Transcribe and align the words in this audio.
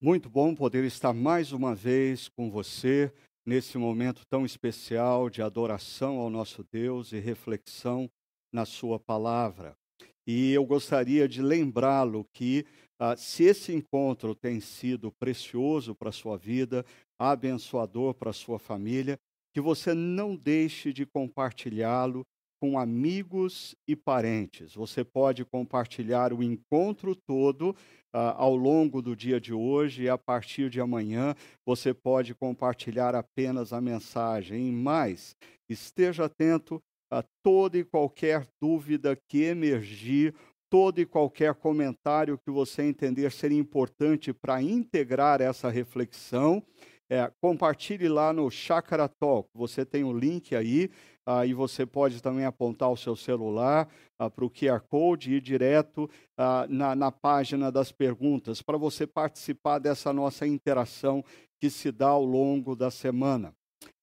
Muito 0.00 0.30
bom 0.30 0.54
poder 0.54 0.84
estar 0.84 1.12
mais 1.12 1.50
uma 1.50 1.74
vez 1.74 2.28
com 2.28 2.48
você 2.48 3.12
nesse 3.44 3.76
momento 3.76 4.22
tão 4.30 4.46
especial 4.46 5.28
de 5.28 5.42
adoração 5.42 6.18
ao 6.18 6.30
nosso 6.30 6.64
Deus 6.70 7.10
e 7.10 7.18
reflexão 7.18 8.08
na 8.52 8.64
Sua 8.64 9.00
palavra. 9.00 9.74
E 10.24 10.52
eu 10.52 10.64
gostaria 10.64 11.26
de 11.26 11.42
lembrá-lo 11.42 12.24
que, 12.32 12.64
ah, 12.96 13.16
se 13.16 13.42
esse 13.42 13.72
encontro 13.72 14.36
tem 14.36 14.60
sido 14.60 15.10
precioso 15.18 15.96
para 15.96 16.10
a 16.10 16.12
sua 16.12 16.36
vida, 16.38 16.86
abençoador 17.18 18.14
para 18.14 18.30
a 18.30 18.32
sua 18.32 18.60
família, 18.60 19.18
que 19.52 19.60
você 19.60 19.94
não 19.94 20.36
deixe 20.36 20.92
de 20.92 21.04
compartilhá-lo 21.06 22.24
com 22.60 22.78
amigos 22.78 23.74
e 23.86 23.94
parentes. 23.94 24.74
Você 24.74 25.04
pode 25.04 25.44
compartilhar 25.44 26.32
o 26.32 26.42
encontro 26.42 27.14
todo 27.14 27.70
uh, 27.70 28.34
ao 28.36 28.56
longo 28.56 29.00
do 29.00 29.14
dia 29.14 29.40
de 29.40 29.52
hoje 29.52 30.04
e 30.04 30.08
a 30.08 30.18
partir 30.18 30.68
de 30.68 30.80
amanhã 30.80 31.34
você 31.66 31.94
pode 31.94 32.34
compartilhar 32.34 33.14
apenas 33.14 33.72
a 33.72 33.80
mensagem. 33.80 34.72
Mas 34.72 35.36
esteja 35.68 36.24
atento 36.24 36.82
a 37.10 37.24
toda 37.42 37.78
e 37.78 37.84
qualquer 37.84 38.46
dúvida 38.60 39.16
que 39.28 39.42
emergir, 39.42 40.34
todo 40.70 41.00
e 41.00 41.06
qualquer 41.06 41.54
comentário 41.54 42.38
que 42.38 42.50
você 42.50 42.82
entender 42.82 43.32
ser 43.32 43.52
importante 43.52 44.32
para 44.32 44.60
integrar 44.62 45.40
essa 45.40 45.70
reflexão. 45.70 46.62
É, 47.10 47.32
compartilhe 47.40 48.06
lá 48.06 48.34
no 48.34 48.50
Chakra 48.50 49.08
Talk. 49.08 49.48
Você 49.54 49.82
tem 49.82 50.04
o 50.04 50.08
um 50.08 50.18
link 50.18 50.54
aí 50.54 50.90
ah, 51.30 51.44
e 51.44 51.52
você 51.52 51.84
pode 51.84 52.22
também 52.22 52.46
apontar 52.46 52.90
o 52.90 52.96
seu 52.96 53.14
celular 53.14 53.86
ah, 54.18 54.30
para 54.30 54.46
o 54.46 54.50
QR 54.50 54.80
Code 54.88 55.30
e 55.30 55.34
ir 55.34 55.42
direto 55.42 56.08
ah, 56.38 56.66
na, 56.70 56.94
na 56.94 57.12
página 57.12 57.70
das 57.70 57.92
perguntas 57.92 58.62
para 58.62 58.78
você 58.78 59.06
participar 59.06 59.78
dessa 59.78 60.10
nossa 60.10 60.46
interação 60.46 61.22
que 61.60 61.68
se 61.68 61.92
dá 61.92 62.08
ao 62.08 62.24
longo 62.24 62.74
da 62.74 62.90
semana. 62.90 63.52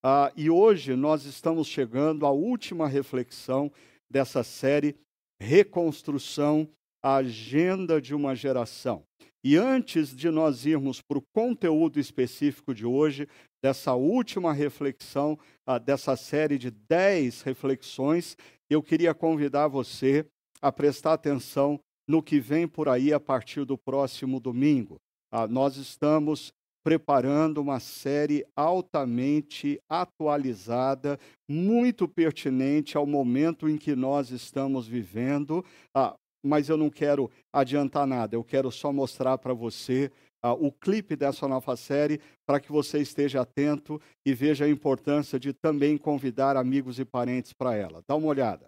Ah, 0.03 0.31
e 0.37 0.51
hoje 0.51 0.95
nós 0.95 1.25
estamos 1.25 1.65
chegando 1.67 2.27
à 2.27 2.31
última 2.31 2.87
reflexão 2.87 3.71
dessa 4.07 4.43
série 4.43 4.95
Reconstrução, 5.41 6.69
a 7.03 7.15
Agenda 7.15 7.99
de 7.99 8.13
uma 8.13 8.35
Geração. 8.35 9.03
E 9.43 9.57
antes 9.57 10.15
de 10.15 10.29
nós 10.29 10.65
irmos 10.65 11.01
para 11.01 11.17
o 11.17 11.23
conteúdo 11.33 11.99
específico 11.99 12.73
de 12.73 12.85
hoje, 12.85 13.27
dessa 13.65 13.95
última 13.95 14.53
reflexão, 14.53 15.39
uh, 15.67 15.79
dessa 15.79 16.15
série 16.15 16.55
de 16.55 16.69
dez 16.69 17.41
reflexões, 17.41 18.37
eu 18.69 18.79
queria 18.83 19.11
convidar 19.11 19.67
você 19.67 20.23
a 20.61 20.71
prestar 20.71 21.13
atenção 21.13 21.79
no 22.07 22.21
que 22.21 22.39
vem 22.39 22.67
por 22.67 22.87
aí 22.87 23.11
a 23.11 23.19
partir 23.19 23.65
do 23.65 23.75
próximo 23.75 24.39
domingo. 24.39 24.97
Uh, 25.33 25.47
nós 25.49 25.77
estamos 25.77 26.53
preparando 26.83 27.57
uma 27.57 27.79
série 27.79 28.45
altamente 28.55 29.81
atualizada, 29.89 31.19
muito 31.49 32.07
pertinente 32.07 32.95
ao 32.95 33.07
momento 33.07 33.67
em 33.67 33.79
que 33.79 33.95
nós 33.95 34.29
estamos 34.29 34.87
vivendo. 34.87 35.65
Ah, 35.91 36.13
mas 36.45 36.69
eu 36.69 36.77
não 36.77 36.91
quero 36.91 37.31
adiantar 37.51 38.05
nada, 38.05 38.35
eu 38.35 38.43
quero 38.43 38.71
só 38.71 38.93
mostrar 38.93 39.39
para 39.39 39.55
você 39.55 40.11
uh, 40.45 40.65
o 40.65 40.71
clipe 40.71 41.15
dessa 41.15 41.47
nova 41.47 41.75
série 41.75 42.21
para 42.45 42.59
que 42.59 42.71
você 42.71 42.99
esteja 42.99 43.41
atento 43.41 43.99
e 44.23 44.33
veja 44.33 44.65
a 44.65 44.69
importância 44.69 45.39
de 45.39 45.51
também 45.51 45.97
convidar 45.97 46.55
amigos 46.55 46.99
e 46.99 47.05
parentes 47.05 47.51
para 47.51 47.75
ela. 47.75 48.03
Dá 48.07 48.15
uma 48.15 48.27
olhada. 48.27 48.67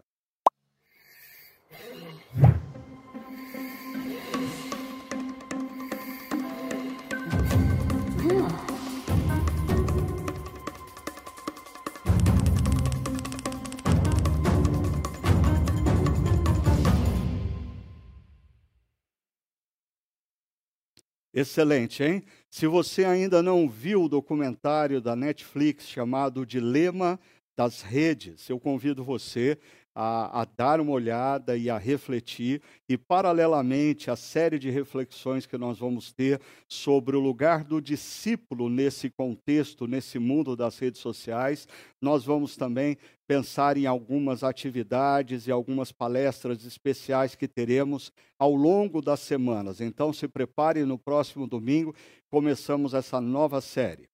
Excelente, 21.39 22.03
hein? 22.03 22.23
Se 22.49 22.65
você 22.65 23.05
ainda 23.05 23.43
não 23.43 23.69
viu 23.69 24.05
o 24.05 24.09
documentário 24.09 24.99
da 24.99 25.15
Netflix 25.15 25.87
chamado 25.87 26.43
Dilema 26.43 27.19
das 27.55 27.83
Redes, 27.83 28.49
eu 28.49 28.59
convido 28.59 29.03
você 29.03 29.55
a, 29.99 30.41
a, 30.41 30.45
dar 30.45 30.79
uma 30.79 30.91
olhada 30.91 31.57
e 31.57 31.71
a 31.71 31.77
refletir, 31.79 32.61
e 32.87 32.95
paralelamente 32.95 34.11
à 34.11 34.15
série 34.15 34.59
de 34.59 34.69
reflexões 34.69 35.47
que 35.47 35.57
nós 35.57 35.79
vamos 35.79 36.13
ter 36.13 36.39
sobre 36.69 37.17
o 37.17 37.19
lugar 37.19 37.63
do 37.63 37.81
discípulo 37.81 38.69
nesse 38.69 39.09
contexto, 39.09 39.87
nesse 39.87 40.19
mundo 40.19 40.55
das 40.55 40.77
redes 40.77 41.01
sociais, 41.01 41.67
nós 41.99 42.23
vamos 42.23 42.55
também 42.55 42.95
pensar 43.27 43.75
em 43.75 43.87
algumas 43.87 44.43
atividades 44.43 45.47
e 45.47 45.51
algumas 45.51 45.91
palestras 45.91 46.63
especiais 46.63 47.33
que 47.33 47.47
teremos 47.47 48.11
ao 48.37 48.53
longo 48.53 49.01
das 49.01 49.21
semanas. 49.21 49.81
Então, 49.81 50.13
se 50.13 50.27
prepare 50.27 50.85
no 50.85 50.99
próximo 50.99 51.47
domingo, 51.47 51.95
começamos 52.29 52.93
essa 52.93 53.19
nova 53.19 53.61
série. 53.61 54.07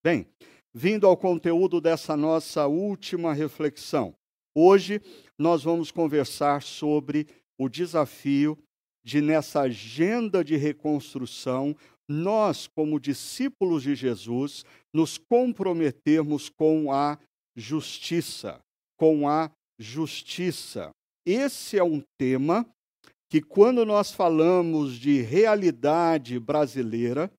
Bem, 0.00 0.28
vindo 0.72 1.08
ao 1.08 1.16
conteúdo 1.16 1.80
dessa 1.80 2.16
nossa 2.16 2.68
última 2.68 3.34
reflexão. 3.34 4.14
Hoje 4.56 5.02
nós 5.38 5.62
vamos 5.64 5.90
conversar 5.90 6.62
sobre 6.62 7.26
o 7.58 7.68
desafio 7.68 8.58
de, 9.04 9.20
nessa 9.20 9.62
agenda 9.62 10.44
de 10.44 10.56
reconstrução, 10.56 11.76
nós, 12.08 12.66
como 12.66 13.00
discípulos 13.00 13.82
de 13.82 13.94
Jesus, 13.94 14.64
nos 14.92 15.18
comprometermos 15.18 16.48
com 16.48 16.92
a 16.92 17.18
justiça, 17.56 18.60
com 18.96 19.28
a 19.28 19.50
justiça. 19.78 20.90
Esse 21.26 21.78
é 21.78 21.84
um 21.84 22.02
tema 22.18 22.66
que, 23.30 23.40
quando 23.40 23.84
nós 23.84 24.12
falamos 24.12 24.94
de 24.98 25.20
realidade 25.20 26.38
brasileira, 26.38 27.32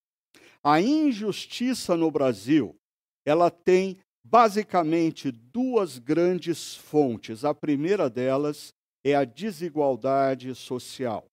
a 0.62 0.80
injustiça 0.80 1.96
no 1.96 2.10
Brasil, 2.10 2.74
ela 3.24 3.50
tem 3.50 3.96
basicamente 4.30 5.30
duas 5.30 5.98
grandes 5.98 6.74
fontes. 6.74 7.44
A 7.44 7.54
primeira 7.54 8.10
delas 8.10 8.74
é 9.04 9.14
a 9.14 9.24
desigualdade 9.24 10.54
social. 10.54 11.26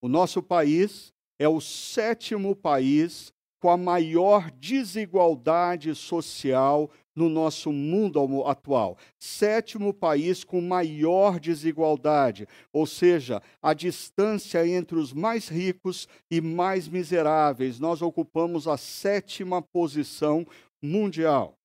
O 0.00 0.08
nosso 0.08 0.40
país 0.42 1.12
é 1.38 1.48
o 1.48 1.60
sétimo 1.60 2.54
país 2.54 3.32
com 3.60 3.68
a 3.68 3.76
maior 3.76 4.50
desigualdade 4.52 5.92
social 5.94 6.88
no 7.16 7.28
nosso 7.28 7.72
mundo 7.72 8.44
atual. 8.46 8.96
Sétimo 9.18 9.92
país 9.92 10.44
com 10.44 10.60
maior 10.60 11.40
desigualdade, 11.40 12.46
ou 12.72 12.86
seja, 12.86 13.42
a 13.60 13.74
distância 13.74 14.64
entre 14.68 14.96
os 14.98 15.12
mais 15.12 15.48
ricos 15.48 16.06
e 16.30 16.40
mais 16.40 16.86
miseráveis. 16.86 17.80
Nós 17.80 18.02
ocupamos 18.02 18.68
a 18.68 18.76
sétima 18.76 19.60
posição 19.60 20.46
mundial. 20.80 21.56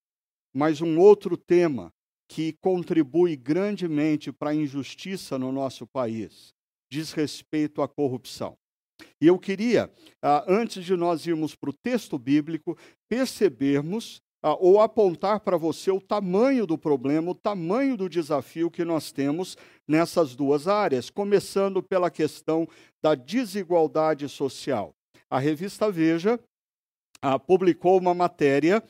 Mas 0.53 0.81
um 0.81 1.00
outro 1.00 1.38
tema 1.38 1.94
que 2.28 2.53
contribui 2.62 3.35
grandemente 3.35 4.31
para 4.31 4.51
a 4.51 4.56
injustiça 4.56 5.38
no 5.38 5.51
nosso 5.51 5.85
país 5.88 6.53
diz 6.89 7.13
respeito 7.13 7.81
à 7.81 7.88
corrupção. 7.88 8.57
E 9.19 9.28
eu 9.28 9.40
queria, 9.40 9.91
ah, 10.22 10.44
antes 10.47 10.84
de 10.84 10.95
nós 10.95 11.25
irmos 11.25 11.56
para 11.56 11.69
o 11.69 11.73
texto 11.73 12.19
bíblico, 12.19 12.78
percebermos 13.09 14.22
ah, 14.44 14.56
ou 14.56 14.81
apontar 14.81 15.40
para 15.40 15.57
você 15.57 15.90
o 15.91 16.01
tamanho 16.01 16.66
do 16.66 16.78
problema, 16.78 17.31
o 17.31 17.35
tamanho 17.35 17.95
do 17.95 18.09
desafio 18.09 18.69
que 18.69 18.84
nós 18.84 19.11
temos 19.11 19.57
nessas 19.88 20.35
duas 20.35 20.67
áreas, 20.67 21.09
começando 21.09 21.81
pela 21.81 22.11
questão 22.11 22.67
da 23.01 23.16
desigualdade 23.16 24.28
social. 24.28 24.94
A 25.29 25.40
revista 25.40 25.91
Veja 25.91 26.40
ah, 27.22 27.40
publicou 27.40 27.97
uma 27.99 28.14
matéria 28.14 28.84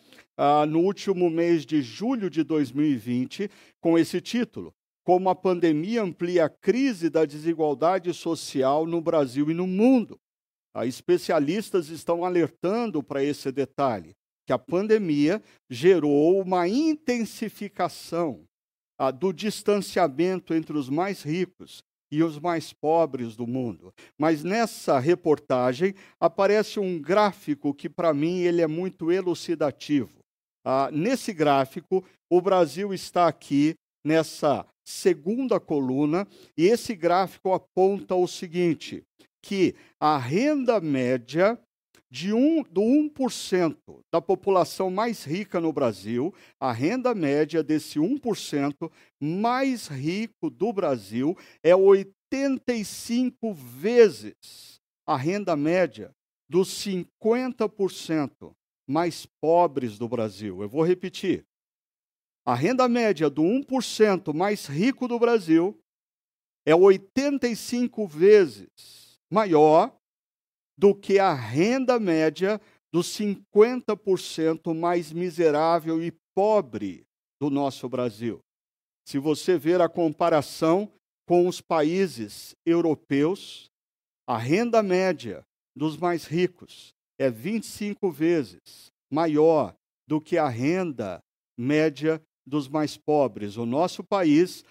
no 0.68 0.80
último 0.80 1.30
mês 1.30 1.66
de 1.66 1.82
julho 1.82 2.30
de 2.30 2.44
2020 2.44 3.50
com 3.80 3.98
esse 3.98 4.20
título: 4.20 4.74
Como 5.04 5.30
a 5.30 5.36
pandemia 5.36 6.02
amplia 6.02 6.46
a 6.46 6.50
crise 6.50 7.10
da 7.10 7.26
desigualdade 7.26 8.14
social 8.14 8.86
no 8.86 9.02
Brasil 9.02 9.52
e 9.52 9.54
no 9.54 9.68
mundo. 9.68 10.20
especialistas 10.86 11.90
estão 11.90 12.24
alertando 12.24 13.04
para 13.04 13.24
esse 13.24 13.52
detalhe 13.52 14.16
que 14.46 14.54
a 14.54 14.60
pandemia 14.60 15.42
gerou 15.70 16.42
uma 16.42 16.68
intensificação 16.68 18.44
ah, 18.98 19.10
do 19.10 19.32
distanciamento 19.32 20.54
entre 20.54 20.78
os 20.78 20.90
mais 20.90 21.24
ricos 21.24 21.84
e 22.12 22.22
os 22.24 22.38
mais 22.38 22.74
pobres 22.74 23.36
do 23.36 23.48
mundo. 23.48 23.94
Mas 24.18 24.44
nessa 24.44 25.00
reportagem 25.00 25.96
aparece 26.20 26.80
um 26.80 27.00
gráfico 27.00 27.74
que 27.74 27.90
para 27.90 28.14
mim 28.14 28.42
ele 28.42 28.62
é 28.62 28.68
muito 28.68 29.12
elucidativo. 29.12 30.21
Ah, 30.64 30.90
nesse 30.92 31.34
gráfico, 31.34 32.04
o 32.30 32.42
Brasil 32.42 32.94
está 32.94 33.28
aqui 33.28 33.76
nessa 34.06 34.66
segunda 34.84 35.60
coluna 35.60 36.28
e 36.58 36.66
esse 36.66 36.96
gráfico 36.96 37.54
aponta 37.54 38.16
o 38.16 38.28
seguinte: 38.28 39.04
que 39.42 39.76
a 40.00 40.18
renda 40.18 40.80
média 40.80 41.60
de 42.10 42.34
um, 42.34 42.62
do 42.64 42.82
1% 42.82 43.78
da 44.12 44.22
população 44.22 44.92
mais 44.92 45.24
rica 45.24 45.62
no 45.62 45.72
Brasil, 45.72 46.34
a 46.60 46.72
renda 46.74 47.16
média 47.16 47.64
desse 47.64 47.98
1% 47.98 48.92
mais 49.18 49.88
rico 49.88 50.50
do 50.50 50.74
Brasil 50.74 51.38
é 51.64 51.74
85 51.74 53.54
vezes 53.54 54.82
a 55.08 55.16
renda 55.16 55.56
média 55.56 56.12
dos 56.50 56.70
50% 56.86 58.54
mais 58.88 59.26
pobres 59.26 59.98
do 59.98 60.08
Brasil. 60.08 60.62
Eu 60.62 60.70
vou 60.70 60.84
repetir. 60.84 61.46
A 62.46 62.56
renda 62.56 62.88
média 62.88 63.30
do 63.30 63.44
1% 63.44 64.34
mais 64.34 64.66
rico 64.66 65.08
do 65.08 65.20
Brasil 65.20 65.78
é 66.66 66.76
85 66.76 68.08
vezes 68.08 69.20
maior 69.32 69.96
do 70.78 70.96
que 70.96 71.20
a 71.20 71.34
renda 71.34 72.00
média 72.00 72.60
dos 72.92 73.08
50% 73.18 74.74
mais 74.74 75.12
miserável 75.12 76.04
e 76.04 76.12
pobre 76.36 77.06
do 77.40 77.50
nosso 77.50 77.88
Brasil. 77.88 78.40
Se 79.08 79.18
você 79.18 79.58
ver 79.58 79.82
a 79.82 79.88
comparação 79.90 80.92
com 81.28 81.48
os 81.48 81.62
países 81.62 82.56
europeus, 82.66 83.70
a 84.28 84.38
renda 84.38 84.84
média 84.84 85.46
dos 85.76 85.96
mais 85.98 86.26
ricos 86.26 86.94
é 87.22 87.30
25 87.30 88.10
vezes 88.10 88.92
maior 89.12 89.76
do 90.08 90.20
que 90.20 90.40
a 90.40 90.50
renda 90.50 91.22
média 91.56 92.20
dos 92.44 92.68
mais 92.68 92.98
pobres. 92.98 93.58
O 93.58 93.66
nosso 93.66 94.04
país, 94.04 94.66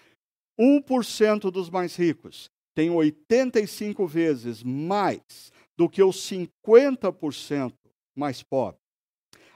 1% 0.59 1.49
dos 1.49 1.69
mais 1.69 1.95
ricos 1.95 2.49
tem 2.75 2.89
85 2.89 4.05
vezes 4.05 4.63
mais 4.63 5.51
do 5.77 5.87
que 5.87 6.03
os 6.03 6.17
50% 6.29 7.73
mais 8.13 8.43
pobres. 8.43 8.81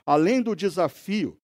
Além 0.06 0.42
do 0.42 0.56
desafio 0.56 1.38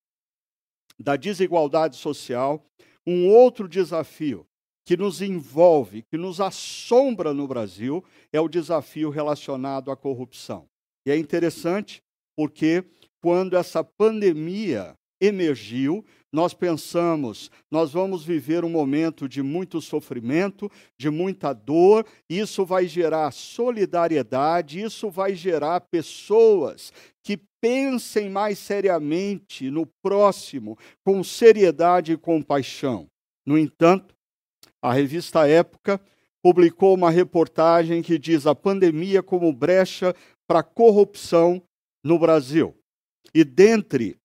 da 0.98 1.18
desigualdade 1.18 1.98
social, 1.98 2.64
um 3.06 3.28
outro 3.28 3.68
desafio 3.68 4.48
que 4.86 4.96
nos 4.96 5.22
envolve, 5.22 6.04
que 6.04 6.18
nos 6.18 6.40
assombra 6.40 7.34
no 7.34 7.46
Brasil, 7.46 8.04
é 8.32 8.40
o 8.40 8.48
desafio 8.48 9.10
relacionado 9.10 9.92
à 9.92 9.98
corrupção. 9.98 10.71
E 11.06 11.12
é 11.12 11.18
interessante 11.18 12.02
porque 12.36 12.84
quando 13.22 13.56
essa 13.56 13.84
pandemia 13.84 14.96
emergiu, 15.22 16.04
nós 16.34 16.54
pensamos, 16.54 17.52
nós 17.70 17.92
vamos 17.92 18.24
viver 18.24 18.64
um 18.64 18.70
momento 18.70 19.28
de 19.28 19.44
muito 19.44 19.82
sofrimento, 19.82 20.72
de 20.98 21.10
muita 21.10 21.54
dor, 21.54 22.06
isso 22.30 22.66
vai 22.66 22.88
gerar 22.88 23.32
solidariedade, 23.32 24.82
isso 24.82 25.12
vai 25.12 25.36
gerar 25.36 25.82
pessoas 25.82 26.92
que 27.24 27.40
pensem 27.62 28.30
mais 28.30 28.58
seriamente 28.58 29.70
no 29.70 29.86
próximo, 30.02 30.78
com 31.06 31.24
seriedade 31.24 32.14
e 32.14 32.18
compaixão. 32.18 33.08
No 33.46 33.58
entanto, 33.58 34.16
a 34.82 34.94
revista 34.94 35.48
Época 35.48 36.02
publicou 36.42 36.96
uma 36.96 37.12
reportagem 37.12 38.02
que 38.02 38.18
diz 38.18 38.48
a 38.48 38.56
pandemia 38.56 39.22
como 39.22 39.54
brecha 39.54 40.16
para 40.52 40.64
corrupção 40.64 41.64
no 42.04 42.20
Brasil. 42.20 42.76
E 43.34 43.42
dentre 43.42 44.18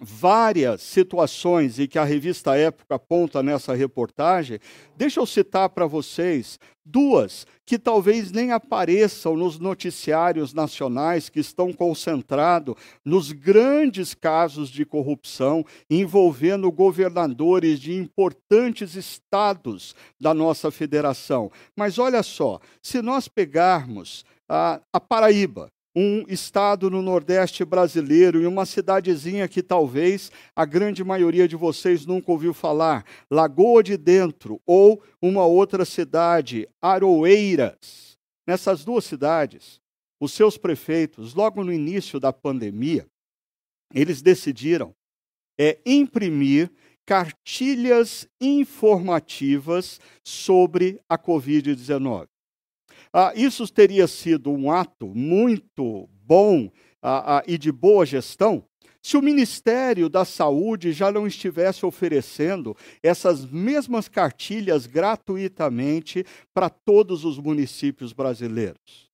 várias 0.00 0.82
situações 0.82 1.80
e 1.80 1.88
que 1.88 1.98
a 1.98 2.04
revista 2.04 2.56
Época 2.56 2.94
aponta 2.94 3.42
nessa 3.42 3.74
reportagem, 3.74 4.60
deixa 4.96 5.18
eu 5.18 5.26
citar 5.26 5.68
para 5.70 5.84
vocês 5.84 6.60
duas 6.84 7.44
que 7.66 7.76
talvez 7.76 8.30
nem 8.30 8.52
apareçam 8.52 9.36
nos 9.36 9.58
noticiários 9.58 10.54
nacionais 10.54 11.28
que 11.28 11.40
estão 11.40 11.72
concentrados 11.72 12.76
nos 13.04 13.32
grandes 13.32 14.14
casos 14.14 14.70
de 14.70 14.84
corrupção 14.84 15.64
envolvendo 15.90 16.70
governadores 16.70 17.80
de 17.80 17.92
importantes 17.94 18.94
estados 18.94 19.92
da 20.20 20.32
nossa 20.32 20.70
federação. 20.70 21.50
Mas 21.76 21.98
olha 21.98 22.22
só, 22.22 22.60
se 22.80 23.02
nós 23.02 23.26
pegarmos 23.26 24.24
a, 24.52 24.82
a 24.92 25.00
Paraíba, 25.00 25.72
um 25.96 26.26
estado 26.28 26.90
no 26.90 27.00
Nordeste 27.00 27.64
brasileiro, 27.64 28.42
em 28.42 28.46
uma 28.46 28.66
cidadezinha 28.66 29.48
que 29.48 29.62
talvez 29.62 30.30
a 30.54 30.66
grande 30.66 31.02
maioria 31.02 31.48
de 31.48 31.56
vocês 31.56 32.04
nunca 32.04 32.30
ouviu 32.30 32.52
falar, 32.52 33.02
Lagoa 33.30 33.82
de 33.82 33.96
Dentro, 33.96 34.60
ou 34.66 35.02
uma 35.22 35.46
outra 35.46 35.86
cidade, 35.86 36.68
Aroeiras. 36.82 38.18
Nessas 38.46 38.84
duas 38.84 39.06
cidades, 39.06 39.80
os 40.20 40.32
seus 40.32 40.58
prefeitos, 40.58 41.32
logo 41.32 41.64
no 41.64 41.72
início 41.72 42.20
da 42.20 42.30
pandemia, 42.32 43.06
eles 43.94 44.20
decidiram 44.20 44.94
é, 45.58 45.78
imprimir 45.86 46.70
cartilhas 47.06 48.28
informativas 48.38 49.98
sobre 50.22 51.00
a 51.08 51.16
Covid-19. 51.16 52.31
Ah, 53.12 53.32
isso 53.36 53.66
teria 53.68 54.06
sido 54.06 54.50
um 54.50 54.70
ato 54.70 55.08
muito 55.14 56.08
bom 56.24 56.70
ah, 57.02 57.38
ah, 57.38 57.42
e 57.46 57.58
de 57.58 57.70
boa 57.70 58.06
gestão 58.06 58.64
se 59.02 59.16
o 59.16 59.22
Ministério 59.22 60.08
da 60.08 60.24
Saúde 60.24 60.92
já 60.92 61.10
não 61.10 61.26
estivesse 61.26 61.84
oferecendo 61.84 62.76
essas 63.02 63.44
mesmas 63.44 64.08
cartilhas 64.08 64.86
gratuitamente 64.86 66.24
para 66.54 66.70
todos 66.70 67.24
os 67.24 67.36
municípios 67.36 68.12
brasileiros. 68.12 69.10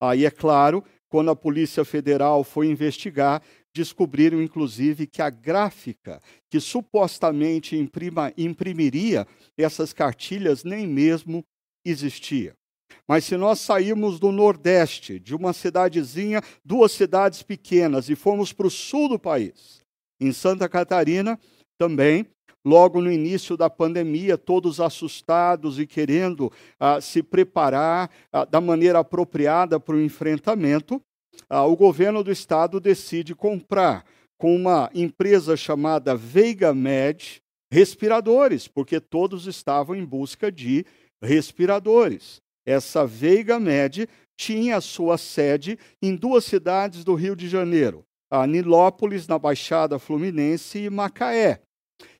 Aí, 0.00 0.26
é 0.26 0.30
claro, 0.30 0.84
quando 1.08 1.30
a 1.30 1.36
Polícia 1.36 1.84
Federal 1.84 2.42
foi 2.42 2.66
investigar, 2.66 3.40
descobriram 3.72 4.42
inclusive 4.42 5.06
que 5.06 5.22
a 5.22 5.30
gráfica 5.30 6.20
que 6.50 6.58
supostamente 6.58 7.76
imprima, 7.76 8.32
imprimiria 8.36 9.24
essas 9.56 9.92
cartilhas 9.92 10.64
nem 10.64 10.84
mesmo 10.84 11.44
existia. 11.84 12.57
Mas 13.06 13.24
se 13.24 13.36
nós 13.36 13.60
sairmos 13.60 14.18
do 14.18 14.30
Nordeste, 14.30 15.18
de 15.18 15.34
uma 15.34 15.52
cidadezinha, 15.52 16.42
duas 16.64 16.92
cidades 16.92 17.42
pequenas, 17.42 18.08
e 18.08 18.14
formos 18.14 18.52
para 18.52 18.66
o 18.66 18.70
sul 18.70 19.08
do 19.08 19.18
país, 19.18 19.82
em 20.20 20.32
Santa 20.32 20.68
Catarina 20.68 21.38
também, 21.78 22.26
logo 22.64 23.00
no 23.00 23.10
início 23.10 23.56
da 23.56 23.70
pandemia, 23.70 24.36
todos 24.36 24.80
assustados 24.80 25.78
e 25.78 25.86
querendo 25.86 26.52
ah, 26.78 27.00
se 27.00 27.22
preparar 27.22 28.10
ah, 28.32 28.44
da 28.44 28.60
maneira 28.60 28.98
apropriada 28.98 29.80
para 29.80 29.94
o 29.94 30.02
enfrentamento, 30.02 31.00
ah, 31.48 31.64
o 31.64 31.76
governo 31.76 32.22
do 32.22 32.30
estado 32.30 32.80
decide 32.80 33.34
comprar 33.34 34.04
com 34.36 34.54
uma 34.54 34.90
empresa 34.94 35.56
chamada 35.56 36.14
Veiga 36.14 36.74
Med 36.74 37.40
respiradores, 37.70 38.66
porque 38.66 39.00
todos 39.00 39.46
estavam 39.46 39.94
em 39.94 40.04
busca 40.04 40.50
de 40.50 40.84
respiradores. 41.22 42.40
Essa 42.68 43.06
Veiga 43.06 43.58
Med 43.58 44.06
tinha 44.36 44.78
sua 44.82 45.16
sede 45.16 45.78
em 46.02 46.14
duas 46.14 46.44
cidades 46.44 47.02
do 47.02 47.14
Rio 47.14 47.34
de 47.34 47.48
Janeiro, 47.48 48.04
a 48.30 48.46
Nilópolis, 48.46 49.26
na 49.26 49.38
Baixada 49.38 49.98
Fluminense, 49.98 50.78
e 50.78 50.90
Macaé. 50.90 51.62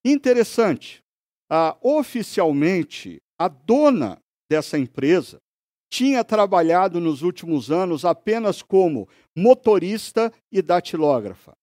Interessante, 0.03 1.03
ah, 1.51 1.77
oficialmente, 1.83 3.19
a 3.39 3.47
dona 3.47 4.19
dessa 4.51 4.79
empresa 4.79 5.37
tinha 5.93 6.25
trabalhado 6.25 6.99
nos 6.99 7.21
últimos 7.21 7.71
anos 7.71 8.07
apenas 8.07 8.63
como 8.63 9.07
motorista 9.37 10.33
e 10.51 10.63
datilógrafa. 10.63 11.58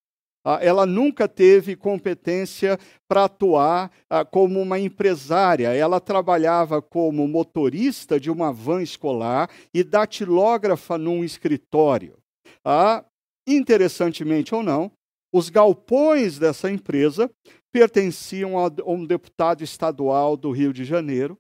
Ah, 0.48 0.60
ela 0.62 0.86
nunca 0.86 1.28
teve 1.28 1.76
competência 1.76 2.78
para 3.08 3.26
atuar 3.26 3.92
ah, 4.08 4.24
como 4.24 4.62
uma 4.62 4.80
empresária. 4.80 5.74
Ela 5.74 6.00
trabalhava 6.00 6.84
como 6.84 7.28
motorista 7.28 8.20
de 8.20 8.30
uma 8.30 8.54
van 8.54 8.84
escolar 8.84 9.50
e 9.74 9.84
datilógrafa 9.84 11.00
num 11.00 11.24
escritório. 11.24 12.20
Ah, 12.64 13.04
interessantemente 13.48 14.54
ou 14.54 14.62
não, 14.62 14.92
os 15.34 15.50
galpões 15.50 16.38
dessa 16.38 16.70
empresa 16.70 17.30
pertenciam 17.74 18.58
a 18.58 18.72
um 18.86 19.04
deputado 19.04 19.64
estadual 19.64 20.38
do 20.38 20.52
Rio 20.52 20.72
de 20.72 20.86
Janeiro, 20.86 21.38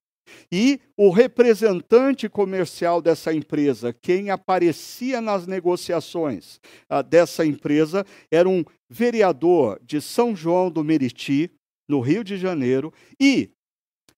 e 0.51 0.79
o 0.97 1.09
representante 1.09 2.29
comercial 2.29 3.01
dessa 3.01 3.33
empresa, 3.33 3.93
quem 3.93 4.29
aparecia 4.29 5.21
nas 5.21 5.45
negociações 5.47 6.59
ah, 6.89 7.01
dessa 7.01 7.45
empresa, 7.45 8.05
era 8.31 8.47
um 8.47 8.63
vereador 8.89 9.79
de 9.83 10.01
São 10.01 10.35
João 10.35 10.69
do 10.69 10.83
Meriti, 10.83 11.51
no 11.87 11.99
Rio 11.99 12.23
de 12.23 12.37
Janeiro, 12.37 12.91
e 13.19 13.51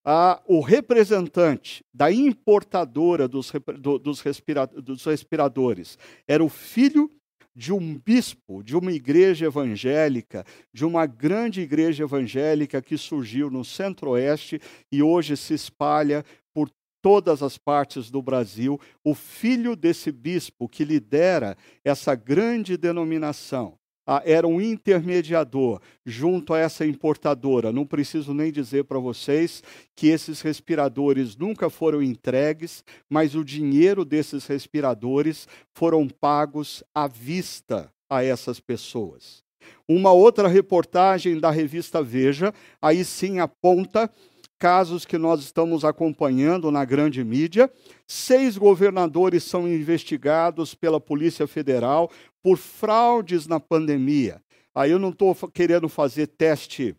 ah, 0.05 0.41
o 0.47 0.61
representante 0.61 1.83
da 1.93 2.09
importadora 2.09 3.27
dos, 3.27 3.51
do, 3.77 3.99
dos, 3.99 4.21
respira, 4.21 4.65
dos 4.65 5.03
respiradores 5.03 5.97
era 6.25 6.41
o 6.43 6.47
filho 6.47 7.11
de 7.57 7.73
um 7.73 7.97
bispo, 7.97 8.61
de 8.63 8.77
uma 8.77 8.91
igreja 8.91 9.47
evangélica, 9.47 10.45
de 10.71 10.85
uma 10.85 11.07
grande 11.07 11.59
igreja 11.59 12.03
evangélica 12.03 12.79
que 12.83 12.95
surgiu 12.99 13.49
no 13.49 13.65
centro-oeste 13.65 14.61
e 14.91 15.01
hoje 15.01 15.35
se 15.35 15.55
espalha 15.55 16.23
por 16.53 16.69
todas 17.01 17.41
as 17.41 17.57
partes 17.57 18.11
do 18.11 18.21
Brasil, 18.21 18.79
o 19.03 19.15
filho 19.15 19.75
desse 19.75 20.11
bispo 20.11 20.69
que 20.69 20.85
lidera 20.85 21.57
essa 21.83 22.13
grande 22.13 22.77
denominação. 22.77 23.79
Ah, 24.09 24.21
era 24.25 24.47
um 24.47 24.61
intermediador 24.61 25.81
junto 26.05 26.53
a 26.53 26.59
essa 26.59 26.85
importadora. 26.85 27.73
Não 27.73 27.85
preciso 27.85 28.33
nem 28.33 28.53
dizer 28.53 28.85
para 28.85 28.99
vocês 28.99 29.61
que 29.93 30.07
esses 30.07 30.39
respiradores 30.39 31.35
nunca 31.35 31.69
foram 31.69 32.01
entregues, 32.01 32.85
mas 33.09 33.35
o 33.35 33.43
dinheiro 33.43 34.05
desses 34.05 34.47
respiradores 34.47 35.45
foram 35.73 36.07
pagos 36.07 36.85
à 36.95 37.05
vista 37.05 37.91
a 38.09 38.23
essas 38.23 38.61
pessoas. 38.61 39.43
Uma 39.85 40.13
outra 40.13 40.47
reportagem 40.47 41.37
da 41.37 41.51
revista 41.51 42.01
Veja, 42.01 42.53
aí 42.81 43.03
sim 43.03 43.39
aponta 43.39 44.09
casos 44.57 45.05
que 45.05 45.17
nós 45.17 45.41
estamos 45.41 45.85
acompanhando 45.85 46.71
na 46.71 46.83
grande 46.83 47.23
mídia. 47.23 47.71
Seis 48.07 48.57
governadores 48.57 49.43
são 49.43 49.67
investigados 49.67 50.73
pela 50.73 50.99
Polícia 50.99 51.47
Federal 51.47 52.11
por 52.41 52.57
fraudes 52.57 53.47
na 53.47 53.59
pandemia. 53.59 54.41
Aí 54.73 54.91
eu 54.91 54.99
não 54.99 55.09
estou 55.09 55.35
querendo 55.51 55.89
fazer 55.89 56.27
teste 56.27 56.95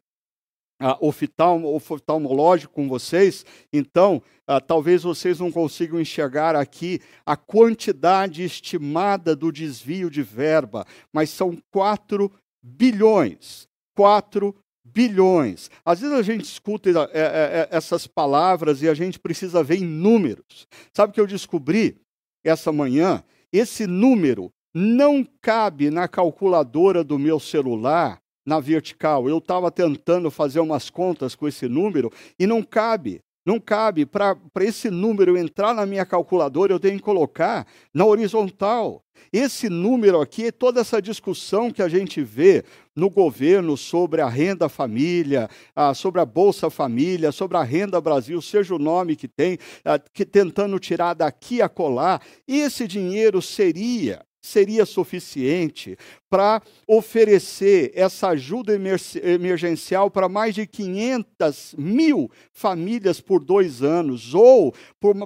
uh, 0.82 1.74
oftalmológico 1.76 2.74
com 2.74 2.88
vocês, 2.88 3.44
então 3.72 4.22
uh, 4.48 4.60
talvez 4.64 5.02
vocês 5.02 5.38
não 5.38 5.50
consigam 5.50 6.00
enxergar 6.00 6.56
aqui 6.56 7.00
a 7.24 7.36
quantidade 7.36 8.42
estimada 8.42 9.34
do 9.36 9.52
desvio 9.52 10.10
de 10.10 10.22
verba, 10.22 10.84
mas 11.12 11.30
são 11.30 11.56
4 11.70 12.30
bilhões. 12.62 13.68
4 13.96 14.54
bilhões. 14.92 15.70
Às 15.84 16.00
vezes 16.00 16.16
a 16.16 16.22
gente 16.22 16.44
escuta 16.44 16.90
é, 16.90 16.94
é, 16.94 17.22
é, 17.22 17.68
essas 17.70 18.06
palavras 18.06 18.82
e 18.82 18.88
a 18.88 18.94
gente 18.94 19.18
precisa 19.18 19.62
ver 19.62 19.76
em 19.76 19.84
números. 19.84 20.66
Sabe 20.92 21.10
o 21.10 21.14
que 21.14 21.20
eu 21.20 21.26
descobri 21.26 21.96
essa 22.44 22.72
manhã? 22.72 23.22
Esse 23.52 23.86
número 23.86 24.50
não 24.74 25.26
cabe 25.40 25.90
na 25.90 26.06
calculadora 26.06 27.02
do 27.02 27.18
meu 27.18 27.40
celular 27.40 28.20
na 28.46 28.60
vertical. 28.60 29.28
Eu 29.28 29.38
estava 29.38 29.70
tentando 29.70 30.30
fazer 30.30 30.60
umas 30.60 30.88
contas 30.88 31.34
com 31.34 31.46
esse 31.46 31.68
número 31.68 32.10
e 32.38 32.46
não 32.46 32.62
cabe. 32.62 33.20
Não 33.48 33.58
cabe. 33.58 34.04
Para 34.04 34.36
esse 34.60 34.90
número 34.90 35.34
entrar 35.34 35.72
na 35.72 35.86
minha 35.86 36.04
calculadora, 36.04 36.70
eu 36.70 36.78
tenho 36.78 36.98
que 36.98 37.02
colocar 37.02 37.66
na 37.94 38.04
horizontal. 38.04 39.02
Esse 39.32 39.70
número 39.70 40.20
aqui, 40.20 40.52
toda 40.52 40.82
essa 40.82 41.00
discussão 41.00 41.70
que 41.70 41.80
a 41.80 41.88
gente 41.88 42.22
vê 42.22 42.62
no 42.94 43.08
governo 43.08 43.74
sobre 43.74 44.20
a 44.20 44.28
renda 44.28 44.68
família, 44.68 45.48
ah, 45.74 45.94
sobre 45.94 46.20
a 46.20 46.26
Bolsa 46.26 46.68
Família, 46.68 47.32
sobre 47.32 47.56
a 47.56 47.62
renda 47.62 47.98
Brasil, 48.02 48.42
seja 48.42 48.74
o 48.74 48.78
nome 48.78 49.16
que 49.16 49.26
tem, 49.26 49.56
ah, 49.82 49.98
que 49.98 50.26
tentando 50.26 50.78
tirar 50.78 51.14
daqui 51.14 51.62
a 51.62 51.70
colar, 51.70 52.20
esse 52.46 52.86
dinheiro 52.86 53.40
seria 53.40 54.27
seria 54.48 54.84
suficiente 54.84 55.96
para 56.28 56.62
oferecer 56.86 57.92
essa 57.94 58.28
ajuda 58.30 58.72
emergencial 58.74 60.10
para 60.10 60.28
mais 60.28 60.54
de 60.54 60.66
500 60.66 61.74
mil 61.78 62.30
famílias 62.52 63.20
por 63.20 63.44
dois 63.44 63.82
anos, 63.82 64.34
ou 64.34 64.74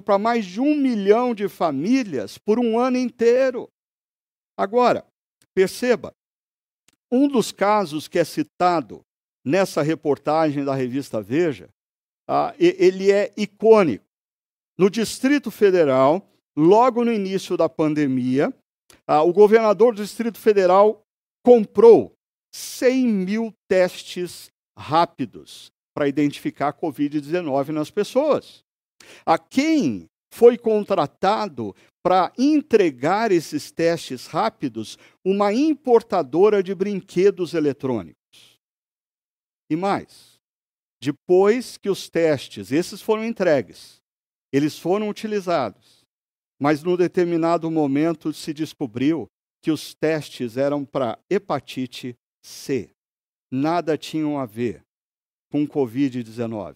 para 0.05 0.19
mais 0.19 0.45
de 0.45 0.59
um 0.61 0.75
milhão 0.75 1.33
de 1.33 1.47
famílias 1.47 2.37
por 2.37 2.59
um 2.59 2.77
ano 2.77 2.97
inteiro. 2.97 3.69
Agora, 4.57 5.05
perceba, 5.53 6.13
um 7.11 7.27
dos 7.27 7.51
casos 7.51 8.07
que 8.07 8.19
é 8.19 8.23
citado 8.23 9.01
nessa 9.45 9.81
reportagem 9.81 10.63
da 10.63 10.73
revista 10.73 11.21
Veja, 11.21 11.69
ah, 12.27 12.53
ele 12.57 13.11
é 13.11 13.33
icônico. 13.35 14.05
No 14.77 14.89
Distrito 14.89 15.51
Federal, 15.51 16.27
logo 16.55 17.03
no 17.03 17.11
início 17.11 17.57
da 17.57 17.67
pandemia, 17.67 18.53
ah, 19.07 19.23
o 19.23 19.33
governador 19.33 19.93
do 19.93 20.01
Distrito 20.01 20.37
Federal 20.37 21.01
comprou 21.43 22.13
100 22.53 23.07
mil 23.07 23.53
testes 23.67 24.51
rápidos 24.77 25.71
para 25.95 26.07
identificar 26.07 26.69
a 26.69 26.73
Covid-19 26.73 27.69
nas 27.69 27.89
pessoas. 27.89 28.63
A 29.25 29.37
quem 29.37 30.07
foi 30.33 30.57
contratado 30.57 31.75
para 32.03 32.33
entregar 32.37 33.31
esses 33.31 33.71
testes 33.71 34.27
rápidos 34.27 34.97
uma 35.23 35.53
importadora 35.53 36.61
de 36.61 36.73
brinquedos 36.73 37.53
eletrônicos. 37.53 38.17
E 39.69 39.75
mais, 39.75 40.39
depois 41.01 41.77
que 41.77 41.89
os 41.89 42.09
testes, 42.09 42.71
esses 42.71 43.01
foram 43.01 43.23
entregues, 43.23 44.01
eles 44.51 44.77
foram 44.77 45.09
utilizados, 45.09 46.02
mas 46.63 46.81
num 46.81 46.95
determinado 46.95 47.69
momento 47.69 48.31
se 48.31 48.53
descobriu 48.53 49.27
que 49.61 49.69
os 49.69 49.93
testes 49.93 50.55
eram 50.55 50.85
para 50.85 51.19
hepatite 51.29 52.15
C. 52.41 52.89
Nada 53.51 53.97
tinham 53.97 54.39
a 54.39 54.45
ver 54.45 54.81
com 55.51 55.67
Covid-19. 55.67 56.75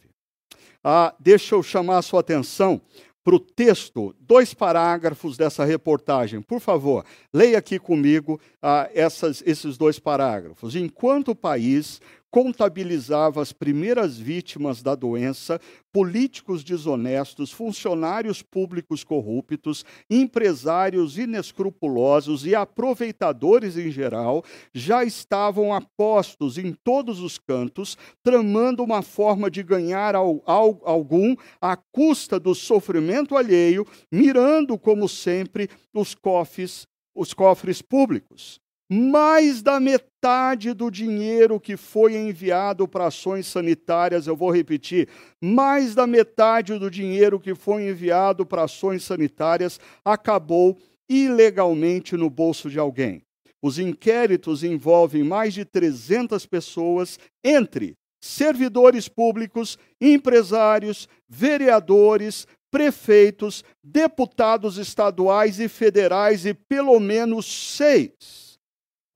Ah, 0.83 1.15
deixa 1.17 1.55
eu 1.55 1.63
chamar 1.63 1.99
a 1.99 2.01
sua 2.01 2.19
atenção 2.19 2.81
para 3.23 3.35
o 3.35 3.39
texto, 3.39 4.13
dois 4.19 4.53
parágrafos 4.53 5.37
dessa 5.37 5.63
reportagem. 5.63 6.41
Por 6.41 6.59
favor, 6.59 7.05
leia 7.33 7.57
aqui 7.57 7.79
comigo 7.79 8.41
ah, 8.61 8.89
essas, 8.93 9.41
esses 9.45 9.77
dois 9.77 9.99
parágrafos. 9.99 10.75
Enquanto 10.75 11.31
o 11.31 11.35
país 11.35 12.01
contabilizava 12.31 13.41
as 13.41 13.51
primeiras 13.51 14.17
vítimas 14.17 14.81
da 14.81 14.95
doença, 14.95 15.59
políticos 15.91 16.63
desonestos, 16.63 17.51
funcionários 17.51 18.41
públicos 18.41 19.03
corruptos, 19.03 19.85
empresários 20.09 21.17
inescrupulosos 21.17 22.45
e 22.45 22.53
aproveitadores 22.53 23.77
em 23.77 23.89
geral 23.89 24.43
já 24.73 25.03
estavam 25.03 25.73
apostos 25.73 26.57
em 26.57 26.73
todos 26.83 27.19
os 27.19 27.37
cantos, 27.37 27.97
tramando 28.23 28.83
uma 28.83 29.01
forma 29.01 29.49
de 29.49 29.63
ganhar 29.63 30.15
algum 30.15 31.35
à 31.61 31.77
custa 31.91 32.39
do 32.39 32.53
sofrimento 32.53 33.35
alheio, 33.35 33.85
mirando, 34.11 34.77
como 34.77 35.07
sempre, 35.07 35.69
os 35.93 36.13
cofres, 36.13 36.85
os 37.15 37.33
cofres 37.33 37.81
públicos 37.81 38.59
mais 38.89 39.61
da 39.61 39.79
metade 39.79 40.73
do 40.73 40.89
dinheiro 40.89 41.59
que 41.59 41.75
foi 41.75 42.15
enviado 42.15 42.87
para 42.87 43.07
ações 43.07 43.45
sanitárias, 43.47 44.27
eu 44.27 44.35
vou 44.35 44.49
repetir, 44.49 45.09
mais 45.41 45.93
da 45.93 46.07
metade 46.07 46.77
do 46.79 46.89
dinheiro 46.89 47.39
que 47.39 47.53
foi 47.53 47.89
enviado 47.89 48.45
para 48.45 48.63
ações 48.63 49.03
sanitárias 49.03 49.79
acabou 50.05 50.77
ilegalmente 51.09 52.15
no 52.15 52.29
bolso 52.29 52.69
de 52.69 52.79
alguém. 52.79 53.21
Os 53.61 53.77
inquéritos 53.77 54.63
envolvem 54.63 55.23
mais 55.23 55.53
de 55.53 55.65
300 55.65 56.45
pessoas, 56.45 57.19
entre 57.43 57.95
servidores 58.21 59.09
públicos, 59.09 59.77
empresários, 59.99 61.09
vereadores, 61.27 62.47
prefeitos, 62.71 63.63
deputados 63.83 64.77
estaduais 64.77 65.59
e 65.59 65.67
federais 65.67 66.45
e 66.45 66.53
pelo 66.53 66.99
menos 66.99 67.45
seis 67.45 68.46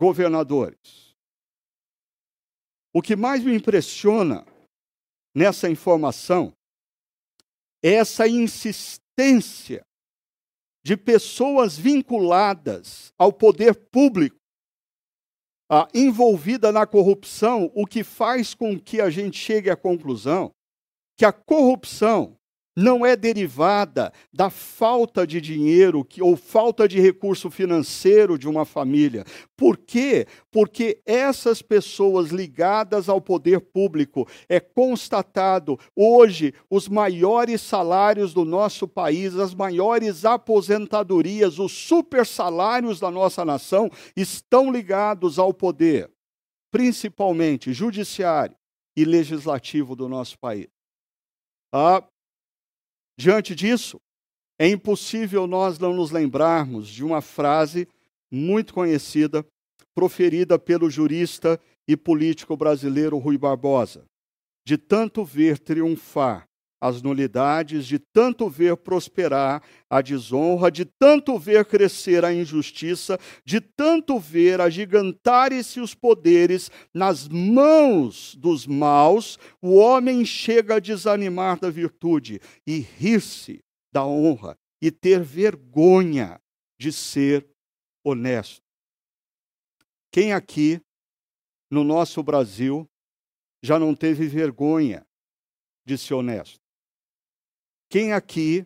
governadores. 0.02 1.16
O 2.92 3.04
que 3.04 3.16
mais 3.16 3.44
me 3.44 3.54
impressiona 3.54 4.44
nessa 5.36 5.70
informação 5.70 6.52
é 7.84 7.94
essa 7.94 8.28
insistência 8.28 9.86
de 10.84 10.98
pessoas 10.98 11.78
vinculadas 11.78 13.14
ao 13.16 13.32
poder 13.32 13.76
público, 13.92 14.38
ah, 15.70 15.88
envolvida 15.94 16.72
na 16.72 16.88
corrupção, 16.88 17.72
o 17.76 17.86
que 17.86 18.04
faz 18.04 18.56
com 18.56 18.80
que 18.80 19.00
a 19.00 19.12
gente 19.12 19.38
chegue 19.38 19.70
à 19.70 19.78
conclusão 19.78 20.52
que 21.16 21.24
a 21.24 21.32
corrupção 21.32 22.36
não 22.76 23.06
é 23.06 23.16
derivada 23.16 24.14
da 24.34 24.50
falta 24.50 25.28
de 25.28 25.42
dinheiro 25.42 26.06
que, 26.06 26.22
ou 26.22 26.38
falta 26.38 26.88
de 26.88 27.00
recurso 27.00 27.50
financeiro 27.50 28.38
de 28.38 28.48
uma 28.48 28.66
família. 28.66 29.26
Por 29.58 29.78
quê? 29.78 30.26
Porque 30.50 31.02
essas 31.06 31.62
pessoas 31.62 32.30
ligadas 32.30 33.10
ao 33.10 33.20
poder 33.20 33.60
público 33.60 34.28
é 34.48 34.60
constatado 34.60 35.78
hoje 35.96 36.54
os 36.70 36.88
maiores 36.88 37.62
salários 37.62 38.34
do 38.34 38.46
nosso 38.46 38.88
país, 38.88 39.36
as 39.36 39.54
maiores 39.54 40.24
aposentadorias, 40.24 41.60
os 41.60 41.72
super 41.72 42.26
salários 42.26 43.00
da 43.00 43.12
nossa 43.12 43.44
nação 43.44 43.90
estão 44.16 44.72
ligados 44.72 45.38
ao 45.38 45.54
poder, 45.54 46.10
principalmente 46.72 47.74
judiciário 47.74 48.56
e 48.96 49.04
legislativo 49.04 49.96
do 49.96 50.08
nosso 50.08 50.38
país. 50.40 50.68
Ah, 51.74 52.04
Diante 53.18 53.54
disso, 53.56 54.00
é 54.60 54.68
impossível 54.68 55.48
nós 55.48 55.80
não 55.80 55.94
nos 55.94 56.12
lembrarmos 56.12 56.88
de 56.88 57.04
uma 57.04 57.22
frase 57.22 57.88
muito 58.32 58.74
conhecida, 58.74 59.46
proferida 59.94 60.58
pelo 60.58 60.90
jurista 60.90 61.60
e 61.88 61.98
político 61.98 62.56
brasileiro 62.56 63.18
Rui 63.18 63.38
Barbosa: 63.38 64.06
de 64.66 64.78
tanto 64.78 65.26
ver 65.26 65.60
triunfar 65.60 66.48
as 66.82 67.04
nulidades, 67.04 67.86
de 67.86 68.00
tanto 68.00 68.50
ver 68.50 68.76
prosperar 68.76 69.62
a 69.88 70.02
desonra, 70.02 70.72
de 70.72 70.84
tanto 70.84 71.38
ver 71.38 71.64
crescer 71.66 72.26
a 72.26 72.34
injustiça, 72.34 73.20
de 73.46 73.62
tanto 73.62 74.18
ver 74.18 74.60
agigantarem-se 74.60 75.80
os 75.80 75.94
poderes 75.94 76.72
nas 76.92 77.28
mãos 77.28 78.36
dos 78.36 78.66
maus, 78.66 79.38
o 79.62 79.76
homem 79.76 80.26
chega 80.26 80.76
a 80.76 80.80
desanimar 80.80 81.60
da 81.60 81.70
virtude 81.70 82.42
e 82.66 82.80
rir-se 82.80 83.64
da 83.94 84.04
honra 84.04 84.58
e 84.82 84.90
ter 84.90 85.22
vergonha 85.22 86.42
de 86.80 86.92
ser 86.92 87.48
honesto. 88.04 88.64
Quem 90.12 90.34
aqui 90.34 90.82
no 91.70 91.84
nosso 91.84 92.24
Brasil 92.24 92.90
já 93.64 93.78
não 93.78 93.94
teve 93.94 94.28
vergonha 94.28 95.06
de 95.86 95.98
ser 95.98 96.16
honesto? 96.16 96.61
Quem 97.92 98.14
aqui, 98.14 98.66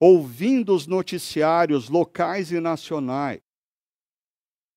ouvindo 0.00 0.74
os 0.74 0.86
noticiários 0.86 1.90
locais 1.90 2.50
e 2.50 2.58
nacionais, 2.60 3.42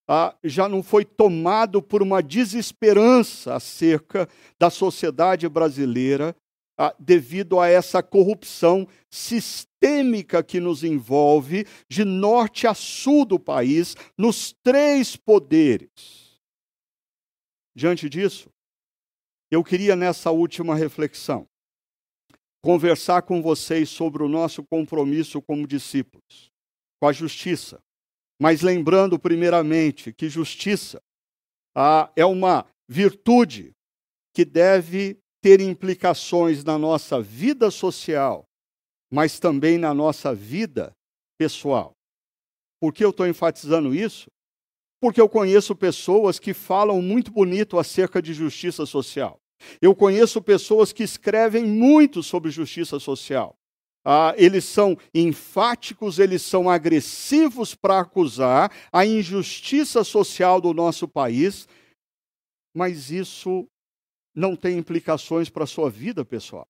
ah, 0.10 0.36
já 0.44 0.68
não 0.68 0.84
foi 0.84 1.06
tomado 1.06 1.82
por 1.82 2.04
uma 2.04 2.22
desesperança 2.22 3.56
acerca 3.56 4.28
da 4.60 4.70
sociedade 4.70 5.48
brasileira 5.48 6.36
ah, 6.78 6.94
devido 7.00 7.58
a 7.58 7.70
essa 7.70 8.04
corrupção 8.04 8.86
sistêmica 9.10 10.44
que 10.44 10.60
nos 10.60 10.84
envolve 10.84 11.66
de 11.90 12.04
norte 12.04 12.68
a 12.68 12.74
sul 12.74 13.24
do 13.24 13.40
país, 13.40 13.96
nos 14.18 14.52
três 14.52 15.16
poderes. 15.16 16.42
Diante 17.74 18.10
disso, 18.10 18.50
eu 19.50 19.64
queria 19.64 19.96
nessa 19.96 20.30
última 20.30 20.76
reflexão 20.76 21.48
conversar 22.66 23.22
com 23.22 23.44
vocês 23.44 23.92
sobre 23.92 24.24
o 24.24 24.28
nosso 24.28 24.64
compromisso 24.64 25.40
como 25.40 25.68
discípulos, 25.68 26.52
com 27.00 27.08
a 27.08 27.14
justiça. 27.14 27.80
Mas 28.42 28.64
lembrando, 28.64 29.20
primeiramente, 29.20 30.12
que 30.12 30.28
justiça 30.28 31.00
ah, 31.76 32.12
é 32.16 32.26
uma 32.26 32.66
virtude 32.90 33.72
que 34.34 34.44
deve 34.44 35.20
ter 35.44 35.62
implicações 35.62 36.64
na 36.64 36.76
nossa 36.76 37.22
vida 37.22 37.70
social, 37.70 38.44
mas 39.14 39.40
também 39.40 39.78
na 39.78 39.94
nossa 39.94 40.34
vida 40.34 40.92
pessoal. 41.38 41.92
Por 42.82 42.92
que 42.92 43.06
eu 43.06 43.12
estou 43.12 43.28
enfatizando 43.28 43.94
isso? 43.94 44.26
Porque 45.00 45.22
eu 45.22 45.30
conheço 45.30 45.76
pessoas 45.76 46.40
que 46.40 46.52
falam 46.52 47.00
muito 47.00 47.30
bonito 47.32 47.78
acerca 47.78 48.20
de 48.20 48.34
justiça 48.34 48.88
social. 48.88 49.40
Eu 49.82 49.96
conheço 49.96 50.42
pessoas 50.42 50.92
que 50.92 51.04
escrevem 51.04 51.66
muito 51.66 52.22
sobre 52.22 52.52
justiça 52.52 53.00
social. 53.00 53.56
Ah, 54.04 54.36
eles 54.38 54.66
são 54.66 54.96
enfáticos, 55.14 56.20
eles 56.20 56.44
são 56.44 56.70
agressivos 56.70 57.74
para 57.74 58.00
acusar 58.00 58.72
a 58.94 59.04
injustiça 59.04 60.04
social 60.04 60.62
do 60.62 60.74
nosso 60.74 61.08
país, 61.08 61.68
mas 62.76 63.10
isso 63.10 63.66
não 64.36 64.56
tem 64.56 64.78
implicações 64.78 65.50
para 65.50 65.64
a 65.64 65.68
sua 65.68 65.90
vida 65.90 66.24
pessoal. 66.24 66.68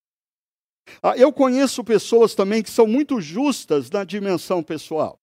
Ah, 1.01 1.18
eu 1.18 1.34
conheço 1.34 1.84
pessoas 1.84 2.36
também 2.36 2.63
que 2.63 2.70
são 2.70 2.88
muito 2.88 3.20
justas 3.20 3.89
na 3.89 4.04
dimensão 4.04 4.63
pessoal. 4.63 5.20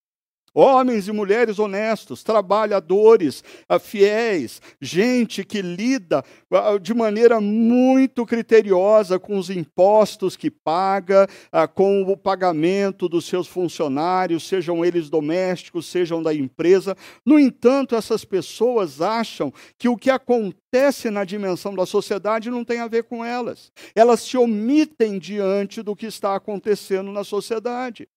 Homens 0.55 1.07
e 1.07 1.11
mulheres 1.11 1.57
honestos, 1.57 2.21
trabalhadores, 2.21 3.43
ah, 3.67 3.79
fiéis, 3.79 4.61
gente 4.79 5.43
que 5.43 5.63
lida 5.63 6.23
ah, 6.51 6.77
de 6.79 6.93
maneira 6.93 7.41
muito 7.41 8.23
criteriosa 8.23 9.17
com 9.17 9.37
os 9.39 9.49
impostos 9.49 10.37
que 10.37 10.51
paga, 10.51 11.27
ah, 11.51 11.67
com 11.67 12.03
o 12.03 12.15
pagamento 12.15 13.09
dos 13.09 13.25
seus 13.25 13.47
funcionários, 13.47 14.47
sejam 14.47 14.85
eles 14.85 15.09
domésticos, 15.09 15.87
sejam 15.87 16.21
da 16.21 16.31
empresa. 16.31 16.95
No 17.25 17.39
entanto, 17.39 17.95
essas 17.95 18.23
pessoas 18.23 19.01
acham 19.01 19.51
que 19.79 19.89
o 19.89 19.97
que 19.97 20.11
acontece 20.11 21.09
na 21.09 21.25
dimensão 21.25 21.73
da 21.73 21.87
sociedade 21.87 22.51
não 22.51 22.63
tem 22.63 22.79
a 22.79 22.87
ver 22.87 23.05
com 23.05 23.25
elas. 23.25 23.71
Elas 23.95 24.21
se 24.21 24.37
omitem 24.37 25.17
diante 25.17 25.81
do 25.81 25.95
que 25.95 26.05
está 26.05 26.35
acontecendo 26.35 27.11
na 27.11 27.23
sociedade. 27.23 28.07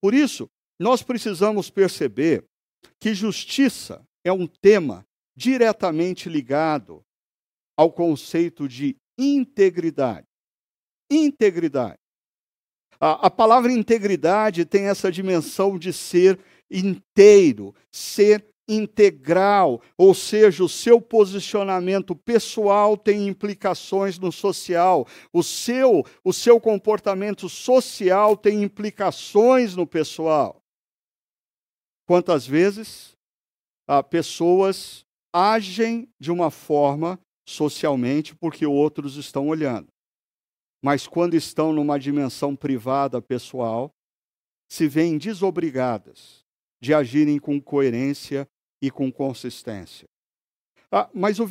Por 0.00 0.12
isso, 0.12 0.50
nós 0.78 1.02
precisamos 1.02 1.70
perceber 1.70 2.44
que 3.00 3.14
justiça 3.14 4.02
é 4.24 4.32
um 4.32 4.46
tema 4.46 5.04
diretamente 5.36 6.28
ligado 6.28 7.02
ao 7.76 7.92
conceito 7.92 8.68
de 8.68 8.96
integridade. 9.18 10.26
Integridade. 11.10 11.98
A, 13.00 13.26
a, 13.26 13.30
palavra 13.30 13.72
integridade 13.72 14.64
tem 14.64 14.86
essa 14.86 15.10
dimensão 15.10 15.78
de 15.78 15.92
ser 15.92 16.38
inteiro, 16.70 17.74
ser 17.92 18.44
integral, 18.68 19.80
ou 19.96 20.12
seja, 20.12 20.62
o 20.62 20.68
seu 20.68 21.00
posicionamento 21.00 22.14
pessoal 22.14 22.96
tem 22.96 23.26
implicações 23.26 24.18
no 24.18 24.30
social, 24.30 25.06
o 25.32 25.42
seu, 25.42 26.04
o 26.22 26.32
seu 26.32 26.60
comportamento 26.60 27.48
social 27.48 28.36
tem 28.36 28.62
implicações 28.62 29.74
no 29.74 29.86
pessoal. 29.86 30.60
Quantas 32.08 32.46
vezes 32.46 33.14
ah, 33.86 34.02
pessoas 34.02 35.04
agem 35.30 36.08
de 36.18 36.32
uma 36.32 36.50
forma 36.50 37.20
socialmente 37.46 38.34
porque 38.34 38.64
outros 38.64 39.16
estão 39.16 39.48
olhando. 39.48 39.88
Mas 40.82 41.06
quando 41.06 41.34
estão 41.34 41.70
numa 41.70 41.98
dimensão 41.98 42.56
privada, 42.56 43.20
pessoal, 43.20 43.90
se 44.70 44.88
veem 44.88 45.18
desobrigadas 45.18 46.46
de 46.80 46.94
agirem 46.94 47.38
com 47.38 47.60
coerência 47.60 48.48
e 48.80 48.90
com 48.90 49.12
consistência. 49.12 50.08
Ah, 50.90 51.10
mas 51.12 51.38
o, 51.38 51.44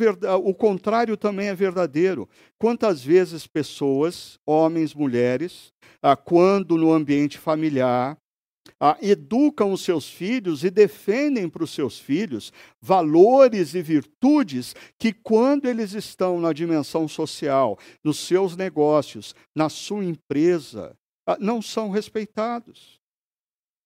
o, 0.43 0.55
contrário 0.55 1.15
também 1.15 1.49
é 1.49 1.53
verdadeiro. 1.53 2.27
Quantas 2.57 3.03
vezes 3.03 3.45
pessoas, 3.45 4.39
homens, 4.43 4.95
mulheres, 4.95 5.71
ah, 6.01 6.15
quando 6.15 6.77
no 6.77 6.91
ambiente 6.91 7.37
familiar, 7.37 8.17
ah, 8.79 8.97
educam 9.01 9.71
os 9.71 9.81
seus 9.81 10.09
filhos 10.09 10.63
e 10.63 10.69
defendem 10.69 11.49
para 11.49 11.63
os 11.63 11.71
seus 11.71 11.99
filhos 11.99 12.51
valores 12.81 13.73
e 13.73 13.81
virtudes 13.81 14.75
que, 14.97 15.11
quando 15.11 15.67
eles 15.67 15.93
estão 15.93 16.39
na 16.39 16.53
dimensão 16.53 17.07
social, 17.07 17.77
nos 18.03 18.19
seus 18.19 18.55
negócios, 18.55 19.33
na 19.55 19.69
sua 19.69 20.05
empresa, 20.05 20.95
ah, 21.27 21.37
não 21.39 21.61
são 21.61 21.89
respeitados. 21.89 22.99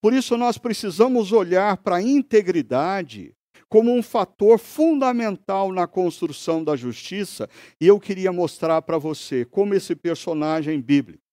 Por 0.02 0.14
isso, 0.14 0.36
nós 0.36 0.58
precisamos 0.58 1.32
olhar 1.32 1.78
para 1.78 1.98
a 1.98 2.02
integridade 2.02 3.34
como 3.70 3.90
um 3.96 4.04
fator 4.04 4.60
fundamental 4.60 5.72
na 5.72 5.88
construção 5.88 6.62
da 6.62 6.76
justiça, 6.76 7.50
e 7.80 7.88
eu 7.88 8.00
queria 8.02 8.32
mostrar 8.32 8.82
para 8.82 8.98
você 8.98 9.46
como 9.46 9.74
esse 9.74 9.96
personagem 9.96 10.82
bíblico, 10.82 11.24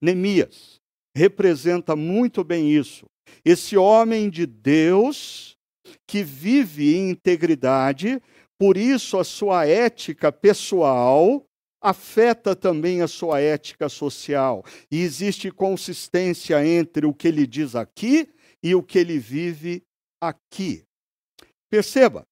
Neemias, 0.00 0.77
representa 1.18 1.96
muito 1.96 2.44
bem 2.44 2.70
isso. 2.70 3.06
Esse 3.44 3.76
homem 3.76 4.30
de 4.30 4.46
Deus 4.46 5.56
que 6.06 6.22
vive 6.22 6.94
em 6.96 7.10
integridade, 7.10 8.22
por 8.58 8.76
isso 8.76 9.18
a 9.18 9.24
sua 9.24 9.66
ética 9.66 10.30
pessoal 10.30 11.44
afeta 11.80 12.54
também 12.54 13.02
a 13.02 13.08
sua 13.08 13.40
ética 13.40 13.88
social. 13.88 14.64
E 14.90 15.00
existe 15.00 15.50
consistência 15.50 16.64
entre 16.64 17.04
o 17.04 17.12
que 17.12 17.28
ele 17.28 17.46
diz 17.46 17.74
aqui 17.74 18.28
e 18.62 18.74
o 18.74 18.82
que 18.82 18.98
ele 18.98 19.18
vive 19.18 19.82
aqui. 20.20 20.84
Perceba, 21.70 22.26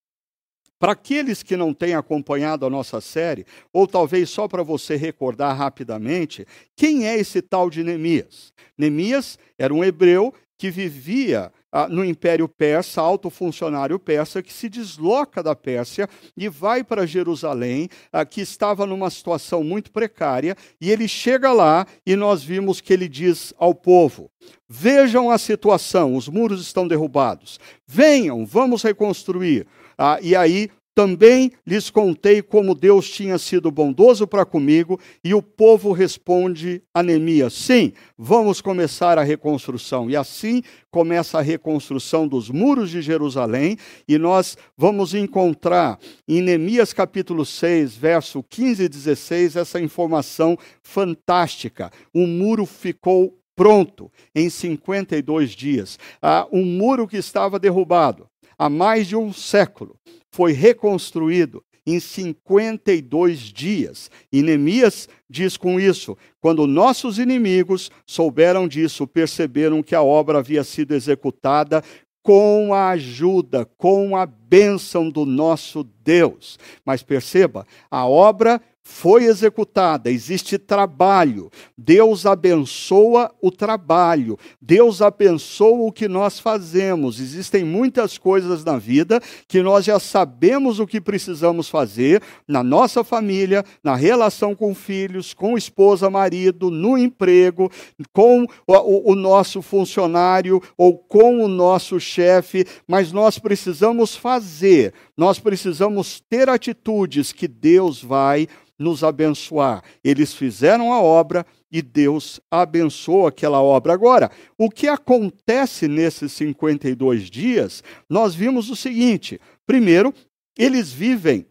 para 0.79 0.93
aqueles 0.93 1.43
que 1.43 1.57
não 1.57 1.73
têm 1.73 1.95
acompanhado 1.95 2.67
a 2.67 2.71
nossa 2.71 3.01
série, 3.01 3.47
ou 3.73 3.87
talvez 3.87 4.31
só 4.31 4.47
para 4.47 4.63
você 4.63 4.97
recordar 4.97 5.57
rapidamente, 5.57 6.47
quem 6.75 7.07
é 7.07 7.17
esse 7.17 7.41
tal 7.41 7.71
de 7.71 7.83
Neemias? 7.83 8.53
Neemias 8.77 9.39
era 9.59 9.73
um 9.73 9.83
hebreu 9.83 10.35
que 10.59 10.71
vivia 10.71 11.53
ah, 11.71 11.89
no 11.89 12.05
Império 12.05 12.49
Persa, 12.49 13.03
alto 13.03 13.29
funcionário 13.29 13.99
persa, 13.99 14.43
que 14.43 14.53
se 14.53 14.69
desloca 14.69 15.43
da 15.43 15.55
Pérsia 15.55 16.09
e 16.35 16.49
vai 16.49 16.83
para 16.83 17.07
Jerusalém, 17.07 17.89
ah, 18.11 18.25
que 18.25 18.41
estava 18.41 18.87
numa 18.87 19.11
situação 19.11 19.63
muito 19.63 19.91
precária, 19.91 20.57
e 20.81 20.91
ele 20.91 21.07
chega 21.07 21.53
lá 21.53 21.87
e 22.07 22.17
nós 22.17 22.43
vimos 22.43 22.81
que 22.81 22.93
ele 22.93 23.09
diz 23.09 23.53
ao 23.59 23.75
povo: 23.75 24.31
Vejam 24.67 25.31
a 25.31 25.37
situação, 25.37 26.17
os 26.17 26.29
muros 26.29 26.63
estão 26.63 26.89
derrubados, 26.89 27.61
venham, 27.87 28.47
vamos 28.47 28.83
reconstruir. 28.83 29.67
Ah, 29.99 30.19
e 30.23 30.37
aí 30.37 30.71
Também 30.97 31.53
lhes 31.67 31.91
contei 31.91 32.41
como 32.41 32.75
Deus 32.75 33.11
tinha 33.11 33.37
sido 33.37 33.71
bondoso 33.71 34.27
para 34.27 34.47
comigo, 34.47 34.99
e 35.23 35.35
o 35.35 35.43
povo 35.43 35.93
responde 35.93 36.83
a 36.95 37.03
Neemias: 37.03 37.53
sim, 37.53 37.93
vamos 38.17 38.63
começar 38.63 39.19
a 39.19 39.23
reconstrução. 39.23 40.09
E 40.09 40.17
assim 40.17 40.63
começa 40.91 41.39
a 41.39 41.43
reconstrução 41.43 42.27
dos 42.27 42.49
muros 42.49 42.89
de 42.89 43.03
Jerusalém, 43.03 43.77
e 44.09 44.17
nós 44.17 44.57
vamos 44.75 45.13
encontrar 45.13 45.99
em 46.27 46.41
Neemias 46.41 46.95
capítulo 46.95 47.45
6, 47.45 47.95
verso 47.95 48.43
15 48.43 48.85
e 48.85 48.89
16, 48.89 49.57
essa 49.57 49.79
informação 49.79 50.57
fantástica. 50.83 51.91
O 52.15 52.27
muro 52.27 52.65
ficou 52.65 53.39
pronto 53.55 54.11
em 54.35 54.49
52 54.49 55.51
dias. 55.51 55.99
Ah, 56.23 56.47
um 56.51 56.65
muro 56.65 57.07
que 57.07 57.19
estava 57.19 57.59
derrubado 57.59 58.27
há 58.59 58.69
mais 58.69 59.07
de 59.07 59.17
um 59.17 59.33
século 59.33 59.97
foi 60.31 60.53
reconstruído 60.53 61.63
em 61.87 62.01
52 62.01 63.39
dias. 63.41 64.11
E 64.33 64.43
Neemias 64.43 65.09
diz 65.31 65.57
com 65.57 65.79
isso: 65.79 66.17
quando 66.41 66.67
nossos 66.67 67.19
inimigos 67.19 67.91
souberam 68.05 68.67
disso, 68.67 69.07
perceberam 69.07 69.83
que 69.83 69.95
a 69.95 70.03
obra 70.03 70.39
havia 70.39 70.65
sido 70.65 70.93
executada 70.93 71.83
com 72.23 72.75
a 72.75 72.89
ajuda, 72.91 73.65
com 73.79 74.17
a 74.17 74.27
bênção 74.27 75.09
do 75.09 75.25
nosso 75.25 75.85
Deus. 76.03 76.59
Mas 76.85 77.03
perceba, 77.03 77.65
a 77.89 78.05
obra 78.05 78.61
foi 78.89 79.25
executada, 79.25 80.13
existe 80.13 80.57
trabalho. 80.57 81.51
Deus 81.77 82.25
abençoa 82.25 83.35
o 83.43 83.51
trabalho. 83.51 84.39
Deus 84.63 85.03
abençoa 85.03 85.89
o 85.89 85.93
que 85.93 86.07
nós 86.07 86.39
fazemos. 86.39 87.19
Existem 87.19 87.65
muitas 87.65 88.17
coisas 88.17 88.65
na 88.65 88.79
vida 88.79 89.21
que 89.49 89.61
nós 89.61 89.85
já 89.85 89.99
sabemos 89.99 90.79
o 90.79 90.87
que 90.87 91.01
precisamos 91.01 91.69
fazer 91.69 92.23
na 92.47 92.63
nossa 92.63 93.03
família, 93.03 93.65
na 93.83 93.97
relação 93.97 94.55
com 94.55 94.73
filhos, 94.73 95.35
com 95.35 95.59
esposa, 95.59 96.09
marido, 96.09 96.71
no 96.71 96.97
emprego, 96.97 97.69
com 98.13 98.47
o, 98.69 99.13
o 99.13 99.17
nosso 99.17 99.63
funcionário 99.63 100.63
ou 100.79 100.97
com 100.97 101.43
o 101.45 101.49
nosso 101.49 101.99
chefe, 101.99 102.65
mas 102.87 103.11
nós 103.11 103.37
precisamos 103.37 104.15
fazer, 104.15 104.95
nós 105.17 105.41
precisamos 105.41 106.21
ter 106.21 106.49
atitudes 106.49 107.33
que 107.33 107.49
Deus 107.49 108.01
vai 108.01 108.47
nos 108.79 109.03
abençoar. 109.03 109.83
Eles 110.05 110.35
fizeram 110.35 110.93
a 110.93 111.01
obra 111.01 111.45
e 111.71 111.83
Deus 111.83 112.41
abençoou 112.51 113.27
aquela 113.27 113.61
obra. 113.63 113.93
Agora, 113.93 114.31
o 114.57 114.71
que 114.71 114.89
acontece 114.89 115.89
nesses 115.89 116.33
52 116.33 117.31
dias? 117.31 117.83
Nós 118.09 118.35
vimos 118.35 118.71
o 118.71 118.77
seguinte: 118.77 119.41
primeiro, 119.67 120.13
eles 120.59 120.91
vivem 120.91 121.47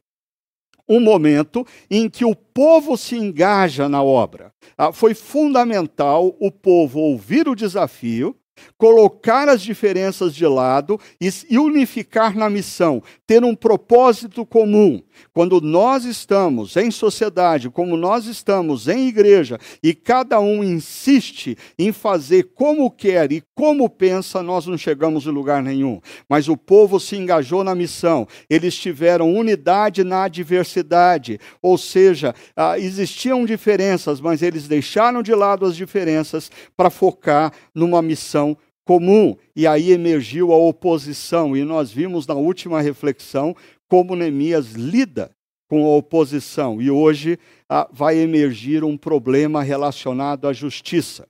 um 0.87 0.99
momento 0.99 1.65
em 1.89 2.09
que 2.09 2.23
o 2.23 2.35
povo 2.35 2.95
se 2.95 3.15
engaja 3.15 3.89
na 3.89 4.03
obra. 4.03 4.51
Ah, 4.77 4.91
foi 4.91 5.13
fundamental 5.13 6.35
o 6.39 6.51
povo 6.51 6.99
ouvir 6.99 7.47
o 7.47 7.55
desafio, 7.55 8.35
colocar 8.77 9.49
as 9.49 9.61
diferenças 9.61 10.33
de 10.33 10.45
lado 10.45 10.99
e 11.19 11.57
unificar 11.57 12.37
na 12.37 12.49
missão, 12.49 13.01
ter 13.25 13.43
um 13.43 13.55
propósito 13.55 14.45
comum. 14.45 15.01
Quando 15.33 15.59
nós 15.61 16.05
estamos 16.05 16.75
em 16.77 16.89
sociedade, 16.91 17.69
como 17.69 17.97
nós 17.97 18.25
estamos 18.25 18.87
em 18.87 19.07
igreja, 19.07 19.59
e 19.81 19.93
cada 19.93 20.39
um 20.39 20.63
insiste 20.63 21.57
em 21.77 21.91
fazer 21.91 22.51
como 22.55 22.89
quer 22.89 23.31
e 23.31 23.43
como 23.53 23.89
pensa, 23.89 24.41
nós 24.41 24.65
não 24.65 24.77
chegamos 24.77 25.25
em 25.25 25.31
lugar 25.31 25.61
nenhum. 25.61 25.99
Mas 26.27 26.47
o 26.47 26.57
povo 26.57 26.99
se 26.99 27.15
engajou 27.15 27.63
na 27.63 27.75
missão, 27.75 28.27
eles 28.49 28.75
tiveram 28.75 29.33
unidade 29.33 30.03
na 30.03 30.27
diversidade, 30.27 31.39
ou 31.61 31.77
seja, 31.77 32.33
ah, 32.55 32.79
existiam 32.79 33.45
diferenças, 33.45 34.19
mas 34.19 34.41
eles 34.41 34.67
deixaram 34.67 35.21
de 35.21 35.33
lado 35.33 35.65
as 35.65 35.75
diferenças 35.75 36.51
para 36.75 36.89
focar 36.89 37.51
numa 37.73 38.01
missão 38.01 38.57
comum. 38.85 39.35
E 39.55 39.65
aí 39.65 39.91
emergiu 39.91 40.53
a 40.53 40.57
oposição, 40.57 41.57
e 41.57 41.63
nós 41.63 41.91
vimos 41.91 42.27
na 42.27 42.35
última 42.35 42.81
reflexão 42.81 43.55
como 43.95 44.13
Neemias 44.13 44.73
lida 44.73 45.31
com 45.69 45.85
a 45.85 45.95
oposição. 45.95 46.81
E 46.81 46.91
hoje 46.91 47.39
ah, 47.69 47.87
vai 47.93 48.17
emergir 48.17 48.83
um 48.83 48.97
problema 48.97 49.63
relacionado 49.63 50.49
à 50.49 50.51
justiça. 50.51 51.25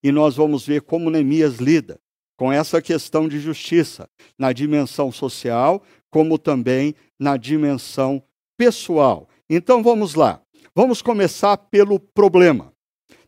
E 0.00 0.12
nós 0.12 0.36
vamos 0.36 0.64
ver 0.64 0.82
como 0.82 1.10
Neemias 1.10 1.56
lida 1.56 1.98
com 2.36 2.52
essa 2.52 2.80
questão 2.80 3.26
de 3.26 3.40
justiça 3.40 4.08
na 4.38 4.52
dimensão 4.52 5.10
social, 5.10 5.82
como 6.08 6.38
também 6.38 6.94
na 7.18 7.36
dimensão 7.36 8.22
pessoal. 8.56 9.28
Então 9.50 9.82
vamos 9.82 10.14
lá. 10.14 10.40
Vamos 10.72 11.02
começar 11.02 11.56
pelo 11.56 11.98
problema. 11.98 12.72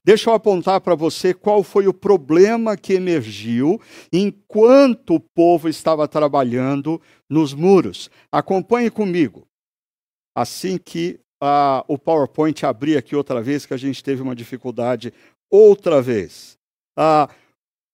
Deixa 0.07 0.31
eu 0.31 0.35
apontar 0.35 0.81
para 0.81 0.95
você 0.95 1.35
qual 1.35 1.65
foi 1.65 1.89
o 1.89 1.93
problema 1.93 2.77
que 2.77 2.93
emergiu 2.93 3.81
enquanto 4.13 5.17
o 5.17 5.21
povo 5.21 5.69
estava 5.69 6.07
trabalhando 6.07 7.03
nos 7.29 7.53
muros. 7.53 8.09
Acompanhe 8.31 8.89
comigo. 8.89 9.49
Assim 10.33 10.79
que 10.79 11.19
ah, 11.43 11.85
o 11.89 11.99
PowerPoint 11.99 12.65
abrir 12.65 12.97
aqui 12.97 13.17
outra 13.17 13.43
vez, 13.43 13.67
que 13.67 13.75
a 13.75 13.77
gente 13.77 14.01
teve 14.05 14.23
uma 14.23 14.37
dificuldade 14.37 15.13
outra 15.51 16.01
vez. 16.01 16.57
Ah, 16.97 17.29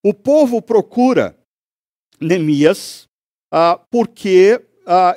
o 0.04 0.12
povo 0.12 0.60
procura 0.60 1.34
Neemias 2.20 3.08
ah, 3.50 3.80
porque 3.90 4.60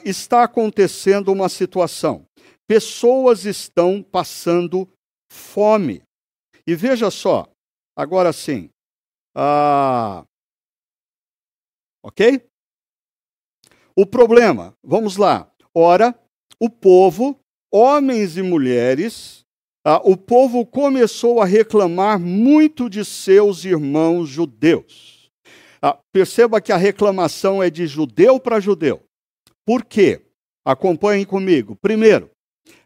está 0.05 0.43
acontecendo 0.43 1.29
uma 1.29 1.49
situação. 1.49 2.25
Pessoas 2.65 3.43
estão 3.43 4.01
passando 4.01 4.87
fome. 5.29 6.04
E 6.67 6.75
veja 6.75 7.11
só, 7.11 7.47
agora 7.95 8.33
sim. 8.33 8.69
Ah, 9.35 10.25
ok? 12.03 12.41
O 13.95 14.05
problema, 14.05 14.73
vamos 14.83 15.17
lá. 15.17 15.51
Ora, 15.73 16.17
o 16.59 16.69
povo, 16.69 17.39
homens 17.71 18.37
e 18.37 18.41
mulheres, 18.41 19.45
ah, 19.85 20.01
o 20.03 20.17
povo 20.17 20.65
começou 20.65 21.41
a 21.41 21.45
reclamar 21.45 22.19
muito 22.19 22.89
de 22.89 23.05
seus 23.05 23.63
irmãos 23.63 24.27
judeus. 24.27 25.29
Ah, 25.81 25.99
perceba 26.11 26.59
que 26.59 26.71
a 26.71 26.77
reclamação 26.77 27.61
é 27.61 27.69
de 27.69 27.85
judeu 27.85 28.39
para 28.39 28.59
judeu. 28.59 29.03
Por 29.63 29.85
quê? 29.85 30.25
Acompanhem 30.65 31.25
comigo. 31.25 31.75
Primeiro, 31.75 32.31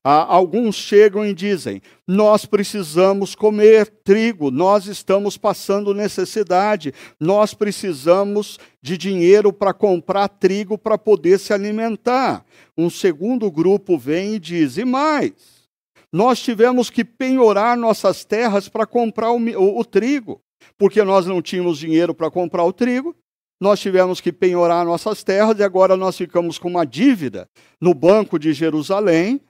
alguns 0.04 0.76
chegam 0.76 1.26
e 1.26 1.34
dizem: 1.34 1.82
Nós 2.08 2.46
precisamos 2.46 3.36
comer 3.36 3.88
trigo, 3.88 4.50
nós 4.50 4.86
estamos 4.86 5.38
passando 5.38 5.94
necessidade, 5.94 6.94
nós 7.20 7.54
precisamos 7.54 8.58
de 8.82 8.98
dinheiro 8.98 9.52
para 9.52 9.74
comprar 9.74 10.28
trigo 10.28 10.78
para 10.78 10.98
poder 10.98 11.40
se 11.40 11.54
alimentar. 11.54 12.46
Um 12.78 12.90
segundo 12.90 13.52
grupo 13.52 13.98
vem 13.98 14.36
e 14.36 14.40
diz: 14.40 14.78
E 14.78 14.86
mais? 14.86 15.34
Nós 16.12 16.40
tivemos 16.40 16.90
que 16.90 17.06
penhorar 17.06 17.78
nossas 17.78 18.26
terras 18.26 18.68
para 18.68 18.86
comprar 18.86 19.32
o, 19.32 19.38
o, 19.38 19.80
o 19.80 19.86
trigo, 19.86 20.42
porque 20.78 21.04
nós 21.04 21.28
não 21.28 21.42
tínhamos 21.42 21.78
dinheiro 21.78 22.16
para 22.16 22.32
comprar 22.32 22.64
o 22.64 22.74
trigo, 22.74 23.16
nós 23.62 23.80
tivemos 23.80 24.22
que 24.22 24.32
penhorar 24.32 24.86
nossas 24.86 25.22
terras 25.22 25.60
e 25.60 25.64
agora 25.64 25.98
nós 25.98 26.18
ficamos 26.18 26.58
com 26.58 26.70
uma 26.70 26.86
dívida 26.86 27.48
no 27.80 27.94
Banco 27.94 28.40
de 28.40 28.54
Jerusalém 28.54 29.42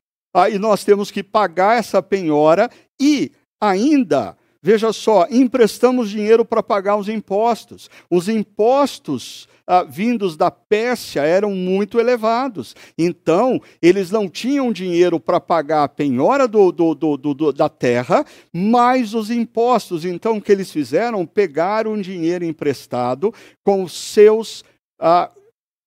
e 0.50 0.60
nós 0.60 0.84
temos 0.84 1.10
que 1.12 1.24
pagar 1.24 1.78
essa 1.78 2.02
penhora 2.02 2.70
e 3.00 3.32
ainda, 3.60 4.38
veja 4.62 4.94
só, 4.94 5.28
emprestamos 5.30 6.10
dinheiro 6.10 6.46
para 6.46 6.62
pagar 6.62 6.96
os 6.98 7.10
impostos. 7.10 7.89
Os 8.10 8.30
impostos 8.30 9.48
ah, 9.65 9.84
vindos 9.84 10.36
da 10.36 10.50
Pérsia 10.50 11.22
eram 11.22 11.52
muito 11.52 12.00
elevados. 12.00 12.76
Então, 12.98 13.62
eles 13.80 14.10
não 14.10 14.28
tinham 14.28 14.72
dinheiro 14.72 15.20
para 15.20 15.39
pagar 15.39 15.84
a 15.84 15.88
penhora 15.88 16.48
do, 16.48 16.72
do, 16.72 16.96
do, 16.96 17.54
da 17.54 17.70
terra, 17.70 18.26
mais 18.52 19.13
os 19.13 19.30
impostos. 19.30 20.06
Então, 20.06 20.38
o 20.38 20.42
que 20.42 20.52
eles 20.52 20.72
fizeram? 20.72 21.24
Pegaram 21.26 22.02
dinheiro 22.02 22.44
emprestado 22.44 23.32
com 23.63 23.88
seus 23.88 24.63
ah, 25.00 25.32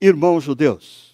irmãos 0.00 0.44
judeus. 0.44 1.11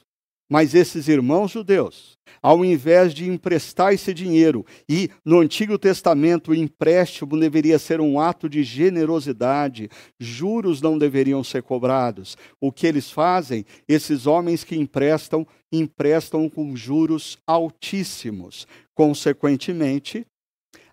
Mas 0.48 0.74
esses 0.74 1.08
irmãos 1.08 1.50
judeus 1.50 2.18
ao 2.42 2.64
invés 2.64 3.14
de 3.14 3.28
emprestar 3.28 3.92
esse 3.92 4.12
dinheiro. 4.14 4.64
E 4.88 5.10
no 5.24 5.40
Antigo 5.40 5.78
Testamento, 5.78 6.50
o 6.50 6.54
empréstimo 6.54 7.38
deveria 7.38 7.78
ser 7.78 8.00
um 8.00 8.18
ato 8.20 8.48
de 8.48 8.62
generosidade, 8.62 9.88
juros 10.18 10.80
não 10.80 10.98
deveriam 10.98 11.42
ser 11.42 11.62
cobrados. 11.62 12.36
O 12.60 12.72
que 12.72 12.86
eles 12.86 13.10
fazem? 13.10 13.64
Esses 13.86 14.26
homens 14.26 14.64
que 14.64 14.76
emprestam, 14.76 15.46
emprestam 15.72 16.48
com 16.48 16.74
juros 16.76 17.38
altíssimos. 17.46 18.66
Consequentemente, 18.94 20.26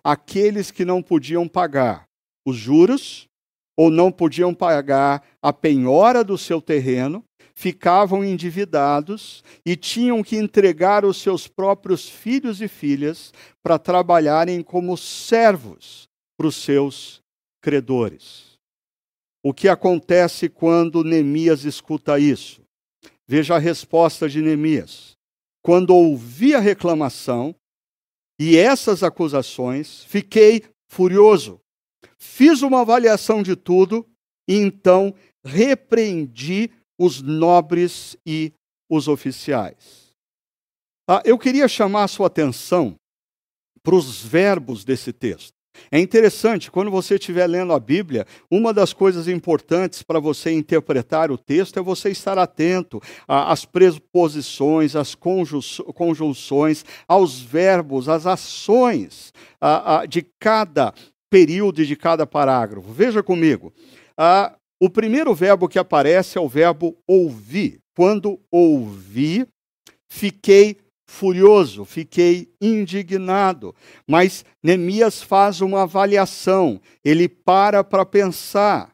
aqueles 0.04 0.70
que 0.70 0.84
não 0.84 1.02
podiam 1.02 1.48
pagar 1.48 2.06
os 2.46 2.56
juros 2.56 3.26
ou 3.76 3.90
não 3.90 4.10
podiam 4.10 4.54
pagar 4.54 5.22
a 5.42 5.52
penhora 5.52 6.24
do 6.24 6.38
seu 6.38 6.62
terreno, 6.62 7.22
ficavam 7.56 8.22
endividados 8.22 9.42
e 9.64 9.74
tinham 9.74 10.22
que 10.22 10.36
entregar 10.36 11.06
os 11.06 11.16
seus 11.16 11.48
próprios 11.48 12.06
filhos 12.06 12.60
e 12.60 12.68
filhas 12.68 13.32
para 13.62 13.78
trabalharem 13.78 14.62
como 14.62 14.94
servos 14.96 16.06
para 16.36 16.46
os 16.46 16.56
seus 16.56 17.22
credores. 17.62 18.58
O 19.42 19.54
que 19.54 19.68
acontece 19.68 20.50
quando 20.50 21.02
Neemias 21.02 21.64
escuta 21.64 22.18
isso? 22.18 22.60
Veja 23.26 23.54
a 23.56 23.58
resposta 23.58 24.28
de 24.28 24.42
Neemias. 24.42 25.16
Quando 25.62 25.94
ouvi 25.94 26.54
a 26.54 26.60
reclamação 26.60 27.54
e 28.38 28.56
essas 28.56 29.02
acusações, 29.02 30.04
fiquei 30.04 30.62
furioso. 30.88 31.58
Fiz 32.18 32.60
uma 32.60 32.82
avaliação 32.82 33.42
de 33.42 33.56
tudo 33.56 34.06
e 34.46 34.56
então 34.56 35.14
repreendi 35.44 36.70
os 36.98 37.20
nobres 37.22 38.16
e 38.26 38.52
os 38.90 39.08
oficiais. 39.08 40.14
Ah, 41.08 41.22
eu 41.24 41.38
queria 41.38 41.68
chamar 41.68 42.04
a 42.04 42.08
sua 42.08 42.26
atenção 42.26 42.96
para 43.82 43.94
os 43.94 44.22
verbos 44.22 44.84
desse 44.84 45.12
texto. 45.12 45.54
É 45.92 46.00
interessante, 46.00 46.70
quando 46.70 46.90
você 46.90 47.16
estiver 47.16 47.46
lendo 47.46 47.72
a 47.72 47.78
Bíblia, 47.78 48.26
uma 48.50 48.72
das 48.72 48.94
coisas 48.94 49.28
importantes 49.28 50.02
para 50.02 50.18
você 50.18 50.50
interpretar 50.50 51.30
o 51.30 51.36
texto 51.36 51.78
é 51.78 51.82
você 51.82 52.10
estar 52.10 52.38
atento 52.38 52.98
às 53.28 53.66
preposições, 53.66 54.96
às 54.96 55.14
conjunções, 55.14 56.82
aos 57.06 57.38
verbos, 57.38 58.08
às 58.08 58.26
ações 58.26 59.34
de 60.08 60.26
cada 60.40 60.94
período 61.30 61.82
e 61.82 61.86
de 61.86 61.94
cada 61.94 62.26
parágrafo. 62.26 62.90
Veja 62.90 63.22
comigo. 63.22 63.70
O 64.78 64.90
primeiro 64.90 65.34
verbo 65.34 65.68
que 65.68 65.78
aparece 65.78 66.36
é 66.36 66.40
o 66.40 66.48
verbo 66.48 66.96
ouvir. 67.06 67.80
Quando 67.96 68.38
ouvi, 68.50 69.46
fiquei 70.06 70.76
furioso, 71.06 71.84
fiquei 71.86 72.52
indignado. 72.60 73.74
Mas 74.06 74.44
Neemias 74.62 75.22
faz 75.22 75.62
uma 75.62 75.82
avaliação, 75.82 76.78
ele 77.02 77.26
para 77.26 77.82
para 77.82 78.04
pensar. 78.04 78.92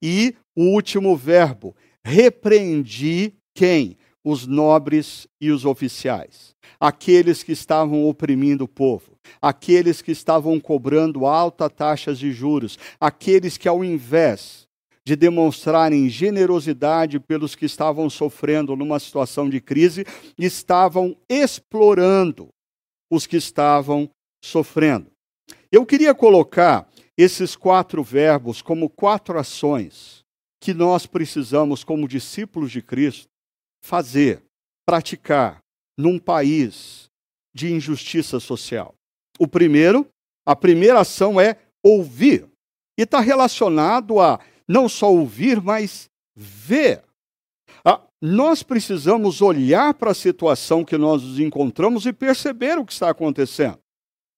E 0.00 0.34
o 0.54 0.62
último 0.64 1.16
verbo, 1.16 1.74
repreendi 2.04 3.34
quem? 3.52 3.96
Os 4.24 4.46
nobres 4.46 5.26
e 5.40 5.52
os 5.52 5.64
oficiais, 5.64 6.54
aqueles 6.80 7.44
que 7.44 7.52
estavam 7.52 8.04
oprimindo 8.08 8.64
o 8.64 8.68
povo, 8.68 9.12
aqueles 9.40 10.02
que 10.02 10.10
estavam 10.10 10.58
cobrando 10.58 11.26
altas 11.26 11.70
taxas 11.72 12.18
de 12.18 12.32
juros, 12.32 12.76
aqueles 13.00 13.56
que, 13.56 13.68
ao 13.68 13.84
invés 13.84 14.65
de 15.06 15.14
demonstrarem 15.14 16.08
generosidade 16.08 17.20
pelos 17.20 17.54
que 17.54 17.64
estavam 17.64 18.10
sofrendo 18.10 18.74
numa 18.74 18.98
situação 18.98 19.48
de 19.48 19.60
crise, 19.60 20.04
estavam 20.36 21.16
explorando 21.28 22.48
os 23.08 23.24
que 23.24 23.36
estavam 23.36 24.10
sofrendo. 24.44 25.06
Eu 25.70 25.86
queria 25.86 26.12
colocar 26.12 26.90
esses 27.16 27.54
quatro 27.54 28.02
verbos 28.02 28.60
como 28.60 28.90
quatro 28.90 29.38
ações 29.38 30.24
que 30.60 30.74
nós 30.74 31.06
precisamos, 31.06 31.84
como 31.84 32.08
discípulos 32.08 32.72
de 32.72 32.82
Cristo, 32.82 33.28
fazer, 33.84 34.42
praticar 34.84 35.60
num 35.96 36.18
país 36.18 37.04
de 37.54 37.72
injustiça 37.72 38.40
social. 38.40 38.92
O 39.38 39.46
primeiro, 39.46 40.08
a 40.44 40.56
primeira 40.56 41.00
ação 41.00 41.40
é 41.40 41.58
ouvir. 41.80 42.48
E 42.98 43.02
está 43.02 43.20
relacionado 43.20 44.18
a 44.18 44.40
não 44.68 44.88
só 44.88 45.12
ouvir, 45.12 45.60
mas 45.60 46.10
ver. 46.34 47.02
Ah, 47.84 48.00
nós 48.20 48.62
precisamos 48.62 49.40
olhar 49.40 49.94
para 49.94 50.10
a 50.10 50.14
situação 50.14 50.84
que 50.84 50.98
nós 50.98 51.22
nos 51.22 51.38
encontramos 51.38 52.06
e 52.06 52.12
perceber 52.12 52.78
o 52.78 52.84
que 52.84 52.92
está 52.92 53.10
acontecendo. 53.10 53.78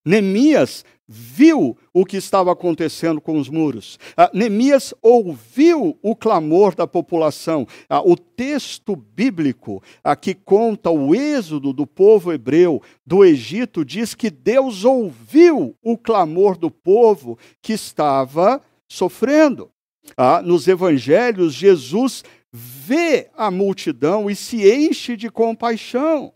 Neemias 0.05 0.85
viu 1.07 1.77
o 1.93 2.05
que 2.05 2.19
estava 2.19 2.53
acontecendo 2.53 3.21
com 3.21 3.39
os 3.39 3.49
muros. 3.49 3.99
Ah, 4.17 4.31
Neemias 4.33 4.93
ouviu 5.03 5.99
o 6.03 6.15
clamor 6.15 6.75
da 6.75 6.87
população. 6.87 7.67
Ah, 7.89 8.03
o 8.03 8.17
texto 8.17 8.95
bíblico 8.95 9.83
ah, 10.05 10.15
que 10.15 10.35
conta 10.35 10.91
o 10.91 11.15
êxodo 11.15 11.73
do 11.73 11.87
povo 11.87 12.33
hebreu 12.33 12.83
do 13.07 13.25
Egito 13.25 13.85
diz 13.85 14.15
que 14.15 14.31
Deus 14.31 14.85
ouviu 14.85 15.75
o 15.83 15.97
clamor 15.97 16.59
do 16.59 16.71
povo 16.71 17.39
que 17.63 17.73
estava 17.73 18.63
sofrendo. 18.87 19.71
Ah, 20.17 20.43
nos 20.43 20.67
evangelhos, 20.67 21.55
Jesus 21.55 22.25
vê 22.53 23.31
a 23.35 23.51
multidão 23.51 24.31
e 24.31 24.35
se 24.35 24.71
enche 24.71 25.17
de 25.17 25.31
compaixão. 25.31 26.33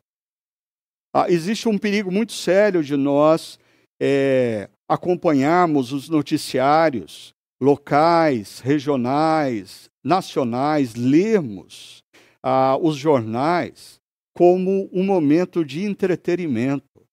Ah, 1.14 1.30
existe 1.30 1.68
um 1.68 1.78
perigo 1.78 2.10
muito 2.10 2.32
sério 2.32 2.82
de 2.82 2.96
nós 2.96 3.58
é, 4.00 4.68
acompanharmos 4.88 5.92
os 5.92 6.08
noticiários 6.08 7.34
locais, 7.60 8.58
regionais, 8.60 9.88
nacionais, 10.04 10.94
lermos 10.94 12.02
ah, 12.42 12.76
os 12.80 12.96
jornais 12.96 14.00
como 14.34 14.88
um 14.92 15.04
momento 15.04 15.64
de 15.64 15.84
entretenimento. 15.84 17.06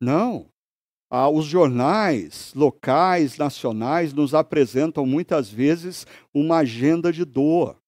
Não. 0.00 0.46
Ah, 1.18 1.30
os 1.30 1.46
jornais 1.46 2.52
locais, 2.54 3.38
nacionais, 3.38 4.12
nos 4.12 4.34
apresentam 4.34 5.06
muitas 5.06 5.48
vezes 5.48 6.06
uma 6.34 6.58
agenda 6.58 7.10
de 7.10 7.24
dor, 7.24 7.78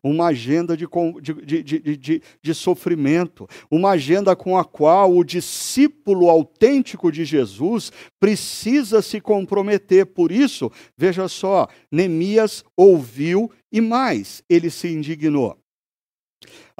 uma 0.00 0.26
agenda 0.26 0.76
de, 0.76 0.86
de, 1.20 1.62
de, 1.64 1.96
de, 1.96 2.22
de 2.40 2.54
sofrimento, 2.54 3.48
uma 3.68 3.90
agenda 3.90 4.36
com 4.36 4.56
a 4.56 4.64
qual 4.64 5.12
o 5.12 5.24
discípulo 5.24 6.30
autêntico 6.30 7.10
de 7.10 7.24
Jesus 7.24 7.90
precisa 8.20 9.02
se 9.02 9.20
comprometer. 9.20 10.06
Por 10.06 10.30
isso, 10.30 10.70
veja 10.96 11.26
só, 11.26 11.66
Neemias 11.90 12.64
ouviu 12.76 13.50
e 13.72 13.80
mais, 13.80 14.40
ele 14.48 14.70
se 14.70 14.86
indignou. 14.86 15.58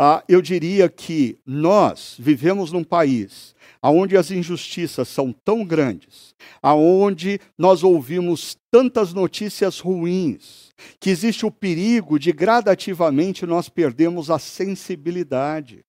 Ah, 0.01 0.23
eu 0.29 0.41
diria 0.41 0.89
que 0.89 1.41
nós 1.45 2.15
vivemos 2.21 2.71
num 2.71 2.85
país 2.85 3.53
onde 3.83 4.17
as 4.17 4.31
injustiças 4.31 5.09
são 5.09 5.33
tão 5.33 5.65
grandes, 5.65 6.37
aonde 6.63 7.41
nós 7.59 7.83
ouvimos 7.83 8.57
tantas 8.71 9.13
notícias 9.13 9.81
ruins, 9.81 10.69
que 11.01 11.11
existe 11.11 11.45
o 11.45 11.51
perigo 11.51 12.17
de 12.17 12.31
gradativamente 12.31 13.45
nós 13.45 13.69
perdermos 13.69 14.31
a 14.31 14.39
sensibilidade. 14.39 15.85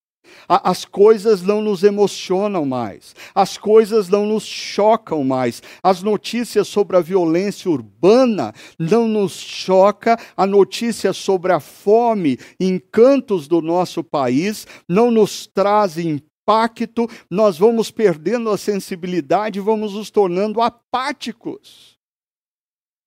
As 0.48 0.86
coisas 0.86 1.42
não 1.42 1.62
nos 1.62 1.84
emocionam 1.84 2.66
mais, 2.66 3.16
as 3.34 3.58
coisas 3.58 4.10
não 4.10 4.26
nos 4.26 4.44
chocam 4.44 5.24
mais. 5.24 5.62
As 5.84 6.02
notícias 6.02 6.68
sobre 6.68 6.98
a 6.98 7.02
violência 7.02 7.70
urbana 7.70 8.54
não 8.78 9.08
nos 9.08 9.34
choca, 9.34 10.18
a 10.36 10.46
notícia 10.46 11.14
sobre 11.14 11.52
a 11.52 11.60
fome 11.60 12.38
em 12.60 12.80
cantos 12.80 13.48
do 13.48 13.62
nosso 13.62 14.04
país 14.04 14.66
não 14.88 15.12
nos 15.12 15.48
trazem 15.48 16.22
impacto, 16.50 17.08
nós 17.30 17.60
vamos 17.60 17.92
perdendo 17.92 18.50
a 18.50 18.58
sensibilidade, 18.58 19.60
vamos 19.60 19.94
nos 19.94 20.10
tornando 20.10 20.62
apáticos. 20.62 22.00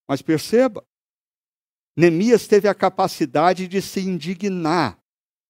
Mas 0.09 0.23
perceba, 0.23 0.85
Neemias 1.97 2.47
teve 2.47 2.69
a 2.69 2.75
capacidade 2.75 3.67
de 3.67 3.83
se 3.83 4.01
indignar 4.01 4.99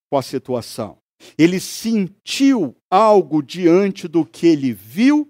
com 0.09 0.17
a 0.17 0.21
situação. 0.23 1.02
Ele 1.37 1.59
sentiu 1.59 2.75
algo 2.89 3.41
diante 3.41 4.07
do 4.07 4.25
que 4.25 4.47
ele 4.47 4.73
viu 4.73 5.29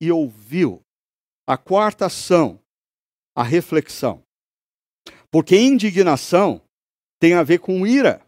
e 0.00 0.10
ouviu. 0.10 0.80
A 1.46 1.56
quarta 1.56 2.06
ação, 2.06 2.60
a 3.34 3.42
reflexão. 3.42 4.22
Porque 5.30 5.56
indignação 5.56 6.60
tem 7.20 7.34
a 7.34 7.42
ver 7.42 7.58
com 7.58 7.86
ira. 7.86 8.20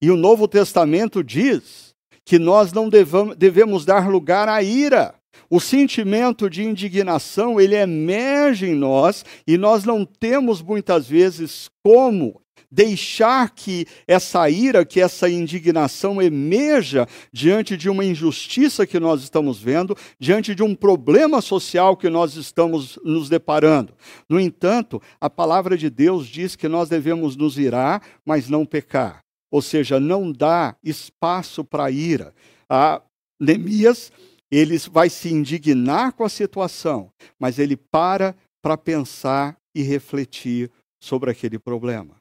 E 0.00 0.10
o 0.10 0.16
Novo 0.16 0.46
Testamento 0.46 1.22
diz 1.22 1.94
que 2.24 2.38
nós 2.38 2.72
não 2.72 2.88
devemos 2.88 3.84
dar 3.84 4.08
lugar 4.08 4.48
à 4.48 4.62
ira. 4.62 5.14
O 5.50 5.60
sentimento 5.60 6.48
de 6.50 6.62
indignação, 6.62 7.60
ele 7.60 7.74
emerge 7.74 8.66
em 8.66 8.74
nós 8.74 9.24
e 9.46 9.56
nós 9.56 9.84
não 9.84 10.04
temos 10.04 10.60
muitas 10.60 11.08
vezes 11.08 11.70
como 11.82 12.40
deixar 12.70 13.50
que 13.50 13.86
essa 14.06 14.48
ira, 14.50 14.84
que 14.84 15.00
essa 15.00 15.28
indignação 15.28 16.20
emerja 16.20 17.06
diante 17.32 17.76
de 17.76 17.88
uma 17.88 18.04
injustiça 18.04 18.86
que 18.86 19.00
nós 19.00 19.22
estamos 19.22 19.58
vendo, 19.58 19.96
diante 20.18 20.54
de 20.54 20.62
um 20.62 20.74
problema 20.74 21.40
social 21.40 21.96
que 21.96 22.08
nós 22.08 22.36
estamos 22.36 22.98
nos 23.04 23.28
deparando. 23.28 23.94
No 24.28 24.38
entanto, 24.38 25.00
a 25.20 25.30
palavra 25.30 25.76
de 25.76 25.88
Deus 25.88 26.26
diz 26.26 26.54
que 26.56 26.68
nós 26.68 26.88
devemos 26.88 27.36
nos 27.36 27.58
irar, 27.58 28.02
mas 28.24 28.48
não 28.48 28.66
pecar 28.66 29.22
ou 29.50 29.62
seja, 29.62 29.98
não 29.98 30.30
dá 30.30 30.76
espaço 30.82 31.64
para 31.64 31.90
ira. 31.90 32.34
A 32.68 33.02
Neemias, 33.40 34.12
ele 34.50 34.78
vai 34.90 35.08
se 35.08 35.32
indignar 35.32 36.12
com 36.12 36.24
a 36.24 36.28
situação, 36.28 37.10
mas 37.38 37.58
ele 37.58 37.76
para 37.76 38.34
para 38.62 38.76
pensar 38.76 39.56
e 39.74 39.82
refletir 39.82 40.70
sobre 41.00 41.30
aquele 41.30 41.58
problema. 41.58 42.17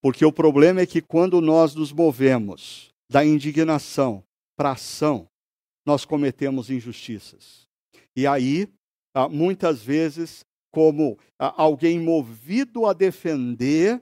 Porque 0.00 0.24
o 0.24 0.32
problema 0.32 0.80
é 0.80 0.86
que 0.86 1.02
quando 1.02 1.40
nós 1.40 1.74
nos 1.74 1.92
movemos 1.92 2.90
da 3.10 3.24
indignação 3.24 4.22
para 4.56 4.72
ação, 4.72 5.28
nós 5.84 6.04
cometemos 6.04 6.70
injustiças. 6.70 7.66
E 8.14 8.26
aí, 8.26 8.68
ah, 9.14 9.28
muitas 9.28 9.82
vezes, 9.82 10.44
como 10.70 11.18
ah, 11.38 11.54
alguém 11.60 11.98
movido 11.98 12.86
a 12.86 12.92
defender 12.92 14.00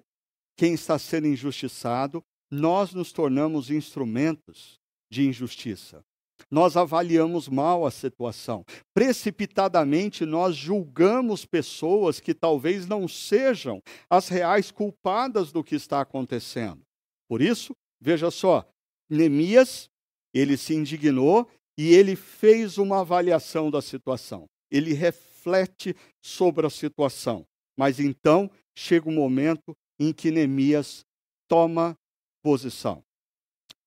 quem 0.57 0.75
está 0.75 0.99
sendo 0.99 1.27
injustiçado, 1.27 2.23
nós 2.51 2.93
nos 2.93 3.13
tornamos 3.13 3.71
instrumentos 3.71 4.81
de 5.11 5.27
injustiça. 5.27 6.03
Nós 6.51 6.77
avaliamos 6.77 7.49
mal 7.49 7.87
a 7.87 7.91
situação. 7.91 8.65
Precipitadamente, 8.95 10.25
nós 10.25 10.55
julgamos 10.55 11.45
pessoas 11.45 12.21
que 12.21 12.35
talvez 12.35 12.87
não 12.87 13.09
sejam 13.09 13.81
as 14.09 14.29
reais 14.29 14.71
culpadas 14.71 15.51
do 15.51 15.65
que 15.65 15.75
está 15.75 16.01
acontecendo. 16.01 16.83
Por 17.29 17.43
isso, 17.43 17.75
veja 18.01 18.31
só, 18.31 18.67
Neemias, 19.11 19.89
ele 20.33 20.57
se 20.57 20.75
indignou 20.75 21.49
e 21.79 21.93
ele 21.93 22.17
fez 22.17 22.79
uma 22.79 23.01
avaliação 23.01 23.71
da 23.71 23.83
situação. 23.83 24.47
Ele 24.71 24.93
reflete 24.93 25.95
sobre 26.23 26.67
a 26.67 26.71
situação. 26.71 27.45
Mas 27.77 28.01
então 28.01 28.51
chega 28.77 29.09
o 29.09 29.13
um 29.13 29.15
momento 29.15 29.77
em 29.99 30.13
que 30.13 30.31
Neemias 30.31 31.05
toma 31.49 31.97
posição. 32.43 33.03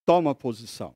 Toma 0.05 0.33
posição. 0.35 0.93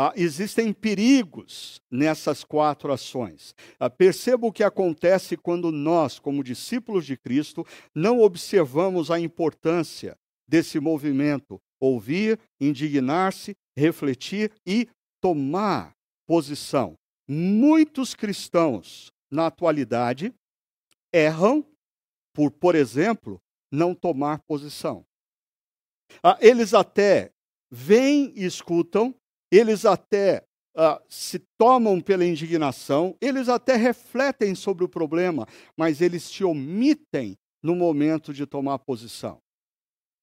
Ah, 0.00 0.12
existem 0.14 0.72
perigos 0.72 1.80
nessas 1.90 2.44
quatro 2.44 2.92
ações. 2.92 3.52
Ah, 3.80 3.90
perceba 3.90 4.46
o 4.46 4.52
que 4.52 4.62
acontece 4.62 5.36
quando 5.36 5.72
nós, 5.72 6.20
como 6.20 6.44
discípulos 6.44 7.04
de 7.04 7.16
Cristo, 7.16 7.66
não 7.92 8.20
observamos 8.20 9.10
a 9.10 9.18
importância 9.18 10.16
desse 10.46 10.78
movimento: 10.78 11.60
ouvir, 11.80 12.38
indignar-se, 12.60 13.56
refletir 13.76 14.52
e 14.64 14.88
tomar 15.20 15.96
posição. 16.28 16.94
Muitos 17.26 18.14
cristãos, 18.14 19.10
na 19.28 19.48
atualidade, 19.48 20.32
erram 21.12 21.66
por, 22.32 22.52
por 22.52 22.76
exemplo, 22.76 23.40
não 23.68 23.96
tomar 23.96 24.42
posição. 24.46 25.04
Ah, 26.22 26.38
eles 26.40 26.72
até 26.72 27.32
vêm 27.68 28.32
e 28.36 28.44
escutam, 28.44 29.12
eles 29.50 29.84
até 29.84 30.44
uh, 30.76 31.02
se 31.08 31.40
tomam 31.58 32.00
pela 32.00 32.24
indignação, 32.24 33.16
eles 33.20 33.48
até 33.48 33.76
refletem 33.76 34.54
sobre 34.54 34.84
o 34.84 34.88
problema, 34.88 35.46
mas 35.76 36.00
eles 36.00 36.22
se 36.22 36.44
omitem 36.44 37.36
no 37.62 37.74
momento 37.74 38.32
de 38.32 38.46
tomar 38.46 38.78
posição. 38.78 39.38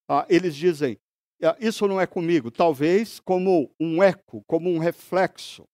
Uh, 0.10 0.26
eles 0.30 0.56
dizem: 0.56 0.98
uh, 1.42 1.56
Isso 1.60 1.88
não 1.88 2.00
é 2.00 2.08
comigo, 2.08 2.50
talvez 2.52 3.20
como 3.20 3.70
um 3.80 4.02
eco, 4.02 4.44
como 4.48 4.70
um 4.70 4.78
reflexo 4.78 5.66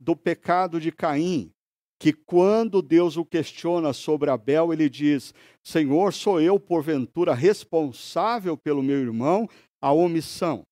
do 0.00 0.16
pecado 0.16 0.80
de 0.80 0.90
Caim, 0.90 1.52
que 2.00 2.12
quando 2.14 2.80
Deus 2.80 3.18
o 3.18 3.24
questiona 3.24 3.92
sobre 3.92 4.30
Abel, 4.30 4.72
ele 4.72 4.88
diz: 4.88 5.34
Senhor, 5.62 6.14
sou 6.14 6.40
eu, 6.40 6.58
porventura, 6.58 7.34
responsável 7.34 8.56
pelo 8.56 8.82
meu 8.82 8.98
irmão? 8.98 9.48
A 9.82 9.92
omissão. 9.92 10.62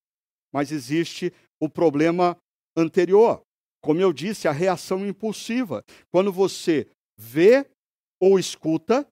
Mas 0.52 0.72
existe 0.72 1.32
o 1.60 1.68
problema 1.68 2.36
anterior. 2.76 3.42
Como 3.82 4.00
eu 4.00 4.12
disse, 4.12 4.48
a 4.48 4.52
reação 4.52 5.06
impulsiva. 5.06 5.84
Quando 6.10 6.32
você 6.32 6.86
vê 7.16 7.66
ou 8.20 8.38
escuta, 8.38 9.06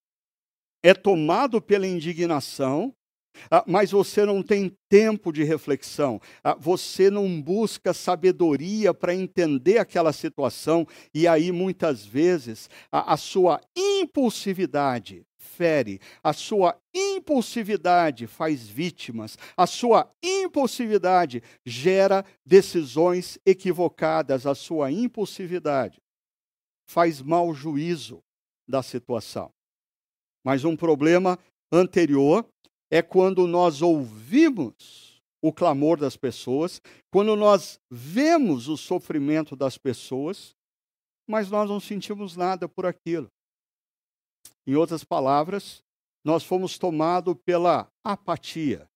é 0.82 0.94
tomado 0.94 1.60
pela 1.60 1.86
indignação, 1.86 2.92
ah, 3.50 3.64
mas 3.66 3.90
você 3.90 4.24
não 4.24 4.42
tem 4.42 4.72
tempo 4.88 5.32
de 5.32 5.44
reflexão, 5.44 6.20
ah, 6.42 6.54
você 6.54 7.10
não 7.10 7.40
busca 7.40 7.92
sabedoria 7.92 8.94
para 8.94 9.14
entender 9.14 9.78
aquela 9.78 10.12
situação, 10.12 10.86
e 11.14 11.28
aí 11.28 11.52
muitas 11.52 12.04
vezes 12.04 12.70
a, 12.90 13.12
a 13.14 13.16
sua 13.16 13.60
impulsividade 13.76 15.22
fere, 15.46 16.00
a 16.22 16.32
sua 16.32 16.76
impulsividade 16.92 18.26
faz 18.26 18.68
vítimas, 18.68 19.38
a 19.56 19.66
sua 19.66 20.10
impulsividade 20.22 21.42
gera 21.64 22.24
decisões 22.44 23.38
equivocadas, 23.46 24.46
a 24.46 24.54
sua 24.54 24.90
impulsividade 24.90 26.02
faz 26.88 27.22
mau 27.22 27.54
juízo 27.54 28.22
da 28.68 28.82
situação. 28.82 29.50
Mas 30.44 30.64
um 30.64 30.76
problema 30.76 31.38
anterior 31.72 32.46
é 32.90 33.02
quando 33.02 33.46
nós 33.46 33.82
ouvimos 33.82 35.20
o 35.42 35.52
clamor 35.52 35.98
das 35.98 36.16
pessoas, 36.16 36.80
quando 37.10 37.34
nós 37.36 37.78
vemos 37.90 38.68
o 38.68 38.76
sofrimento 38.76 39.54
das 39.56 39.76
pessoas, 39.78 40.54
mas 41.28 41.50
nós 41.50 41.68
não 41.68 41.80
sentimos 41.80 42.36
nada 42.36 42.68
por 42.68 42.86
aquilo. 42.86 43.28
Em 44.66 44.74
outras 44.74 45.04
palavras, 45.04 45.82
nós 46.24 46.42
fomos 46.42 46.76
tomados 46.76 47.36
pela 47.44 47.88
apatia, 48.04 48.88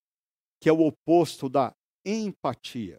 que 0.61 0.69
é 0.69 0.73
o 0.73 0.81
oposto 0.81 1.49
da 1.49 1.73
empatia. 2.05 2.99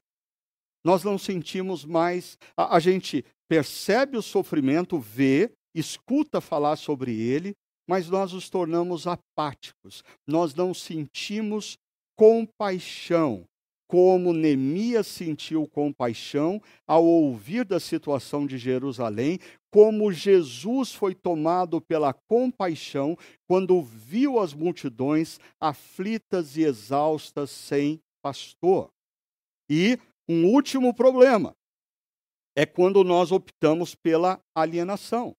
Nós 0.83 1.03
não 1.03 1.17
sentimos 1.17 1.83
mais, 1.83 2.37
a, 2.55 2.77
a 2.77 2.79
gente 2.79 3.25
percebe 3.49 4.17
o 4.17 4.21
sofrimento, 4.21 4.97
vê, 4.99 5.51
escuta 5.75 6.39
falar 6.39 6.77
sobre 6.77 7.13
ele, 7.19 7.53
mas 7.87 8.09
nós 8.09 8.31
nos 8.31 8.49
tornamos 8.49 9.05
apáticos. 9.05 10.03
Nós 10.25 10.55
não 10.55 10.73
sentimos 10.73 11.77
compaixão 12.15 13.45
como 13.91 14.31
Neemias 14.31 15.05
sentiu 15.05 15.67
compaixão 15.67 16.61
ao 16.87 17.03
ouvir 17.03 17.65
da 17.65 17.77
situação 17.77 18.47
de 18.47 18.57
Jerusalém, 18.57 19.37
como 19.71 20.11
Jesus 20.11 20.93
foi 20.93 21.15
tomado 21.15 21.79
pela 21.79 22.13
compaixão 22.13 23.17
quando 23.47 23.81
viu 23.81 24.39
as 24.39 24.53
multidões 24.53 25.39
aflitas 25.59 26.57
e 26.57 26.63
exaustas 26.63 27.49
sem 27.49 28.01
pastor. 28.21 28.89
E 29.69 29.97
um 30.27 30.45
último 30.45 30.93
problema 30.93 31.55
é 32.55 32.65
quando 32.65 33.03
nós 33.03 33.31
optamos 33.31 33.95
pela 33.95 34.39
alienação. 34.53 35.33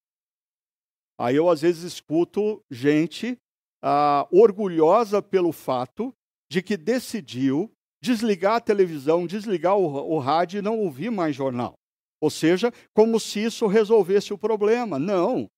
Aí 1.19 1.37
eu 1.37 1.51
às 1.51 1.61
vezes 1.61 1.83
escuto 1.83 2.63
gente 2.71 3.37
ah, 3.83 4.27
orgulhosa 4.33 5.21
pelo 5.21 5.53
fato 5.53 6.13
de 6.51 6.63
que 6.63 6.77
decidiu 6.77 7.71
desligar 8.03 8.57
a 8.57 8.61
televisão, 8.61 9.27
desligar 9.27 9.77
o, 9.77 9.85
o 9.85 10.19
rádio 10.19 10.59
e 10.59 10.63
não 10.63 10.79
ouvir 10.79 11.11
mais 11.11 11.37
jornal. 11.37 11.75
Ou 12.23 12.31
seja, 12.31 12.73
como 12.95 13.19
se 13.19 13.41
isso 13.41 13.67
resolvesse 13.67 14.33
o 14.33 14.39
problema. 14.39 14.97
Não. 14.97 15.51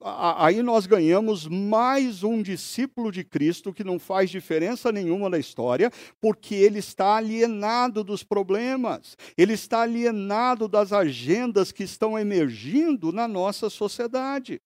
Aí 0.00 0.62
nós 0.62 0.86
ganhamos 0.86 1.46
mais 1.48 2.22
um 2.22 2.40
discípulo 2.40 3.10
de 3.10 3.24
Cristo 3.24 3.72
que 3.72 3.82
não 3.82 3.98
faz 3.98 4.30
diferença 4.30 4.92
nenhuma 4.92 5.28
na 5.28 5.38
história, 5.38 5.90
porque 6.20 6.54
ele 6.54 6.78
está 6.78 7.16
alienado 7.16 8.04
dos 8.04 8.22
problemas, 8.22 9.16
ele 9.36 9.54
está 9.54 9.80
alienado 9.80 10.68
das 10.68 10.92
agendas 10.92 11.72
que 11.72 11.82
estão 11.82 12.18
emergindo 12.18 13.10
na 13.10 13.26
nossa 13.26 13.68
sociedade. 13.68 14.60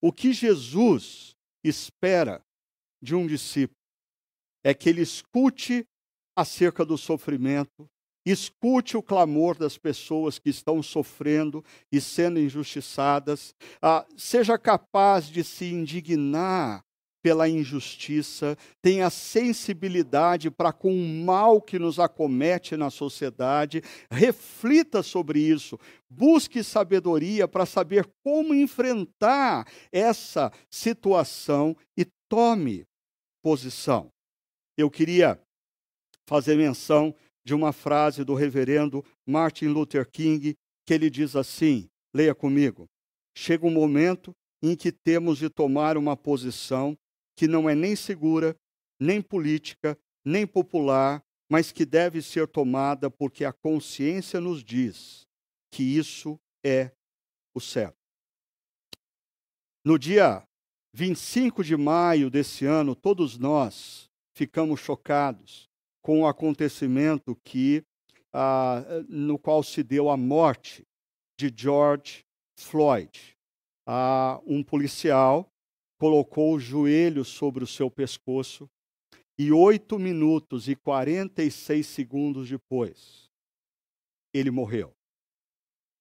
O 0.00 0.12
que 0.12 0.32
Jesus 0.32 1.34
espera 1.64 2.42
de 3.02 3.14
um 3.14 3.26
discípulo 3.26 3.78
é 4.62 4.72
que 4.74 4.88
ele 4.88 5.00
escute 5.00 5.84
acerca 6.36 6.84
do 6.84 6.98
sofrimento, 6.98 7.88
escute 8.24 8.96
o 8.96 9.02
clamor 9.02 9.56
das 9.56 9.76
pessoas 9.76 10.38
que 10.38 10.50
estão 10.50 10.82
sofrendo 10.82 11.64
e 11.90 12.00
sendo 12.00 12.38
injustiçadas, 12.38 13.54
ah, 13.80 14.06
seja 14.16 14.58
capaz 14.58 15.26
de 15.26 15.42
se 15.42 15.66
indignar 15.66 16.84
pela 17.22 17.48
injustiça, 17.48 18.58
tenha 18.82 19.08
sensibilidade 19.08 20.50
para 20.50 20.72
com 20.72 20.92
o 20.92 21.24
mal 21.24 21.62
que 21.62 21.78
nos 21.78 22.00
acomete 22.00 22.76
na 22.76 22.90
sociedade, 22.90 23.80
reflita 24.10 25.02
sobre 25.02 25.38
isso, 25.38 25.78
busque 26.10 26.64
sabedoria 26.64 27.46
para 27.46 27.64
saber 27.64 28.10
como 28.24 28.52
enfrentar 28.52 29.66
essa 29.92 30.52
situação 30.68 31.76
e 31.96 32.04
tome 32.28 32.84
posição. 33.40 34.10
Eu 34.76 34.90
queria 34.90 35.40
fazer 36.26 36.56
menção 36.56 37.14
de 37.44 37.54
uma 37.54 37.72
frase 37.72 38.24
do 38.24 38.34
reverendo 38.34 39.04
Martin 39.26 39.66
Luther 39.66 40.08
King, 40.08 40.56
que 40.86 40.94
ele 40.94 41.10
diz 41.10 41.34
assim: 41.36 41.88
leia 42.14 42.34
comigo. 42.34 42.88
Chega 43.36 43.66
um 43.66 43.70
momento 43.70 44.34
em 44.62 44.76
que 44.76 44.92
temos 44.92 45.38
de 45.38 45.48
tomar 45.48 45.96
uma 45.96 46.16
posição 46.16 46.96
que 47.36 47.48
não 47.48 47.68
é 47.68 47.74
nem 47.74 47.96
segura, 47.96 48.54
nem 49.00 49.20
política, 49.20 49.98
nem 50.24 50.46
popular, 50.46 51.22
mas 51.50 51.72
que 51.72 51.84
deve 51.84 52.22
ser 52.22 52.46
tomada 52.46 53.10
porque 53.10 53.44
a 53.44 53.52
consciência 53.52 54.40
nos 54.40 54.62
diz 54.62 55.26
que 55.70 55.82
isso 55.82 56.38
é 56.64 56.92
o 57.54 57.60
certo. 57.60 57.96
No 59.84 59.98
dia 59.98 60.46
25 60.94 61.64
de 61.64 61.76
maio 61.76 62.30
desse 62.30 62.64
ano, 62.64 62.94
todos 62.94 63.36
nós 63.36 64.08
ficamos 64.34 64.80
chocados 64.80 65.71
com 66.02 66.22
o 66.22 66.26
acontecimento 66.26 67.36
que 67.44 67.84
ah, 68.32 68.84
no 69.08 69.38
qual 69.38 69.62
se 69.62 69.82
deu 69.82 70.10
a 70.10 70.16
morte 70.16 70.84
de 71.38 71.52
George 71.54 72.24
Floyd. 72.58 73.36
Ah, 73.86 74.40
um 74.46 74.62
policial 74.62 75.48
colocou 75.98 76.54
o 76.54 76.60
joelho 76.60 77.24
sobre 77.24 77.62
o 77.62 77.66
seu 77.66 77.90
pescoço 77.90 78.68
e 79.38 79.50
oito 79.52 79.98
minutos 79.98 80.68
e 80.68 80.76
quarenta 80.76 81.42
e 81.42 81.50
seis 81.50 81.86
segundos 81.86 82.48
depois, 82.48 83.30
ele 84.34 84.50
morreu. 84.50 84.92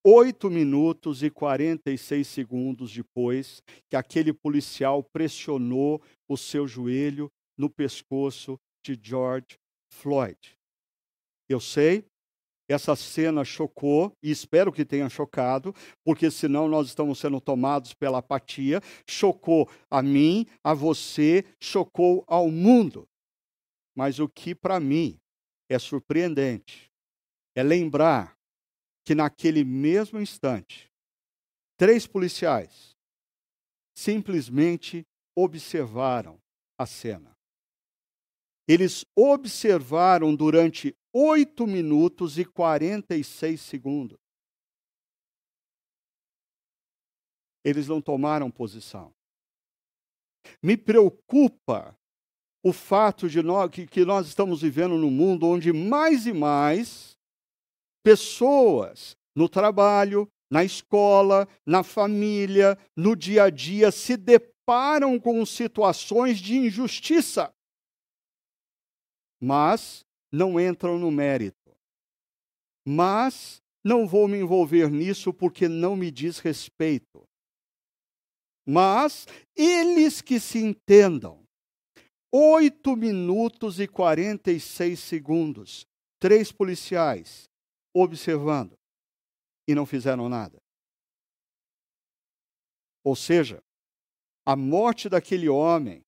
Oito 0.03 0.49
minutos 0.49 1.21
e 1.21 1.29
quarenta 1.29 1.91
e 1.91 1.97
seis 1.97 2.27
segundos 2.27 2.91
depois 2.91 3.61
que 3.87 3.95
aquele 3.95 4.33
policial 4.33 5.03
pressionou 5.03 6.01
o 6.27 6.35
seu 6.35 6.67
joelho 6.67 7.31
no 7.55 7.69
pescoço 7.69 8.59
de 8.83 8.99
George 8.99 9.59
Floyd. 9.91 10.37
Eu 11.49 11.59
sei 11.59 12.05
essa 12.71 12.95
cena 12.95 13.43
chocou, 13.43 14.13
e 14.23 14.31
espero 14.31 14.71
que 14.71 14.85
tenha 14.85 15.09
chocado, 15.09 15.75
porque 16.03 16.31
senão 16.31 16.67
nós 16.67 16.87
estamos 16.87 17.19
sendo 17.19 17.41
tomados 17.41 17.93
pela 17.93 18.19
apatia. 18.19 18.81
Chocou 19.07 19.69
a 19.89 20.01
mim, 20.01 20.47
a 20.63 20.73
você, 20.73 21.45
chocou 21.59 22.23
ao 22.27 22.49
mundo. 22.49 23.07
Mas 23.95 24.19
o 24.19 24.29
que 24.29 24.55
para 24.55 24.79
mim 24.79 25.19
é 25.69 25.77
surpreendente 25.77 26.89
é 27.55 27.61
lembrar 27.61 28.37
que 29.05 29.13
naquele 29.13 29.63
mesmo 29.63 30.19
instante, 30.19 30.89
três 31.77 32.07
policiais 32.07 32.95
simplesmente 33.93 35.05
observaram 35.35 36.39
a 36.77 36.85
cena. 36.85 37.30
Eles 38.71 39.03
observaram 39.13 40.33
durante 40.33 40.95
8 41.13 41.67
minutos 41.67 42.37
e 42.37 42.45
46 42.45 43.59
segundos. 43.59 44.17
Eles 47.65 47.89
não 47.89 48.01
tomaram 48.01 48.49
posição. 48.49 49.13
Me 50.63 50.77
preocupa 50.77 51.93
o 52.63 52.71
fato 52.71 53.27
de 53.27 53.41
nós, 53.43 53.69
que, 53.69 53.85
que 53.85 54.05
nós 54.05 54.27
estamos 54.27 54.61
vivendo 54.61 54.97
num 54.97 55.11
mundo 55.11 55.47
onde 55.47 55.73
mais 55.73 56.25
e 56.25 56.31
mais 56.31 57.17
pessoas 58.01 59.17
no 59.35 59.49
trabalho, 59.49 60.29
na 60.49 60.63
escola, 60.63 61.45
na 61.65 61.83
família, 61.83 62.77
no 62.95 63.17
dia 63.17 63.43
a 63.43 63.49
dia 63.49 63.91
se 63.91 64.15
deparam 64.15 65.19
com 65.19 65.45
situações 65.45 66.39
de 66.39 66.55
injustiça. 66.55 67.53
Mas 69.41 70.05
não 70.31 70.59
entram 70.59 70.99
no 70.99 71.09
mérito. 71.09 71.57
Mas 72.87 73.61
não 73.83 74.07
vou 74.07 74.27
me 74.27 74.37
envolver 74.37 74.89
nisso 74.91 75.33
porque 75.33 75.67
não 75.67 75.95
me 75.95 76.11
diz 76.11 76.39
respeito. 76.39 77.23
Mas 78.65 79.27
eles 79.55 80.21
que 80.21 80.39
se 80.39 80.59
entendam. 80.59 81.43
Oito 82.31 82.95
minutos 82.95 83.79
e 83.79 83.87
quarenta 83.87 84.51
e 84.51 84.59
seis 84.59 84.99
segundos. 84.99 85.85
Três 86.19 86.51
policiais 86.51 87.49
observando 87.93 88.77
e 89.67 89.75
não 89.75 89.85
fizeram 89.85 90.29
nada. 90.29 90.59
Ou 93.03 93.15
seja, 93.15 93.61
a 94.45 94.55
morte 94.55 95.09
daquele 95.09 95.49
homem 95.49 96.03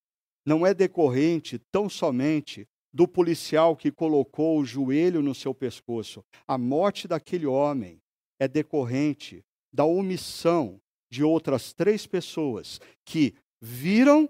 não 0.45 0.65
é 0.65 0.73
decorrente 0.73 1.59
tão 1.71 1.89
somente 1.89 2.67
do 2.93 3.07
policial 3.07 3.75
que 3.75 3.91
colocou 3.91 4.59
o 4.59 4.65
joelho 4.65 5.21
no 5.21 5.33
seu 5.33 5.53
pescoço. 5.53 6.23
A 6.47 6.57
morte 6.57 7.07
daquele 7.07 7.45
homem 7.45 7.99
é 8.39 8.47
decorrente 8.47 9.43
da 9.73 9.83
omissão 9.83 10.79
de 11.11 11.23
outras 11.23 11.73
três 11.73 12.05
pessoas 12.05 12.79
que 13.03 13.33
viram, 13.59 14.29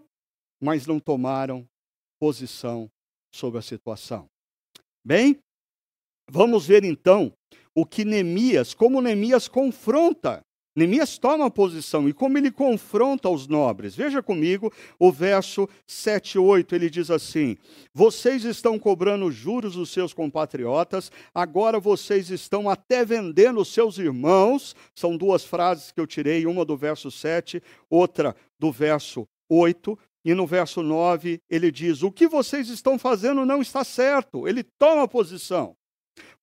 mas 0.61 0.88
não 0.88 0.99
tomaram 0.99 1.68
posição 2.20 2.89
sobre 3.34 3.59
a 3.59 3.61
situação. 3.61 4.30
Bem, 5.03 5.39
vamos 6.30 6.66
ver 6.66 6.86
então 6.86 7.34
o 7.76 7.86
que 7.86 8.05
Neemias, 8.05 8.74
como 8.74 9.01
Neemias 9.01 9.47
confronta 9.47 10.41
Neemias 10.76 11.19
toma 11.19 11.51
posição 11.51 12.09
e 12.09 12.13
como 12.13 12.38
ele 12.38 12.51
confronta 12.51 13.30
os 13.30 13.47
nobres. 13.47 13.95
Veja 13.95 14.24
comigo 14.24 14.74
o 14.97 15.11
verso 15.11 15.69
7 15.86 16.36
e 16.36 16.39
8, 16.39 16.74
ele 16.74 16.89
diz 16.89 17.11
assim: 17.11 17.55
Vocês 17.93 18.43
estão 18.43 18.80
cobrando 18.80 19.32
juros 19.32 19.76
dos 19.76 19.91
seus 19.91 20.13
compatriotas, 20.13 21.11
agora 21.34 21.80
vocês 21.80 22.32
estão 22.32 22.67
até 22.67 23.05
vendendo 23.05 23.61
os 23.61 23.71
seus 23.71 23.99
irmãos. 23.99 24.76
São 24.95 25.15
duas 25.15 25.43
frases 25.43 25.91
que 25.91 25.99
eu 25.99 26.07
tirei, 26.07 26.47
uma 26.47 26.65
do 26.65 26.76
verso 26.76 27.11
7, 27.11 27.61
outra 27.88 28.36
do 28.59 28.71
verso 28.71 29.28
8. 29.49 29.97
E 30.26 30.34
no 30.34 30.47
verso 30.47 30.82
9 30.82 31.39
ele 31.49 31.71
diz: 31.71 32.01
O 32.01 32.11
que 32.11 32.28
vocês 32.28 32.69
estão 32.69 32.97
fazendo 32.97 33.45
não 33.45 33.61
está 33.61 33.84
certo. 33.84 34.47
Ele 34.47 34.63
toma 34.63 35.07
posição. 35.07 35.76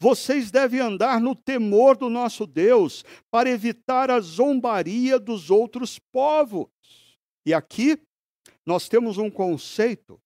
Vocês 0.01 0.51
devem 0.51 0.81
andar 0.81 1.21
no 1.21 1.35
temor 1.35 1.97
do 1.97 2.09
nosso 2.09 2.47
Deus, 2.47 3.05
para 3.31 3.51
evitar 3.51 4.11
a 4.11 4.19
zombaria 4.19 5.19
dos 5.19 5.51
outros 5.51 5.99
povos. 5.99 6.69
E 7.45 7.53
aqui 7.53 8.01
nós 8.65 8.89
temos 8.89 9.19
um 9.19 9.31
conceito 9.31 10.19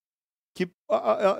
que 0.54 0.70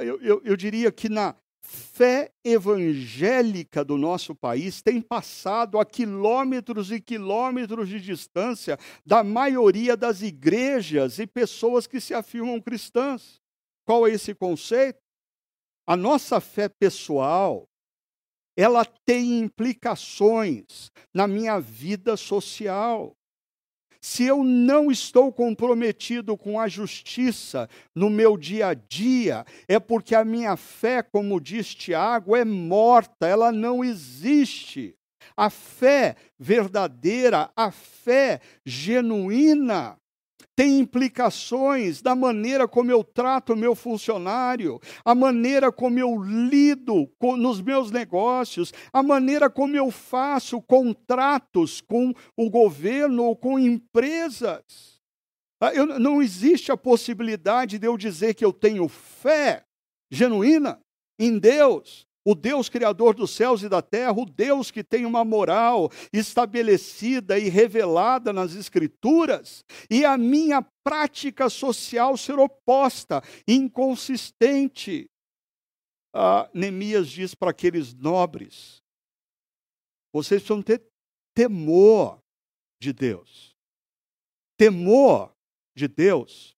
eu, 0.00 0.20
eu, 0.20 0.42
eu 0.44 0.56
diria 0.56 0.90
que 0.90 1.08
na 1.08 1.36
fé 1.62 2.30
evangélica 2.44 3.84
do 3.84 3.96
nosso 3.96 4.34
país 4.34 4.82
tem 4.82 5.00
passado 5.00 5.78
a 5.78 5.84
quilômetros 5.84 6.90
e 6.90 7.00
quilômetros 7.00 7.88
de 7.88 8.00
distância 8.00 8.78
da 9.06 9.24
maioria 9.24 9.96
das 9.96 10.22
igrejas 10.22 11.18
e 11.18 11.26
pessoas 11.26 11.86
que 11.86 12.00
se 12.00 12.12
afirmam 12.12 12.60
cristãs. 12.60 13.40
Qual 13.86 14.06
é 14.06 14.10
esse 14.10 14.34
conceito? 14.34 14.98
A 15.86 15.96
nossa 15.96 16.40
fé 16.40 16.68
pessoal, 16.68 17.66
ela 18.56 18.84
tem 18.84 19.40
implicações 19.40 20.90
na 21.12 21.26
minha 21.26 21.58
vida 21.60 22.16
social. 22.16 23.16
Se 24.00 24.24
eu 24.24 24.44
não 24.44 24.90
estou 24.90 25.32
comprometido 25.32 26.36
com 26.36 26.60
a 26.60 26.68
justiça 26.68 27.68
no 27.94 28.10
meu 28.10 28.36
dia 28.36 28.68
a 28.68 28.74
dia, 28.74 29.46
é 29.66 29.80
porque 29.80 30.14
a 30.14 30.24
minha 30.24 30.56
fé, 30.56 31.02
como 31.02 31.40
diz 31.40 31.74
Tiago, 31.74 32.36
é 32.36 32.44
morta, 32.44 33.26
ela 33.26 33.50
não 33.50 33.82
existe. 33.82 34.94
A 35.34 35.48
fé 35.48 36.16
verdadeira, 36.38 37.50
a 37.56 37.70
fé 37.70 38.42
genuína, 38.62 39.98
tem 40.56 40.78
implicações 40.78 42.00
da 42.00 42.14
maneira 42.14 42.68
como 42.68 42.90
eu 42.90 43.02
trato 43.02 43.52
o 43.52 43.56
meu 43.56 43.74
funcionário, 43.74 44.80
a 45.04 45.14
maneira 45.14 45.72
como 45.72 45.98
eu 45.98 46.16
lido 46.22 47.08
com, 47.18 47.36
nos 47.36 47.60
meus 47.60 47.90
negócios, 47.90 48.72
a 48.92 49.02
maneira 49.02 49.50
como 49.50 49.76
eu 49.76 49.90
faço 49.90 50.62
contratos 50.62 51.80
com 51.80 52.12
o 52.36 52.48
governo 52.48 53.24
ou 53.24 53.36
com 53.36 53.58
empresas. 53.58 55.00
Ah, 55.60 55.72
eu, 55.74 55.86
não 55.86 56.22
existe 56.22 56.70
a 56.70 56.76
possibilidade 56.76 57.78
de 57.78 57.86
eu 57.86 57.96
dizer 57.96 58.34
que 58.34 58.44
eu 58.44 58.52
tenho 58.52 58.88
fé 58.88 59.64
genuína 60.10 60.80
em 61.18 61.38
Deus 61.38 62.06
o 62.24 62.34
Deus 62.34 62.68
criador 62.68 63.14
dos 63.14 63.30
céus 63.32 63.62
e 63.62 63.68
da 63.68 63.82
terra, 63.82 64.12
o 64.12 64.24
Deus 64.24 64.70
que 64.70 64.82
tem 64.82 65.04
uma 65.04 65.24
moral 65.24 65.90
estabelecida 66.12 67.38
e 67.38 67.48
revelada 67.48 68.32
nas 68.32 68.54
Escrituras, 68.54 69.64
e 69.90 70.04
a 70.04 70.16
minha 70.16 70.62
prática 70.82 71.50
social 71.50 72.16
ser 72.16 72.38
oposta, 72.38 73.22
inconsistente. 73.46 75.10
Ah, 76.14 76.48
Neemias 76.54 77.08
diz 77.08 77.34
para 77.34 77.50
aqueles 77.50 77.92
nobres: 77.92 78.82
vocês 80.12 80.40
precisam 80.40 80.62
ter 80.62 80.82
temor 81.34 82.22
de 82.80 82.92
Deus. 82.92 83.54
Temor 84.56 85.34
de 85.76 85.88
Deus, 85.88 86.56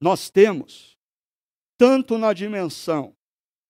nós 0.00 0.30
temos, 0.30 0.96
tanto 1.76 2.16
na 2.16 2.32
dimensão 2.32 3.17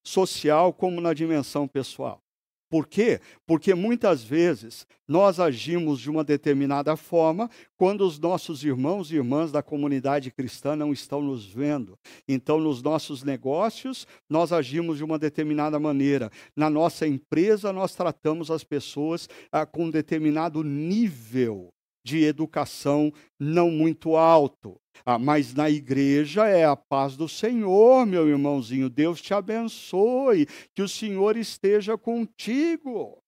social 0.09 0.73
como 0.73 1.01
na 1.01 1.13
dimensão 1.13 1.69
pessoal. 1.69 2.23
Por 2.71 2.87
quê? 2.87 3.19
Porque 3.47 3.75
muitas 3.75 4.23
vezes 4.23 4.87
nós 5.07 5.41
agimos 5.41 6.01
de 6.01 6.11
uma 6.11 6.23
determinada 6.23 6.97
forma 6.97 7.49
quando 7.79 8.03
os 8.03 8.19
nossos 8.19 8.63
irmãos 8.63 9.11
e 9.11 9.17
irmãs 9.17 9.51
da 9.51 9.63
comunidade 9.63 10.31
cristã 10.31 10.77
não 10.77 10.93
estão 10.93 11.23
nos 11.23 11.47
vendo. 11.47 11.99
Então, 12.29 12.61
nos 12.61 12.83
nossos 12.83 13.23
negócios, 13.23 14.07
nós 14.29 14.53
agimos 14.53 14.99
de 14.99 15.05
uma 15.05 15.19
determinada 15.19 15.79
maneira. 15.81 16.31
Na 16.55 16.69
nossa 16.69 17.07
empresa, 17.07 17.73
nós 17.73 17.95
tratamos 17.95 18.51
as 18.51 18.63
pessoas 18.63 19.31
ah, 19.51 19.65
com 19.65 19.85
um 19.85 19.91
determinado 19.91 20.63
nível 20.63 21.73
de 22.05 22.25
educação 22.25 23.13
não 23.39 23.71
muito 23.71 24.17
alto. 24.17 24.81
Ah, 25.05 25.19
mas 25.19 25.55
na 25.55 25.71
igreja 25.71 26.47
é 26.47 26.65
a 26.65 26.77
paz 26.77 27.17
do 27.17 27.29
Senhor, 27.29 28.07
meu 28.07 28.29
irmãozinho. 28.29 28.91
Deus 28.91 29.21
te 29.21 29.33
abençoe, 29.33 30.47
que 30.75 30.83
o 30.83 30.89
Senhor 30.89 31.37
esteja 31.37 31.97
contigo. 31.97 33.19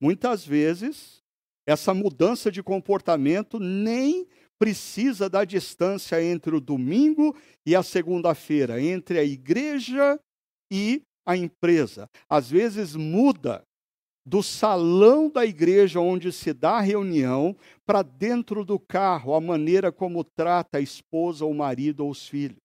Muitas 0.00 0.44
vezes, 0.44 1.22
essa 1.66 1.94
mudança 1.94 2.50
de 2.50 2.62
comportamento 2.62 3.58
nem 3.58 4.26
precisa 4.58 5.28
da 5.28 5.44
distância 5.44 6.22
entre 6.22 6.54
o 6.54 6.60
domingo 6.60 7.36
e 7.66 7.74
a 7.74 7.82
segunda-feira, 7.82 8.80
entre 8.80 9.18
a 9.18 9.24
igreja 9.24 10.18
e 10.70 11.02
a 11.26 11.36
empresa. 11.36 12.08
Às 12.28 12.50
vezes 12.50 12.94
muda 12.94 13.64
do 14.26 14.42
salão 14.42 15.28
da 15.28 15.44
igreja 15.44 16.00
onde 16.00 16.32
se 16.32 16.52
dá 16.52 16.78
a 16.78 16.80
reunião 16.80 17.54
para 17.84 18.02
dentro 18.02 18.64
do 18.64 18.78
carro, 18.78 19.34
a 19.34 19.40
maneira 19.40 19.92
como 19.92 20.24
trata 20.24 20.78
a 20.78 20.80
esposa, 20.80 21.44
o 21.44 21.52
marido 21.52 22.04
ou 22.04 22.10
os 22.10 22.26
filhos. 22.26 22.58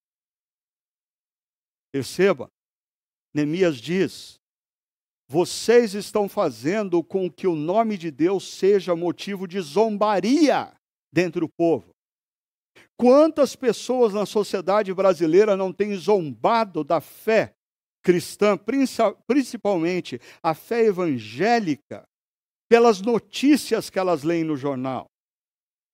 Perceba, 1.91 2.49
Neemias 3.34 3.78
diz: 3.78 4.39
vocês 5.28 5.93
estão 5.93 6.30
fazendo 6.30 7.03
com 7.03 7.30
que 7.30 7.45
o 7.45 7.55
nome 7.55 7.97
de 7.97 8.10
Deus 8.10 8.51
seja 8.51 8.95
motivo 8.95 9.47
de 9.47 9.60
zombaria 9.60 10.74
dentro 11.12 11.41
do 11.41 11.49
povo. 11.49 11.93
Quantas 12.97 13.55
pessoas 13.55 14.14
na 14.14 14.26
sociedade 14.26 14.93
brasileira 14.93 15.55
não 15.55 15.72
têm 15.72 15.95
zombado 15.95 16.84
da 16.84 16.99
fé 16.99 17.53
cristã, 18.10 18.57
principalmente 19.28 20.20
a 20.41 20.55
fé 20.55 20.86
evangélica, 20.86 22.07
pelas 22.68 23.01
notícias 23.01 23.89
que 23.89 23.99
elas 23.99 24.24
leem 24.24 24.43
no 24.43 24.57
jornal? 24.57 25.05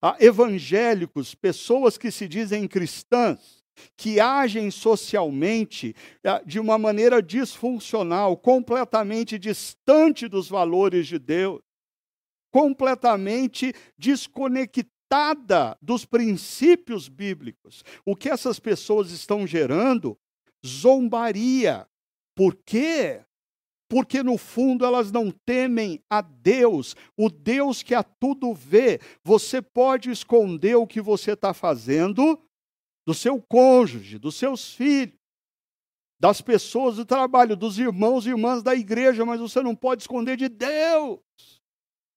Há 0.01 0.15
evangélicos, 0.19 1.35
pessoas 1.35 1.97
que 1.97 2.09
se 2.11 2.27
dizem 2.27 2.67
cristãs, 2.67 3.63
que 3.97 4.19
agem 4.19 4.71
socialmente 4.71 5.93
eh, 6.23 6.43
de 6.45 6.59
uma 6.59 6.77
maneira 6.77 7.21
disfuncional, 7.21 8.37
completamente 8.37 9.37
distante 9.37 10.27
dos 10.27 10.47
valores 10.47 11.07
de 11.07 11.19
Deus, 11.19 11.59
completamente 12.49 13.73
desconectados 13.97 14.95
afastada 15.05 15.77
dos 15.81 16.05
princípios 16.05 17.07
bíblicos. 17.07 17.83
O 18.05 18.15
que 18.15 18.29
essas 18.29 18.59
pessoas 18.59 19.11
estão 19.11 19.45
gerando? 19.45 20.17
Zombaria. 20.65 21.87
Por 22.35 22.55
quê? 22.65 23.23
Porque 23.89 24.21
no 24.21 24.37
fundo 24.37 24.85
elas 24.85 25.11
não 25.11 25.31
temem 25.31 26.03
a 26.09 26.21
Deus, 26.21 26.95
o 27.17 27.29
Deus 27.29 27.81
que 27.81 27.95
a 27.95 28.03
tudo 28.03 28.53
vê. 28.53 28.99
Você 29.23 29.61
pode 29.61 30.09
esconder 30.09 30.75
o 30.75 30.87
que 30.87 30.99
você 30.99 31.31
está 31.31 31.53
fazendo 31.53 32.39
do 33.07 33.13
seu 33.13 33.41
cônjuge, 33.41 34.17
dos 34.17 34.35
seus 34.35 34.73
filhos, 34.73 35.15
das 36.19 36.41
pessoas 36.41 36.95
do 36.95 37.05
trabalho, 37.05 37.55
dos 37.55 37.77
irmãos 37.77 38.25
e 38.25 38.29
irmãs 38.29 38.63
da 38.63 38.73
igreja, 38.75 39.23
mas 39.25 39.39
você 39.39 39.61
não 39.61 39.75
pode 39.75 40.01
esconder 40.01 40.35
de 40.35 40.49
Deus. 40.49 41.19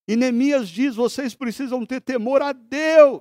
E 0.09 0.16
Neemias 0.16 0.69
diz: 0.69 0.97
vocês 0.97 1.35
precisam 1.35 1.85
ter 1.85 2.01
temor 2.01 2.41
a 2.41 2.53
Deus, 2.53 3.21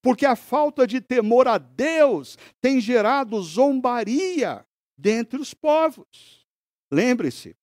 porque 0.00 0.24
a 0.24 0.34
falta 0.34 0.86
de 0.86 1.00
temor 1.00 1.46
a 1.46 1.58
Deus 1.58 2.38
tem 2.62 2.80
gerado 2.80 3.40
zombaria 3.42 4.64
dentre 4.98 5.40
os 5.40 5.54
povos. 5.54 6.46
Lembre-se, 6.90 7.54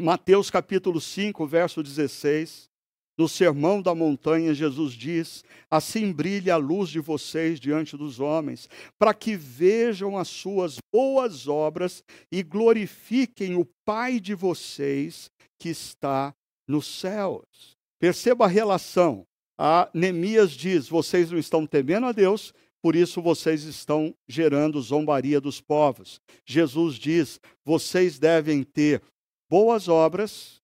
Mateus 0.00 0.50
capítulo 0.50 1.00
5, 1.00 1.46
verso 1.46 1.82
16, 1.82 2.70
no 3.18 3.28
Sermão 3.28 3.82
da 3.82 3.94
Montanha, 3.94 4.54
Jesus 4.54 4.94
diz: 4.94 5.44
Assim 5.70 6.10
brilhe 6.10 6.50
a 6.50 6.56
luz 6.56 6.88
de 6.88 7.00
vocês 7.00 7.60
diante 7.60 7.94
dos 7.94 8.18
homens, 8.18 8.66
para 8.98 9.12
que 9.12 9.36
vejam 9.36 10.16
as 10.16 10.28
suas 10.28 10.78
boas 10.90 11.46
obras 11.46 12.02
e 12.32 12.42
glorifiquem 12.42 13.56
o 13.56 13.68
Pai 13.84 14.18
de 14.18 14.34
vocês 14.34 15.30
que 15.58 15.68
está 15.68 16.34
nos 16.66 16.86
céus. 16.86 17.76
Perceba 17.98 18.46
a 18.46 18.48
relação. 18.48 19.26
A 19.58 19.90
Neemias 19.92 20.52
diz: 20.52 20.88
vocês 20.88 21.30
não 21.30 21.38
estão 21.38 21.66
temendo 21.66 22.06
a 22.06 22.12
Deus, 22.12 22.54
por 22.82 22.96
isso 22.96 23.20
vocês 23.20 23.64
estão 23.64 24.14
gerando 24.28 24.80
zombaria 24.80 25.40
dos 25.40 25.60
povos. 25.60 26.20
Jesus 26.46 26.96
diz: 26.96 27.40
vocês 27.64 28.18
devem 28.18 28.62
ter 28.62 29.02
boas 29.48 29.88
obras, 29.88 30.60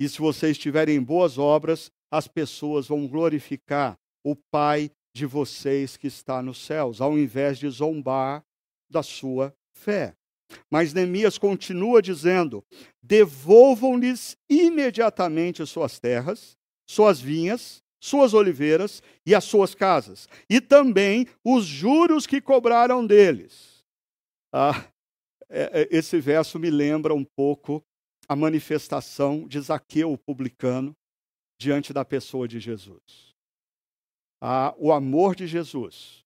e 0.00 0.08
se 0.08 0.18
vocês 0.18 0.56
tiverem 0.56 1.02
boas 1.02 1.38
obras, 1.38 1.90
as 2.10 2.26
pessoas 2.26 2.86
vão 2.86 3.06
glorificar 3.06 3.98
o 4.24 4.34
Pai 4.50 4.90
de 5.14 5.26
vocês 5.26 5.96
que 5.96 6.06
está 6.06 6.40
nos 6.40 6.64
céus, 6.64 7.00
ao 7.00 7.18
invés 7.18 7.58
de 7.58 7.68
zombar 7.68 8.44
da 8.88 9.02
sua 9.02 9.54
fé. 9.72 10.14
Mas 10.70 10.94
Neemias 10.94 11.36
continua 11.36 12.00
dizendo: 12.00 12.64
devolvam-lhes 13.02 14.36
imediatamente 14.48 15.62
as 15.62 15.68
suas 15.68 15.98
terras, 15.98 16.56
suas 16.88 17.20
vinhas, 17.20 17.82
suas 18.00 18.34
oliveiras 18.34 19.02
e 19.26 19.34
as 19.34 19.44
suas 19.44 19.74
casas, 19.74 20.28
e 20.48 20.60
também 20.60 21.26
os 21.44 21.64
juros 21.64 22.26
que 22.26 22.40
cobraram 22.40 23.06
deles. 23.06 23.84
Ah, 24.52 24.88
é, 25.48 25.82
é, 25.82 25.88
esse 25.90 26.20
verso 26.20 26.58
me 26.58 26.70
lembra 26.70 27.14
um 27.14 27.24
pouco 27.24 27.82
a 28.28 28.36
manifestação 28.36 29.46
de 29.48 29.58
Zaqueu, 29.60 30.12
o 30.12 30.18
publicano, 30.18 30.94
diante 31.58 31.92
da 31.92 32.04
pessoa 32.04 32.46
de 32.46 32.60
Jesus. 32.60 33.34
Ah, 34.40 34.74
o 34.78 34.92
amor 34.92 35.34
de 35.34 35.46
Jesus, 35.46 36.24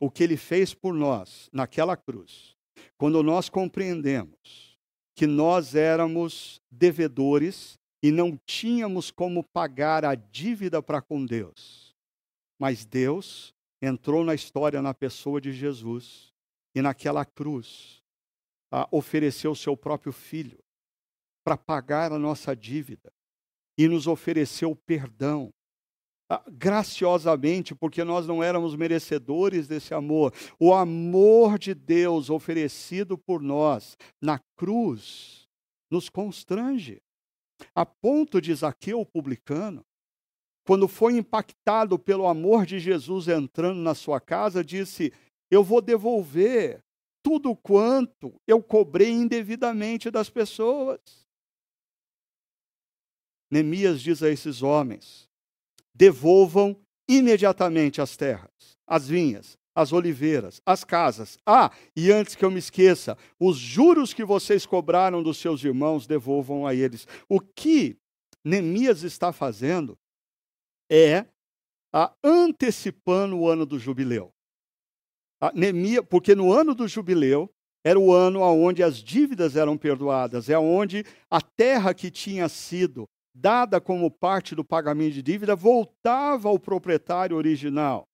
o 0.00 0.10
que 0.10 0.22
ele 0.22 0.36
fez 0.36 0.74
por 0.74 0.94
nós 0.94 1.48
naquela 1.52 1.96
cruz, 1.96 2.54
quando 2.96 3.22
nós 3.22 3.48
compreendemos 3.48 4.78
que 5.16 5.26
nós 5.26 5.74
éramos 5.74 6.60
devedores 6.70 7.76
e 8.02 8.10
não 8.10 8.38
tínhamos 8.46 9.10
como 9.10 9.42
pagar 9.42 10.04
a 10.04 10.14
dívida 10.14 10.82
para 10.82 11.02
com 11.02 11.24
Deus. 11.24 11.94
Mas 12.58 12.84
Deus 12.84 13.54
entrou 13.80 14.24
na 14.24 14.34
história 14.34 14.82
na 14.82 14.94
pessoa 14.94 15.40
de 15.40 15.52
Jesus 15.52 16.32
e 16.74 16.82
naquela 16.82 17.24
cruz 17.24 18.02
ah, 18.70 18.88
ofereceu 18.90 19.54
seu 19.54 19.76
próprio 19.76 20.12
filho 20.12 20.58
para 21.44 21.56
pagar 21.56 22.12
a 22.12 22.18
nossa 22.18 22.54
dívida 22.54 23.12
e 23.76 23.88
nos 23.88 24.06
ofereceu 24.06 24.74
perdão 24.74 25.52
ah, 26.30 26.42
graciosamente, 26.46 27.74
porque 27.74 28.04
nós 28.04 28.26
não 28.26 28.42
éramos 28.42 28.76
merecedores 28.76 29.66
desse 29.66 29.94
amor. 29.94 30.34
O 30.58 30.74
amor 30.74 31.58
de 31.58 31.74
Deus 31.74 32.28
oferecido 32.28 33.16
por 33.16 33.40
nós 33.40 33.96
na 34.20 34.38
cruz 34.56 35.48
nos 35.90 36.10
constrange. 36.10 37.00
A 37.74 37.84
ponto 37.84 38.40
de 38.40 38.54
Zaqueu, 38.54 39.04
publicano, 39.04 39.84
quando 40.64 40.86
foi 40.86 41.16
impactado 41.16 41.98
pelo 41.98 42.26
amor 42.26 42.66
de 42.66 42.78
Jesus 42.78 43.26
entrando 43.28 43.80
na 43.80 43.94
sua 43.94 44.20
casa, 44.20 44.62
disse: 44.64 45.12
Eu 45.50 45.64
vou 45.64 45.80
devolver 45.80 46.82
tudo 47.22 47.56
quanto 47.56 48.40
eu 48.46 48.62
cobrei 48.62 49.10
indevidamente 49.10 50.10
das 50.10 50.30
pessoas. 50.30 51.26
Neemias 53.50 54.00
diz 54.00 54.22
a 54.22 54.28
esses 54.28 54.62
homens: 54.62 55.28
devolvam 55.94 56.80
imediatamente 57.08 58.00
as 58.00 58.16
terras, 58.16 58.78
as 58.86 59.08
vinhas, 59.08 59.57
as 59.78 59.92
oliveiras, 59.92 60.60
as 60.66 60.82
casas. 60.82 61.38
Ah, 61.46 61.70
e 61.94 62.10
antes 62.10 62.34
que 62.34 62.44
eu 62.44 62.50
me 62.50 62.58
esqueça, 62.58 63.16
os 63.38 63.56
juros 63.56 64.12
que 64.12 64.24
vocês 64.24 64.66
cobraram 64.66 65.22
dos 65.22 65.38
seus 65.38 65.62
irmãos, 65.62 66.04
devolvam 66.04 66.66
a 66.66 66.74
eles. 66.74 67.06
O 67.28 67.38
que 67.38 67.96
Neemias 68.44 69.04
está 69.04 69.32
fazendo 69.32 69.96
é 70.90 71.24
a, 71.94 72.12
antecipando 72.24 73.38
o 73.38 73.48
ano 73.48 73.64
do 73.64 73.78
jubileu. 73.78 74.32
A 75.40 75.52
Neemia, 75.52 76.02
porque 76.02 76.34
no 76.34 76.52
ano 76.52 76.74
do 76.74 76.88
jubileu 76.88 77.48
era 77.84 78.00
o 78.00 78.12
ano 78.12 78.40
onde 78.40 78.82
as 78.82 78.96
dívidas 78.96 79.54
eram 79.54 79.78
perdoadas, 79.78 80.50
é 80.50 80.58
onde 80.58 81.04
a 81.30 81.40
terra 81.40 81.94
que 81.94 82.10
tinha 82.10 82.48
sido 82.48 83.08
dada 83.32 83.80
como 83.80 84.10
parte 84.10 84.56
do 84.56 84.64
pagamento 84.64 85.14
de 85.14 85.22
dívida, 85.22 85.54
voltava 85.54 86.48
ao 86.48 86.58
proprietário 86.58 87.36
original. 87.36 88.08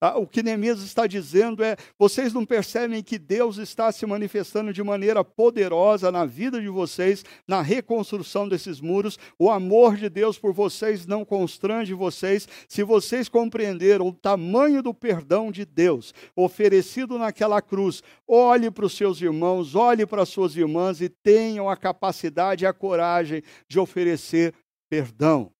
Ah, 0.00 0.16
o 0.16 0.28
que 0.28 0.44
Neemias 0.44 0.80
está 0.80 1.08
dizendo 1.08 1.64
é: 1.64 1.76
vocês 1.98 2.32
não 2.32 2.46
percebem 2.46 3.02
que 3.02 3.18
Deus 3.18 3.56
está 3.56 3.90
se 3.90 4.06
manifestando 4.06 4.72
de 4.72 4.80
maneira 4.80 5.24
poderosa 5.24 6.12
na 6.12 6.24
vida 6.24 6.60
de 6.60 6.68
vocês, 6.68 7.24
na 7.48 7.60
reconstrução 7.60 8.48
desses 8.48 8.80
muros. 8.80 9.18
O 9.36 9.50
amor 9.50 9.96
de 9.96 10.08
Deus 10.08 10.38
por 10.38 10.52
vocês 10.52 11.04
não 11.04 11.24
constrange 11.24 11.94
vocês. 11.94 12.46
Se 12.68 12.84
vocês 12.84 13.28
compreenderam 13.28 14.06
o 14.06 14.12
tamanho 14.12 14.84
do 14.84 14.94
perdão 14.94 15.50
de 15.50 15.64
Deus 15.64 16.14
oferecido 16.36 17.18
naquela 17.18 17.60
cruz, 17.60 18.00
olhe 18.26 18.70
para 18.70 18.86
os 18.86 18.96
seus 18.96 19.20
irmãos, 19.20 19.74
olhe 19.74 20.06
para 20.06 20.22
as 20.22 20.28
suas 20.28 20.54
irmãs 20.54 21.00
e 21.00 21.08
tenham 21.08 21.68
a 21.68 21.76
capacidade 21.76 22.64
e 22.64 22.68
a 22.68 22.72
coragem 22.72 23.42
de 23.66 23.80
oferecer 23.80 24.54
perdão. 24.88 25.50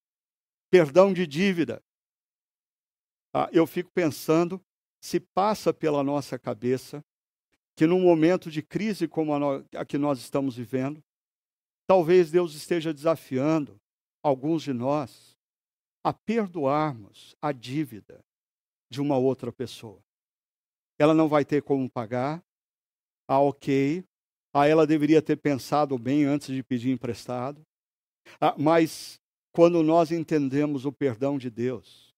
Perdão 0.71 1.11
de 1.11 1.27
dívida 1.27 1.81
ah, 3.33 3.49
eu 3.51 3.65
fico 3.67 3.91
pensando 3.91 4.61
se 5.01 5.19
passa 5.19 5.73
pela 5.73 6.03
nossa 6.03 6.37
cabeça 6.37 7.03
que 7.75 7.87
num 7.87 8.01
momento 8.01 8.51
de 8.51 8.61
crise 8.61 9.07
como 9.07 9.33
a, 9.33 9.39
no, 9.39 9.65
a 9.73 9.85
que 9.85 9.97
nós 9.97 10.19
estamos 10.19 10.57
vivendo, 10.57 11.01
talvez 11.87 12.29
Deus 12.29 12.53
esteja 12.53 12.93
desafiando 12.93 13.79
alguns 14.21 14.63
de 14.63 14.73
nós 14.73 15.37
a 16.03 16.11
perdoarmos 16.13 17.35
a 17.41 17.51
dívida 17.51 18.19
de 18.91 18.99
uma 18.99 19.17
outra 19.17 19.51
pessoa. 19.51 19.99
Ela 20.97 21.13
não 21.13 21.29
vai 21.29 21.45
ter 21.45 21.63
como 21.63 21.89
pagar, 21.89 22.43
ah, 23.27 23.39
ok, 23.39 24.03
ah, 24.53 24.67
ela 24.67 24.85
deveria 24.85 25.21
ter 25.21 25.37
pensado 25.37 25.97
bem 25.97 26.25
antes 26.25 26.47
de 26.53 26.63
pedir 26.63 26.91
emprestado, 26.91 27.61
ah, 28.41 28.55
mas 28.57 29.19
quando 29.53 29.81
nós 29.81 30.11
entendemos 30.11 30.85
o 30.85 30.91
perdão 30.91 31.37
de 31.37 31.49
Deus, 31.49 32.08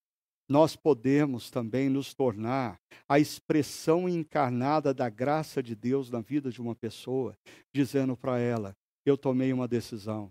nós 0.51 0.75
podemos 0.75 1.49
também 1.49 1.87
nos 1.87 2.13
tornar 2.13 2.77
a 3.07 3.17
expressão 3.17 4.09
encarnada 4.09 4.93
da 4.93 5.09
graça 5.09 5.63
de 5.63 5.73
Deus 5.73 6.09
na 6.09 6.19
vida 6.19 6.51
de 6.51 6.61
uma 6.61 6.75
pessoa, 6.75 7.37
dizendo 7.73 8.17
para 8.17 8.37
ela: 8.37 8.75
Eu 9.05 9.17
tomei 9.17 9.53
uma 9.53 9.65
decisão, 9.65 10.29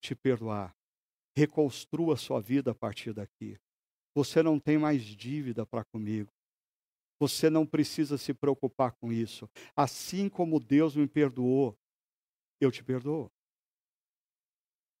te 0.00 0.14
perdoar. 0.14 0.72
Reconstrua 1.36 2.16
sua 2.16 2.40
vida 2.40 2.70
a 2.70 2.74
partir 2.76 3.12
daqui. 3.12 3.58
Você 4.14 4.40
não 4.40 4.60
tem 4.60 4.78
mais 4.78 5.02
dívida 5.02 5.66
para 5.66 5.84
comigo. 5.84 6.30
Você 7.18 7.50
não 7.50 7.66
precisa 7.66 8.16
se 8.16 8.32
preocupar 8.32 8.92
com 8.92 9.12
isso. 9.12 9.50
Assim 9.74 10.28
como 10.28 10.60
Deus 10.60 10.94
me 10.94 11.08
perdoou, 11.08 11.76
eu 12.60 12.70
te 12.70 12.84
perdoo. 12.84 13.28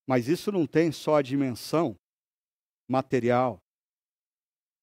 Mas 0.08 0.26
isso 0.26 0.50
não 0.50 0.66
tem 0.66 0.90
só 0.90 1.14
a 1.14 1.22
dimensão 1.22 1.96
material. 2.88 3.63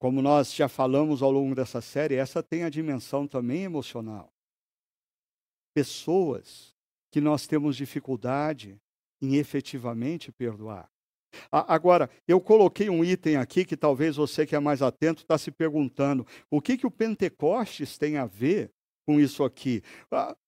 Como 0.02 0.20
nós 0.20 0.52
já 0.52 0.68
falamos 0.68 1.22
ao 1.22 1.30
longo 1.30 1.54
dessa 1.54 1.80
série, 1.80 2.16
essa 2.16 2.42
tem 2.42 2.64
a 2.64 2.72
dimensão 2.72 3.28
também 3.28 3.62
emocional. 3.62 4.34
Pessoas 5.76 6.76
que 7.12 7.22
nós 7.22 7.46
temos 7.46 7.76
dificuldade 7.76 8.82
em 9.22 9.36
efetivamente 9.36 10.32
perdoar. 10.32 10.90
Agora, 11.52 12.10
eu 12.28 12.42
coloquei 12.42 12.90
um 12.90 13.06
item 13.06 13.36
aqui 13.36 13.64
que 13.64 13.78
talvez 13.78 14.16
você 14.16 14.44
que 14.44 14.56
é 14.56 14.60
mais 14.60 14.82
atento 14.82 15.22
está 15.22 15.38
se 15.38 15.52
perguntando: 15.52 16.26
o 16.50 16.60
que, 16.60 16.80
que 16.80 16.88
o 16.88 16.92
Pentecostes 16.92 17.96
tem 17.96 18.18
a 18.18 18.26
ver 18.26 18.72
com 19.06 19.20
isso 19.20 19.44
aqui? 19.44 19.84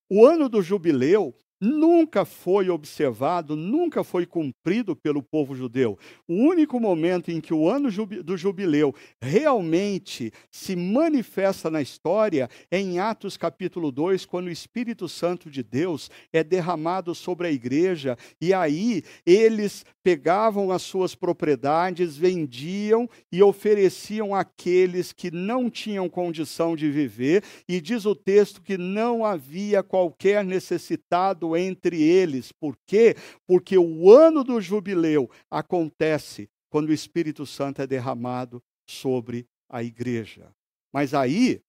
O 0.10 0.26
ano 0.26 0.50
do 0.50 0.64
jubileu 0.64 1.38
nunca 1.64 2.26
foi 2.26 2.70
observado, 2.70 3.56
nunca 3.56 4.04
foi 4.04 4.26
cumprido 4.26 4.96
pelo 4.96 5.24
povo 5.24 5.56
judeu. 5.56 5.98
O 6.28 6.34
único 6.34 6.78
momento 6.78 7.32
em 7.32 7.40
que 7.40 7.54
o 7.54 7.70
ano 7.70 7.90
do 8.22 8.36
jubileu 8.36 8.94
realmente 9.22 10.34
se 10.52 10.76
manifesta 10.76 11.72
na 11.72 11.82
história 11.82 12.50
é 12.70 12.80
em 12.80 13.00
Atos 13.00 13.38
capítulo 13.38 13.92
2, 13.92 14.26
quando 14.26 14.48
o 14.48 14.52
Espírito 14.52 15.08
Santo 15.08 15.50
de 15.50 15.64
Deus 15.64 16.12
é 16.34 16.44
derramado 16.44 17.16
sobre 17.16 17.48
a 17.48 17.52
igreja, 17.52 18.18
e 18.42 18.54
aí 18.54 19.04
eles 19.26 19.86
pegavam 20.04 20.70
as 20.70 20.82
suas 20.82 21.16
propriedades, 21.16 22.18
vendiam 22.18 23.10
e 23.32 23.42
ofereciam 23.42 24.36
àqueles 24.36 25.14
que 25.14 25.32
não 25.32 25.70
tinham 25.70 26.10
condição 26.10 26.76
de 26.76 26.92
viver, 26.92 27.42
e 27.70 27.80
diz 27.80 28.06
o 28.06 28.14
texto 28.14 28.62
que 28.62 28.78
não 28.78 29.24
havia 29.24 29.82
qualquer 29.82 30.44
necessitado 30.44 31.53
entre 31.56 32.02
eles. 32.02 32.52
Por 32.52 32.78
quê? 32.86 33.16
Porque 33.48 33.78
o 33.78 34.12
ano 34.12 34.44
do 34.44 34.60
jubileu 34.62 35.30
acontece 35.50 36.50
quando 36.70 36.90
o 36.90 36.94
Espírito 36.94 37.46
Santo 37.46 37.82
é 37.82 37.88
derramado 37.88 38.62
sobre 38.88 39.48
a 39.70 39.84
igreja. 39.84 40.52
Mas 40.92 41.14
aí 41.14 41.62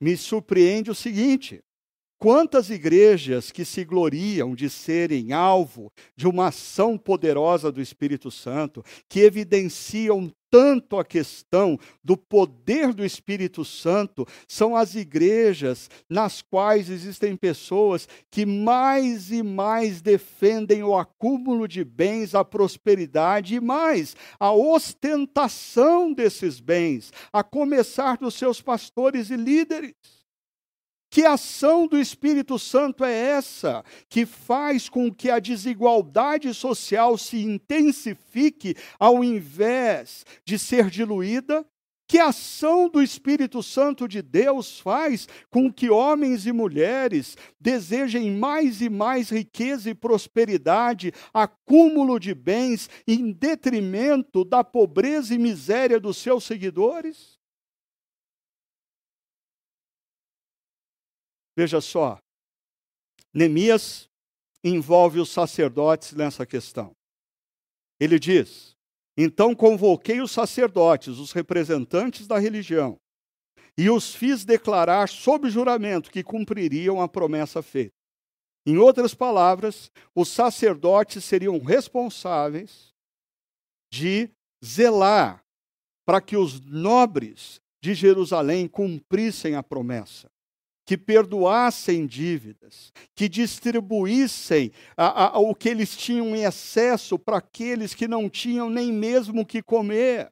me 0.00 0.16
surpreende 0.16 0.90
o 0.90 0.94
seguinte: 0.94 1.62
Quantas 2.22 2.70
igrejas 2.70 3.50
que 3.50 3.64
se 3.64 3.84
gloriam 3.84 4.54
de 4.54 4.70
serem 4.70 5.32
alvo 5.32 5.90
de 6.14 6.28
uma 6.28 6.46
ação 6.46 6.96
poderosa 6.96 7.72
do 7.72 7.80
Espírito 7.80 8.30
Santo, 8.30 8.84
que 9.08 9.18
evidenciam 9.18 10.32
tanto 10.48 11.00
a 11.00 11.04
questão 11.04 11.76
do 12.00 12.16
poder 12.16 12.94
do 12.94 13.04
Espírito 13.04 13.64
Santo 13.64 14.24
são 14.46 14.76
as 14.76 14.94
igrejas 14.94 15.90
nas 16.08 16.40
quais 16.42 16.88
existem 16.88 17.34
pessoas 17.34 18.06
que 18.30 18.46
mais 18.46 19.32
e 19.32 19.42
mais 19.42 20.00
defendem 20.00 20.84
o 20.84 20.96
acúmulo 20.96 21.66
de 21.66 21.82
bens, 21.82 22.36
a 22.36 22.44
prosperidade 22.44 23.56
e 23.56 23.60
mais, 23.60 24.14
a 24.38 24.52
ostentação 24.52 26.12
desses 26.12 26.60
bens, 26.60 27.12
a 27.32 27.42
começar 27.42 28.16
dos 28.16 28.34
seus 28.34 28.62
pastores 28.62 29.28
e 29.28 29.34
líderes. 29.34 30.21
Que 31.12 31.26
ação 31.26 31.86
do 31.86 32.00
Espírito 32.00 32.58
Santo 32.58 33.04
é 33.04 33.12
essa 33.12 33.84
que 34.08 34.24
faz 34.24 34.88
com 34.88 35.12
que 35.12 35.28
a 35.28 35.38
desigualdade 35.38 36.54
social 36.54 37.18
se 37.18 37.36
intensifique 37.36 38.74
ao 38.98 39.22
invés 39.22 40.24
de 40.42 40.58
ser 40.58 40.88
diluída? 40.88 41.66
Que 42.08 42.18
ação 42.18 42.88
do 42.88 43.02
Espírito 43.02 43.62
Santo 43.62 44.08
de 44.08 44.22
Deus 44.22 44.80
faz 44.80 45.28
com 45.50 45.70
que 45.70 45.90
homens 45.90 46.46
e 46.46 46.52
mulheres 46.52 47.36
desejem 47.60 48.30
mais 48.30 48.80
e 48.80 48.88
mais 48.88 49.28
riqueza 49.28 49.90
e 49.90 49.94
prosperidade, 49.94 51.12
acúmulo 51.30 52.18
de 52.18 52.34
bens, 52.34 52.88
em 53.06 53.32
detrimento 53.32 54.46
da 54.46 54.64
pobreza 54.64 55.34
e 55.34 55.38
miséria 55.38 56.00
dos 56.00 56.16
seus 56.16 56.44
seguidores? 56.44 57.31
Veja 61.56 61.80
só, 61.80 62.18
Neemias 63.34 64.08
envolve 64.64 65.20
os 65.20 65.30
sacerdotes 65.30 66.12
nessa 66.12 66.46
questão. 66.46 66.94
Ele 68.00 68.18
diz: 68.18 68.76
Então 69.16 69.54
convoquei 69.54 70.20
os 70.20 70.30
sacerdotes, 70.30 71.18
os 71.18 71.32
representantes 71.32 72.26
da 72.26 72.38
religião, 72.38 72.98
e 73.76 73.90
os 73.90 74.14
fiz 74.14 74.44
declarar 74.44 75.08
sob 75.08 75.48
juramento 75.50 76.10
que 76.10 76.22
cumpririam 76.22 77.00
a 77.00 77.08
promessa 77.08 77.62
feita. 77.62 77.94
Em 78.66 78.78
outras 78.78 79.12
palavras, 79.12 79.90
os 80.14 80.28
sacerdotes 80.28 81.24
seriam 81.24 81.58
responsáveis 81.58 82.94
de 83.92 84.30
zelar 84.64 85.44
para 86.06 86.20
que 86.20 86.36
os 86.36 86.60
nobres 86.60 87.60
de 87.82 87.94
Jerusalém 87.94 88.68
cumprissem 88.68 89.54
a 89.56 89.62
promessa 89.62 90.30
que 90.84 90.96
perdoassem 90.96 92.06
dívidas, 92.06 92.92
que 93.14 93.28
distribuíssem 93.28 94.72
a, 94.96 95.36
a, 95.36 95.38
o 95.38 95.54
que 95.54 95.68
eles 95.68 95.96
tinham 95.96 96.34
em 96.34 96.44
excesso 96.44 97.18
para 97.18 97.38
aqueles 97.38 97.94
que 97.94 98.08
não 98.08 98.28
tinham 98.28 98.68
nem 98.68 98.92
mesmo 98.92 99.42
o 99.42 99.46
que 99.46 99.62
comer. 99.62 100.30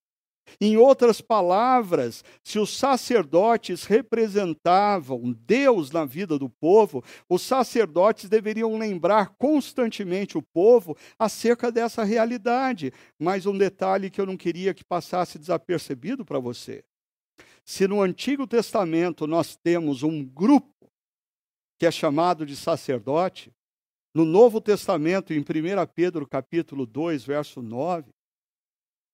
Em 0.60 0.76
outras 0.76 1.20
palavras, 1.20 2.24
se 2.42 2.58
os 2.58 2.76
sacerdotes 2.76 3.84
representavam 3.84 5.36
Deus 5.46 5.90
na 5.90 6.04
vida 6.04 6.38
do 6.38 6.48
povo, 6.48 7.04
os 7.28 7.42
sacerdotes 7.42 8.28
deveriam 8.28 8.76
lembrar 8.76 9.34
constantemente 9.38 10.38
o 10.38 10.42
povo 10.42 10.96
acerca 11.18 11.70
dessa 11.70 12.02
realidade. 12.02 12.92
Mas 13.18 13.46
um 13.46 13.56
detalhe 13.56 14.10
que 14.10 14.20
eu 14.20 14.26
não 14.26 14.36
queria 14.36 14.74
que 14.74 14.84
passasse 14.84 15.38
desapercebido 15.38 16.24
para 16.24 16.38
você. 16.38 16.82
Se 17.64 17.86
no 17.86 18.02
Antigo 18.02 18.46
Testamento 18.46 19.26
nós 19.26 19.56
temos 19.56 20.02
um 20.02 20.24
grupo 20.24 20.90
que 21.78 21.86
é 21.86 21.90
chamado 21.90 22.44
de 22.44 22.54
sacerdote, 22.56 23.50
no 24.12 24.24
Novo 24.24 24.60
Testamento, 24.60 25.32
em 25.32 25.38
1 25.38 25.44
Pedro 25.94 26.26
capítulo 26.26 26.84
2, 26.84 27.24
verso 27.24 27.62
9, 27.62 28.12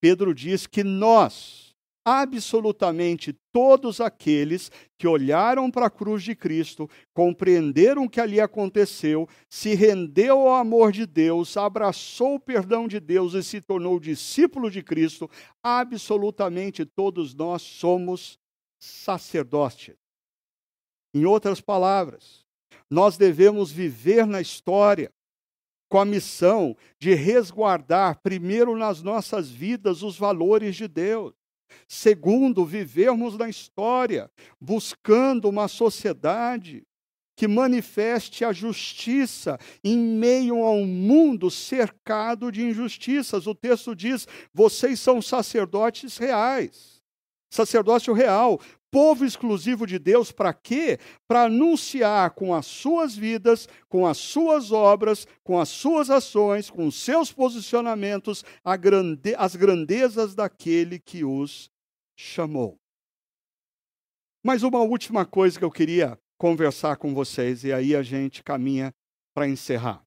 Pedro 0.01 0.34
diz 0.34 0.66
que 0.66 0.82
nós, 0.82 1.76
absolutamente 2.07 3.32
todos 3.52 4.00
aqueles 4.00 4.70
que 4.96 5.09
olharam 5.09 5.68
para 5.68 5.86
a 5.86 5.90
cruz 5.90 6.22
de 6.22 6.36
Cristo, 6.36 6.88
compreenderam 7.12 8.04
o 8.04 8.09
que 8.09 8.20
ali 8.20 8.40
aconteceu, 8.40 9.28
se 9.50 9.74
rendeu 9.74 10.38
ao 10.38 10.54
amor 10.54 10.92
de 10.92 11.04
Deus, 11.04 11.57
abraçou 11.57 12.36
o 12.36 12.40
perdão 12.40 12.86
de 12.86 13.00
Deus 13.00 13.34
e 13.34 13.42
se 13.42 13.61
tornou 13.61 13.98
discípulo 13.98 14.70
de 14.70 14.84
Cristo, 14.84 15.28
absolutamente 15.61 16.84
todos 16.84 17.34
nós 17.34 17.61
somos 17.62 18.38
sacerdotes. 18.78 19.96
Em 21.12 21.24
outras 21.24 21.61
palavras, 21.61 22.44
nós 22.88 23.16
devemos 23.16 23.72
viver 23.72 24.26
na 24.26 24.40
história 24.40 25.11
com 25.88 25.98
a 25.98 26.04
missão 26.04 26.76
de 27.00 27.14
resguardar, 27.14 28.20
primeiro 28.22 28.76
nas 28.76 29.02
nossas 29.02 29.50
vidas, 29.50 30.02
os 30.04 30.16
valores 30.16 30.76
de 30.76 30.86
Deus. 30.86 31.34
Segundo, 31.89 32.64
vivermos 32.64 33.37
na 33.37 33.49
história, 33.49 34.31
buscando 34.61 35.49
uma 35.49 35.69
sociedade 35.69 36.85
que 37.37 37.47
manifeste 37.47 38.45
a 38.45 38.53
justiça 38.53 39.59
em 39.85 39.99
meio 39.99 40.64
a 40.64 40.71
um 40.71 40.87
mundo 40.87 41.51
cercado 41.51 42.51
de 42.51 42.62
injustiças. 42.62 43.47
O 43.47 43.55
texto 43.55 43.95
diz: 43.95 44.27
vocês 44.53 44.99
são 45.01 45.21
sacerdotes 45.21 46.17
reais 46.17 46.97
sacerdócio 47.57 48.12
real, 48.12 48.61
povo 48.97 49.26
exclusivo 49.26 49.86
de 49.86 49.99
Deus, 49.99 50.32
para 50.32 50.55
quê? 50.55 50.99
Para 51.28 51.42
anunciar 51.42 52.30
com 52.30 52.55
as 52.55 52.64
suas 52.64 53.14
vidas, 53.14 53.68
com 53.90 54.07
as 54.07 54.16
suas 54.16 54.72
obras, 54.72 55.26
com 55.44 55.61
as 55.61 55.68
suas 55.68 56.09
ações, 56.09 56.70
com 56.70 56.86
os 56.86 56.94
seus 56.94 57.30
posicionamentos, 57.30 58.42
grande, 58.80 59.34
as 59.36 59.55
grandezas 59.55 60.34
daquele 60.34 60.99
que 60.99 61.26
os 61.26 61.70
chamou. 62.18 62.78
Mas 64.42 64.62
uma 64.62 64.80
última 64.80 65.26
coisa 65.26 65.59
que 65.59 65.64
eu 65.66 65.70
queria 65.70 66.18
conversar 66.38 66.97
com 66.97 67.12
vocês, 67.12 67.64
e 67.64 67.74
aí 67.74 67.94
a 67.94 68.03
gente 68.03 68.42
caminha 68.42 68.94
para 69.34 69.47
encerrar. 69.47 70.03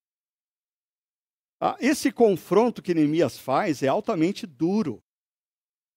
Ah, 1.62 1.78
esse 1.80 2.12
confronto 2.12 2.82
que 2.82 2.96
Neemias 2.96 3.38
faz 3.38 3.84
é 3.84 3.88
altamente 3.88 4.48
duro. 4.48 5.00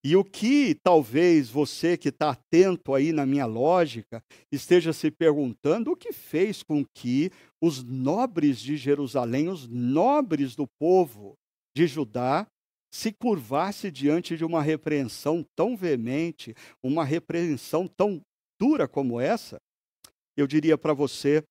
E 0.05 0.17
o 0.17 0.25
que 0.25 0.75
talvez 0.75 1.49
você 1.49 1.97
que 1.97 2.09
está 2.09 2.31
atento 2.31 2.93
aí 2.93 3.13
na 3.13 3.25
minha 3.25 3.47
lógica 3.47 4.23
esteja 4.51 4.93
se 4.93 5.13
perguntando 5.13 5.93
o 5.93 5.97
que 5.97 6.13
fez 6.13 6.61
com 6.63 6.85
que 6.85 7.31
os 7.61 7.85
nobres 7.85 8.59
de 8.59 8.77
Jerusalém, 8.77 9.49
os 9.49 9.69
nobres 9.69 10.57
do 10.57 10.67
povo 10.81 11.35
de 11.77 11.87
Judá, 11.87 12.49
se 12.93 13.13
curvasse 13.13 13.91
diante 13.91 14.37
de 14.37 14.45
uma 14.45 14.61
repreensão 14.61 15.47
tão 15.57 15.77
veemente, 15.77 16.55
uma 16.83 17.05
repreensão 17.05 17.87
tão 17.87 18.21
dura 18.61 18.89
como 18.89 19.21
essa, 19.21 19.59
eu 20.37 20.47
diria 20.47 20.77
para 20.77 20.93
você 20.93 21.43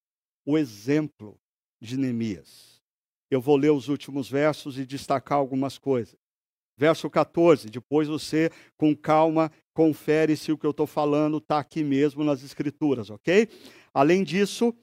o 0.45 0.57
exemplo 0.57 1.37
de 1.81 1.97
Neemias. 1.97 2.81
Eu 3.29 3.39
vou 3.39 3.55
ler 3.55 3.71
os 3.71 3.87
últimos 3.87 4.29
versos 4.29 4.77
e 4.77 4.85
destacar 4.85 5.37
algumas 5.37 5.77
coisas. 5.77 6.20
Verso 6.77 7.09
14, 7.09 7.69
depois 7.69 8.07
você, 8.07 8.49
com 8.77 8.95
calma, 8.95 9.51
confere 9.73 10.35
se 10.35 10.51
o 10.51 10.57
que 10.57 10.65
eu 10.65 10.71
estou 10.71 10.87
falando 10.87 11.37
está 11.37 11.59
aqui 11.59 11.83
mesmo 11.83 12.23
nas 12.23 12.43
Escrituras, 12.43 13.09
ok? 13.09 13.47
Além 13.93 14.23
disso, 14.23 14.73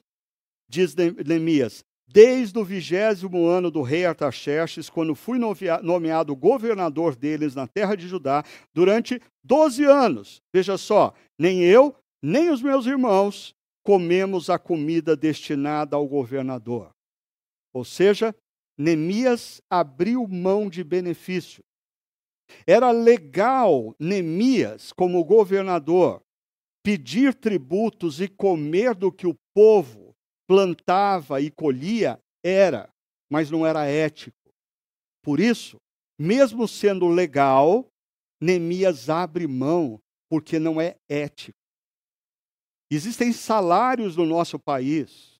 diz 0.69 0.95
Neemias: 0.95 1.83
Desde 2.07 2.57
o 2.57 2.63
vigésimo 2.63 3.47
ano 3.47 3.69
do 3.69 3.81
rei 3.81 4.05
Artaxerxes, 4.05 4.89
quando 4.89 5.13
fui 5.13 5.39
nomeado 5.81 6.35
governador 6.35 7.15
deles 7.15 7.53
na 7.53 7.67
terra 7.67 7.95
de 7.95 8.07
Judá, 8.07 8.43
durante 8.73 9.21
12 9.43 9.83
anos, 9.83 10.41
veja 10.53 10.77
só, 10.77 11.13
nem 11.37 11.63
eu, 11.63 11.95
nem 12.21 12.49
os 12.49 12.61
meus 12.61 12.85
irmãos 12.85 13.55
comemos 13.83 14.49
a 14.49 14.59
comida 14.59 15.15
destinada 15.15 15.95
ao 15.95 16.07
governador. 16.07 16.91
Ou 17.73 17.83
seja, 17.83 18.35
Neemias 18.77 19.61
abriu 19.69 20.27
mão 20.27 20.69
de 20.69 20.83
benefício. 20.83 21.63
Era 22.65 22.91
legal 22.91 23.95
Neemias, 23.99 24.91
como 24.93 25.23
governador, 25.23 26.21
pedir 26.83 27.33
tributos 27.33 28.19
e 28.21 28.27
comer 28.27 28.95
do 28.95 29.11
que 29.11 29.27
o 29.27 29.35
povo 29.53 30.15
plantava 30.47 31.39
e 31.41 31.51
colhia, 31.51 32.19
era, 32.43 32.89
mas 33.29 33.51
não 33.51 33.65
era 33.65 33.85
ético. 33.85 34.35
Por 35.21 35.39
isso, 35.39 35.77
mesmo 36.17 36.67
sendo 36.67 37.07
legal, 37.07 37.85
Neemias 38.41 39.09
abre 39.09 39.45
mão, 39.47 39.99
porque 40.29 40.57
não 40.57 40.79
é 40.79 40.95
ético. 41.07 41.57
Existem 42.91 43.31
salários 43.31 44.15
no 44.15 44.25
nosso 44.25 44.57
país 44.57 45.39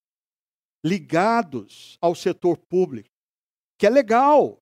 ligados 0.86 1.98
ao 2.00 2.14
setor 2.14 2.58
público, 2.58 3.10
que 3.78 3.88
é 3.88 3.90
legal, 3.90 4.60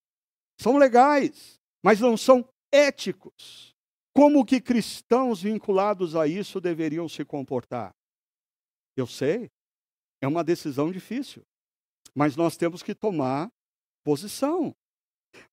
são 0.60 0.78
legais, 0.78 1.60
mas 1.88 2.02
não 2.02 2.18
são 2.18 2.46
éticos. 2.70 3.74
Como 4.14 4.44
que 4.44 4.60
cristãos 4.60 5.44
vinculados 5.44 6.18
a 6.18 6.28
isso 6.28 6.60
deveriam 6.60 7.08
se 7.08 7.24
comportar? 7.24 7.96
Eu 8.94 9.08
sei, 9.08 9.50
é 10.22 10.28
uma 10.28 10.44
decisão 10.44 10.92
difícil, 10.92 11.44
mas 12.14 12.36
nós 12.36 12.58
temos 12.58 12.84
que 12.84 12.94
tomar 12.94 13.50
posição. 14.04 14.76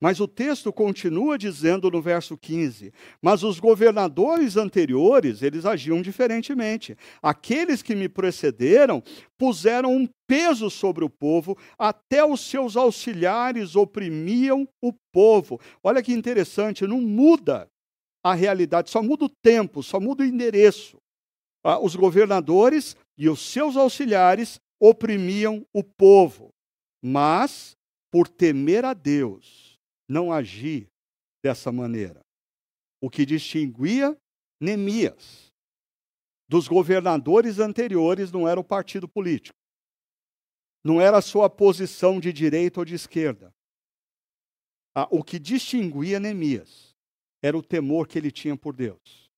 Mas 0.00 0.20
o 0.20 0.28
texto 0.28 0.72
continua 0.72 1.38
dizendo 1.38 1.90
no 1.90 2.02
verso 2.02 2.36
15: 2.36 2.92
Mas 3.22 3.42
os 3.42 3.58
governadores 3.58 4.56
anteriores, 4.56 5.42
eles 5.42 5.64
agiam 5.64 6.02
diferentemente. 6.02 6.96
Aqueles 7.22 7.82
que 7.82 7.94
me 7.94 8.08
precederam 8.08 9.02
puseram 9.38 9.94
um 9.94 10.08
peso 10.26 10.70
sobre 10.70 11.04
o 11.04 11.10
povo, 11.10 11.56
até 11.78 12.24
os 12.24 12.40
seus 12.40 12.76
auxiliares 12.76 13.76
oprimiam 13.76 14.68
o 14.82 14.92
povo. 15.12 15.60
Olha 15.82 16.02
que 16.02 16.12
interessante, 16.12 16.86
não 16.86 17.00
muda 17.00 17.68
a 18.22 18.34
realidade, 18.34 18.90
só 18.90 19.02
muda 19.02 19.26
o 19.26 19.32
tempo, 19.42 19.82
só 19.82 20.00
muda 20.00 20.22
o 20.22 20.26
endereço. 20.26 20.96
Ah, 21.62 21.78
os 21.78 21.94
governadores 21.94 22.96
e 23.16 23.28
os 23.28 23.40
seus 23.40 23.76
auxiliares 23.76 24.58
oprimiam 24.80 25.64
o 25.72 25.82
povo, 25.82 26.50
mas 27.02 27.76
por 28.10 28.28
temer 28.28 28.84
a 28.84 28.92
Deus 28.92 29.73
não 30.08 30.32
agir 30.32 30.88
dessa 31.42 31.70
maneira. 31.70 32.20
O 33.00 33.10
que 33.10 33.26
distinguia 33.26 34.16
Neemias 34.60 35.52
dos 36.48 36.68
governadores 36.68 37.58
anteriores 37.58 38.30
não 38.30 38.48
era 38.48 38.58
o 38.60 38.64
partido 38.64 39.08
político, 39.08 39.56
não 40.82 41.00
era 41.00 41.18
a 41.18 41.22
sua 41.22 41.48
posição 41.50 42.20
de 42.20 42.32
direita 42.32 42.80
ou 42.80 42.84
de 42.84 42.94
esquerda. 42.94 43.52
O 45.10 45.24
que 45.24 45.38
distinguia 45.38 46.20
Neemias 46.20 46.94
era 47.42 47.58
o 47.58 47.62
temor 47.62 48.06
que 48.06 48.18
ele 48.18 48.30
tinha 48.30 48.56
por 48.56 48.74
Deus. 48.74 49.28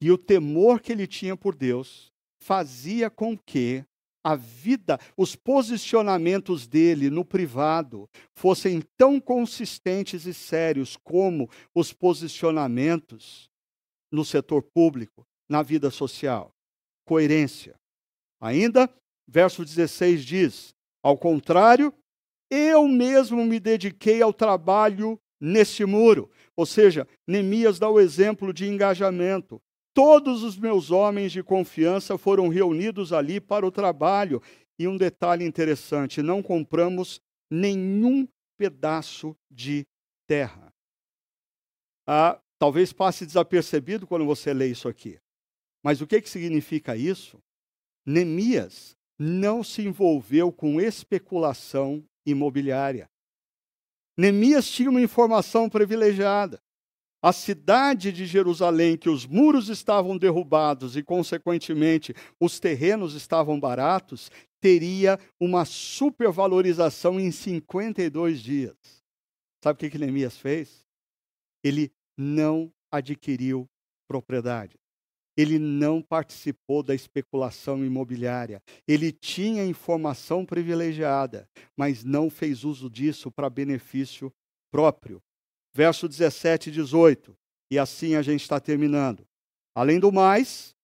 E 0.00 0.10
o 0.10 0.18
temor 0.18 0.80
que 0.80 0.90
ele 0.90 1.06
tinha 1.06 1.36
por 1.36 1.54
Deus 1.54 2.12
fazia 2.42 3.08
com 3.08 3.38
que 3.38 3.84
a 4.24 4.34
vida, 4.34 4.98
os 5.18 5.36
posicionamentos 5.36 6.66
dele 6.66 7.10
no 7.10 7.26
privado 7.26 8.08
fossem 8.32 8.82
tão 8.96 9.20
consistentes 9.20 10.24
e 10.24 10.32
sérios 10.32 10.96
como 10.96 11.50
os 11.74 11.92
posicionamentos 11.92 13.50
no 14.10 14.24
setor 14.24 14.62
público, 14.62 15.26
na 15.46 15.62
vida 15.62 15.90
social. 15.90 16.50
Coerência. 17.06 17.74
Ainda, 18.40 18.88
verso 19.28 19.62
16 19.62 20.24
diz: 20.24 20.74
Ao 21.02 21.18
contrário, 21.18 21.92
eu 22.50 22.88
mesmo 22.88 23.44
me 23.44 23.60
dediquei 23.60 24.22
ao 24.22 24.32
trabalho 24.32 25.20
nesse 25.38 25.84
muro. 25.84 26.30
Ou 26.56 26.64
seja, 26.64 27.06
Neemias 27.26 27.78
dá 27.78 27.90
o 27.90 28.00
exemplo 28.00 28.54
de 28.54 28.66
engajamento. 28.66 29.60
Todos 29.94 30.42
os 30.42 30.58
meus 30.58 30.90
homens 30.90 31.30
de 31.30 31.40
confiança 31.40 32.18
foram 32.18 32.48
reunidos 32.48 33.12
ali 33.12 33.40
para 33.40 33.64
o 33.64 33.70
trabalho. 33.70 34.42
E 34.76 34.88
um 34.88 34.96
detalhe 34.96 35.44
interessante: 35.44 36.20
não 36.20 36.42
compramos 36.42 37.20
nenhum 37.48 38.26
pedaço 38.58 39.36
de 39.48 39.86
terra. 40.26 40.72
Ah, 42.06 42.40
talvez 42.58 42.92
passe 42.92 43.24
desapercebido 43.24 44.04
quando 44.06 44.26
você 44.26 44.52
lê 44.52 44.66
isso 44.66 44.88
aqui. 44.88 45.18
Mas 45.82 46.00
o 46.00 46.06
que, 46.06 46.20
que 46.20 46.28
significa 46.28 46.96
isso? 46.96 47.38
Neemias 48.04 48.96
não 49.16 49.62
se 49.62 49.82
envolveu 49.82 50.50
com 50.50 50.80
especulação 50.80 52.04
imobiliária. 52.26 53.08
Neemias 54.16 54.68
tinha 54.68 54.90
uma 54.90 55.00
informação 55.00 55.70
privilegiada 55.70 56.60
a 57.24 57.32
cidade 57.32 58.12
de 58.12 58.26
Jerusalém, 58.26 58.98
que 58.98 59.08
os 59.08 59.24
muros 59.24 59.70
estavam 59.70 60.18
derrubados 60.18 60.94
e, 60.94 61.02
consequentemente, 61.02 62.14
os 62.38 62.60
terrenos 62.60 63.14
estavam 63.14 63.58
baratos, 63.58 64.30
teria 64.60 65.18
uma 65.40 65.64
supervalorização 65.64 67.18
em 67.18 67.30
52 67.30 68.42
dias. 68.42 68.76
Sabe 69.62 69.74
o 69.74 69.80
que, 69.80 69.88
que 69.88 69.96
Neemias 69.96 70.36
fez? 70.36 70.84
Ele 71.64 71.90
não 72.14 72.70
adquiriu 72.92 73.66
propriedade. 74.06 74.78
Ele 75.34 75.58
não 75.58 76.02
participou 76.02 76.82
da 76.82 76.94
especulação 76.94 77.82
imobiliária. 77.82 78.62
Ele 78.86 79.10
tinha 79.10 79.64
informação 79.64 80.44
privilegiada, 80.44 81.48
mas 81.74 82.04
não 82.04 82.28
fez 82.28 82.64
uso 82.64 82.90
disso 82.90 83.30
para 83.30 83.48
benefício 83.48 84.30
próprio 84.70 85.22
verso 85.74 86.08
17 86.08 86.70
e 86.70 86.72
18. 86.72 87.36
E 87.70 87.78
assim 87.78 88.14
a 88.14 88.22
gente 88.22 88.42
está 88.42 88.60
terminando. 88.60 89.26
Além 89.74 89.98
do 89.98 90.12
mais, 90.12 90.74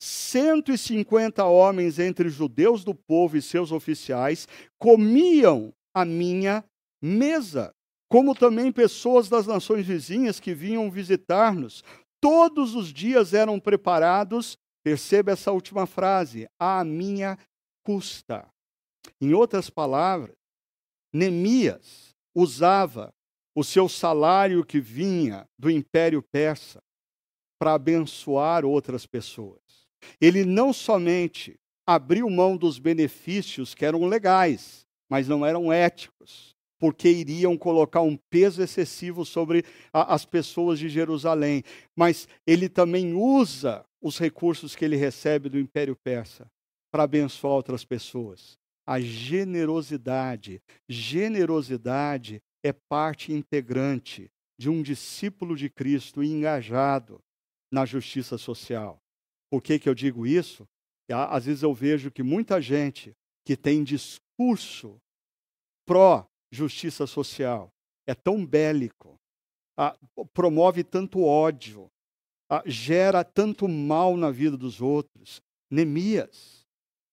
150 0.00 1.44
homens 1.44 1.98
entre 1.98 2.28
judeus 2.28 2.84
do 2.84 2.94
povo 2.94 3.36
e 3.36 3.42
seus 3.42 3.70
oficiais 3.70 4.48
comiam 4.78 5.72
a 5.94 6.04
minha 6.04 6.64
mesa, 7.00 7.72
como 8.08 8.34
também 8.34 8.72
pessoas 8.72 9.28
das 9.28 9.46
nações 9.46 9.86
vizinhas 9.86 10.40
que 10.40 10.54
vinham 10.54 10.90
visitar-nos. 10.90 11.84
Todos 12.20 12.74
os 12.74 12.92
dias 12.92 13.34
eram 13.34 13.60
preparados, 13.60 14.56
perceba 14.84 15.32
essa 15.32 15.52
última 15.52 15.86
frase, 15.86 16.48
à 16.58 16.84
minha 16.84 17.38
custa. 17.84 18.48
Em 19.20 19.34
outras 19.34 19.68
palavras, 19.68 20.36
Neemias 21.12 22.14
usava 22.34 23.12
o 23.54 23.62
seu 23.62 23.88
salário 23.88 24.64
que 24.64 24.80
vinha 24.80 25.48
do 25.58 25.70
Império 25.70 26.22
Persa 26.22 26.82
para 27.58 27.74
abençoar 27.74 28.64
outras 28.64 29.06
pessoas. 29.06 29.60
Ele 30.20 30.44
não 30.44 30.72
somente 30.72 31.58
abriu 31.86 32.28
mão 32.28 32.56
dos 32.56 32.78
benefícios 32.78 33.74
que 33.74 33.84
eram 33.84 34.06
legais, 34.06 34.86
mas 35.08 35.28
não 35.28 35.44
eram 35.44 35.72
éticos, 35.72 36.54
porque 36.78 37.08
iriam 37.08 37.56
colocar 37.56 38.00
um 38.00 38.16
peso 38.30 38.62
excessivo 38.62 39.24
sobre 39.24 39.64
a, 39.92 40.14
as 40.14 40.24
pessoas 40.24 40.78
de 40.78 40.88
Jerusalém. 40.88 41.62
Mas 41.94 42.26
ele 42.46 42.68
também 42.68 43.14
usa 43.14 43.84
os 44.00 44.18
recursos 44.18 44.74
que 44.74 44.84
ele 44.84 44.96
recebe 44.96 45.48
do 45.48 45.58
Império 45.58 45.94
Persa 45.94 46.50
para 46.90 47.04
abençoar 47.04 47.54
outras 47.54 47.84
pessoas. 47.84 48.58
A 48.84 48.98
generosidade, 48.98 50.60
generosidade 50.88 52.42
é 52.62 52.72
parte 52.72 53.32
integrante 53.32 54.30
de 54.58 54.70
um 54.70 54.82
discípulo 54.82 55.56
de 55.56 55.68
Cristo 55.68 56.22
engajado 56.22 57.20
na 57.72 57.84
justiça 57.84 58.38
social. 58.38 58.98
Por 59.50 59.62
que, 59.62 59.78
que 59.78 59.88
eu 59.88 59.94
digo 59.94 60.26
isso? 60.26 60.66
Às 61.10 61.46
vezes 61.46 61.62
eu 61.62 61.74
vejo 61.74 62.10
que 62.10 62.22
muita 62.22 62.60
gente 62.60 63.12
que 63.44 63.56
tem 63.56 63.82
discurso 63.82 64.98
pró-justiça 65.86 67.06
social 67.06 67.70
é 68.06 68.14
tão 68.14 68.46
bélico, 68.46 69.18
ah, 69.76 69.96
promove 70.32 70.84
tanto 70.84 71.22
ódio, 71.22 71.90
ah, 72.48 72.62
gera 72.66 73.24
tanto 73.24 73.68
mal 73.68 74.16
na 74.16 74.30
vida 74.30 74.56
dos 74.56 74.80
outros. 74.80 75.40
Neemias, 75.70 76.62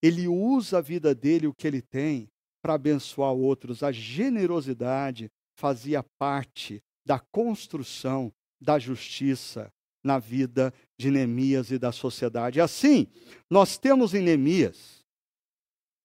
ele 0.02 0.28
usa 0.28 0.78
a 0.78 0.82
vida 0.82 1.16
dele, 1.16 1.48
o 1.48 1.54
que 1.54 1.68
ele 1.68 1.82
tem, 1.82 2.30
para 2.62 2.76
abençoar 2.76 3.34
outros. 3.34 3.84
A 3.84 3.92
generosidade 3.92 5.30
fazia 5.60 6.02
parte 6.18 6.82
da 7.06 7.20
construção 7.20 8.32
da 8.62 8.80
justiça 8.80 9.72
na 10.02 10.18
vida 10.18 10.74
de 10.98 11.12
Neemias 11.12 11.70
e 11.70 11.78
da 11.78 11.92
sociedade. 11.92 12.62
Assim, 12.62 13.08
nós 13.50 13.78
temos 13.78 14.14
em 14.14 14.22
Neemias 14.22 15.06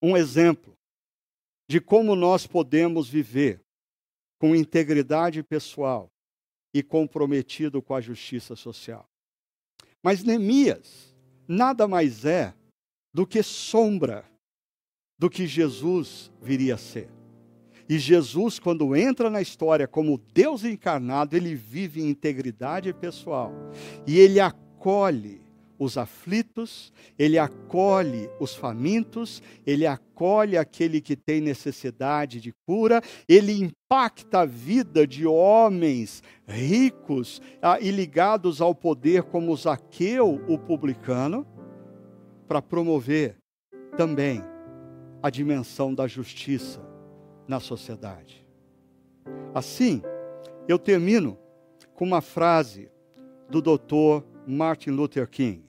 um 0.03 0.17
exemplo 0.17 0.77
de 1.71 1.81
como 1.81 2.17
nós 2.17 2.49
podemos 2.49 3.09
viver 3.09 3.61
com 4.41 4.57
integridade 4.57 5.41
pessoal 5.43 6.11
e 6.75 6.83
comprometido 6.83 7.81
com 7.81 7.95
a 7.95 8.01
justiça 8.01 8.57
social. 8.57 9.09
Mas 10.03 10.25
Neemias 10.25 11.15
nada 11.47 11.87
mais 11.87 12.25
é 12.25 12.53
do 13.15 13.25
que 13.25 13.41
sombra 13.41 14.29
do 15.17 15.31
que 15.31 15.47
Jesus 15.47 16.33
viria 16.43 16.75
a 16.75 16.79
ser. 16.79 17.09
E 17.89 17.99
Jesus, 17.99 18.59
quando 18.59 18.97
entra 18.97 19.29
na 19.29 19.43
história 19.43 19.87
como 19.87 20.21
Deus 20.33 20.65
encarnado, 20.65 21.37
ele 21.37 21.55
vive 21.55 22.01
em 22.01 22.09
integridade 22.09 22.93
pessoal. 22.95 23.53
E 24.07 24.19
ele 24.19 24.41
acolhe 24.41 25.43
os 25.79 25.99
aflitos, 25.99 26.93
ele 27.19 27.37
acolhe 27.37 28.31
os 28.41 28.55
famintos, 28.55 29.43
ele 29.67 29.87
acolhe 29.87 30.57
aquele 30.57 31.01
que 31.01 31.15
tem 31.15 31.41
necessidade 31.41 32.41
de 32.41 32.55
cura, 32.67 33.03
ele 33.29 33.53
impacta 33.53 34.41
a 34.41 34.45
vida 34.47 35.07
de 35.07 35.27
homens 35.27 36.23
ricos 36.47 37.43
ah, 37.61 37.79
e 37.81 37.91
ligados 37.91 38.61
ao 38.63 38.75
poder, 38.75 39.25
como 39.25 39.55
Zaqueu, 39.57 40.43
o 40.49 40.57
publicano, 40.57 41.47
para 42.49 42.63
promover 42.63 43.37
também 43.97 44.43
a 45.23 45.29
dimensão 45.29 45.95
da 45.95 46.07
justiça 46.07 46.94
na 47.47 47.61
sociedade. 47.61 48.47
Assim, 49.55 50.03
eu 50.67 50.79
termino 50.79 51.39
com 51.95 52.05
uma 52.05 52.21
frase 52.21 52.91
do 53.49 53.61
doutor 53.61 54.25
Martin 54.47 54.91
Luther 54.91 55.29
King. 55.29 55.65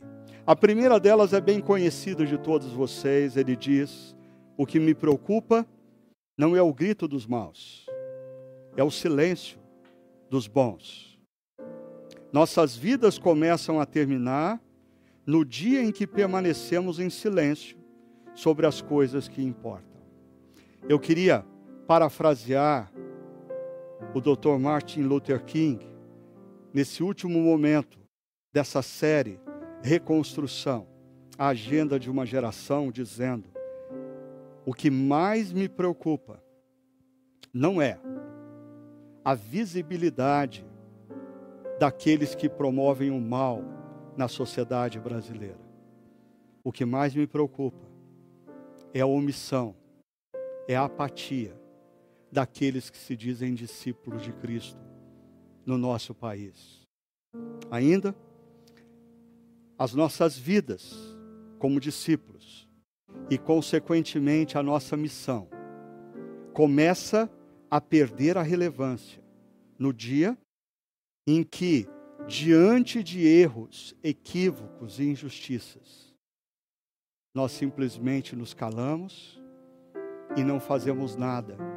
A 0.45 0.55
primeira 0.55 0.99
delas 0.99 1.33
é 1.33 1.41
bem 1.41 1.59
conhecida 1.59 2.25
de 2.25 2.37
todos 2.37 2.71
vocês. 2.71 3.35
Ele 3.37 3.55
diz: 3.55 4.15
O 4.57 4.65
que 4.65 4.79
me 4.79 4.93
preocupa 4.93 5.65
não 6.37 6.55
é 6.55 6.61
o 6.61 6.73
grito 6.73 7.07
dos 7.07 7.25
maus, 7.25 7.85
é 8.75 8.83
o 8.83 8.91
silêncio 8.91 9.59
dos 10.29 10.47
bons. 10.47 11.19
Nossas 12.31 12.75
vidas 12.75 13.17
começam 13.17 13.79
a 13.79 13.85
terminar 13.85 14.61
no 15.25 15.45
dia 15.45 15.81
em 15.81 15.91
que 15.91 16.05
permanecemos 16.05 16.99
em 16.99 17.09
silêncio 17.09 17.77
sobre 18.33 18.65
as 18.65 18.81
coisas 18.81 19.27
que 19.27 19.41
importam. 19.41 20.01
Eu 20.87 20.99
queria 20.99 21.45
parafrasear 21.87 22.91
o 24.13 24.19
Dr. 24.19 24.57
Martin 24.59 25.03
Luther 25.03 25.43
King 25.43 25.85
nesse 26.73 27.03
último 27.03 27.39
momento 27.39 27.99
dessa 28.51 28.81
série 28.81 29.39
Reconstrução, 29.83 30.87
a 31.37 31.49
agenda 31.49 31.99
de 31.99 32.09
uma 32.09 32.25
geração, 32.25 32.91
dizendo: 32.91 33.47
o 34.65 34.73
que 34.73 34.89
mais 34.89 35.53
me 35.53 35.69
preocupa 35.69 36.41
não 37.53 37.79
é 37.79 37.99
a 39.23 39.35
visibilidade 39.35 40.65
daqueles 41.79 42.33
que 42.33 42.49
promovem 42.49 43.11
o 43.11 43.19
mal 43.21 43.61
na 44.17 44.27
sociedade 44.27 44.99
brasileira. 44.99 45.59
O 46.63 46.71
que 46.71 46.83
mais 46.83 47.13
me 47.13 47.27
preocupa 47.27 47.85
é 48.91 49.01
a 49.01 49.05
omissão, 49.05 49.75
é 50.67 50.75
a 50.75 50.85
apatia 50.85 51.55
daqueles 52.35 52.89
que 52.89 52.97
se 52.97 53.15
dizem 53.15 53.53
discípulos 53.53 54.21
de 54.21 54.33
Cristo 54.33 54.77
no 55.65 55.77
nosso 55.77 56.13
país. 56.13 56.85
Ainda, 57.71 58.13
as 59.77 59.93
nossas 59.93 60.37
vidas 60.37 60.93
como 61.57 61.79
discípulos 61.79 62.67
e, 63.29 63.37
consequentemente, 63.37 64.57
a 64.57 64.61
nossa 64.61 64.97
missão 64.97 65.47
começa 66.53 67.31
a 67.71 67.79
perder 67.79 68.37
a 68.37 68.41
relevância 68.41 69.23
no 69.79 69.93
dia 69.93 70.37
em 71.25 71.41
que, 71.41 71.87
diante 72.27 73.01
de 73.01 73.25
erros, 73.25 73.95
equívocos 74.03 74.99
e 74.99 75.05
injustiças, 75.05 76.13
nós 77.33 77.53
simplesmente 77.53 78.35
nos 78.35 78.53
calamos 78.53 79.41
e 80.35 80.43
não 80.43 80.59
fazemos 80.59 81.15
nada 81.15 81.74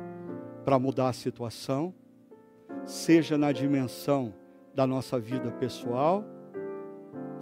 para 0.69 0.79
mudar 0.79 1.09
a 1.09 1.13
situação, 1.15 1.95
seja 2.85 3.39
na 3.39 3.53
dimensão 3.53 4.35
da 4.75 4.87
nossa 4.87 5.19
vida 5.19 5.51
pessoal, 5.51 6.23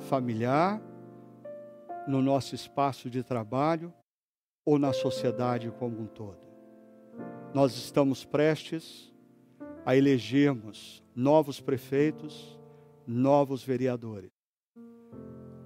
familiar, 0.09 0.81
no 2.07 2.23
nosso 2.23 2.55
espaço 2.55 3.11
de 3.11 3.25
trabalho 3.25 3.93
ou 4.65 4.79
na 4.79 4.93
sociedade 4.93 5.73
como 5.73 6.01
um 6.03 6.07
todo. 6.07 6.39
Nós 7.53 7.75
estamos 7.75 8.25
prestes 8.25 9.13
a 9.85 9.97
elegermos 9.97 11.03
novos 11.13 11.61
prefeitos, 11.61 12.57
novos 13.05 13.65
vereadores. 13.65 14.31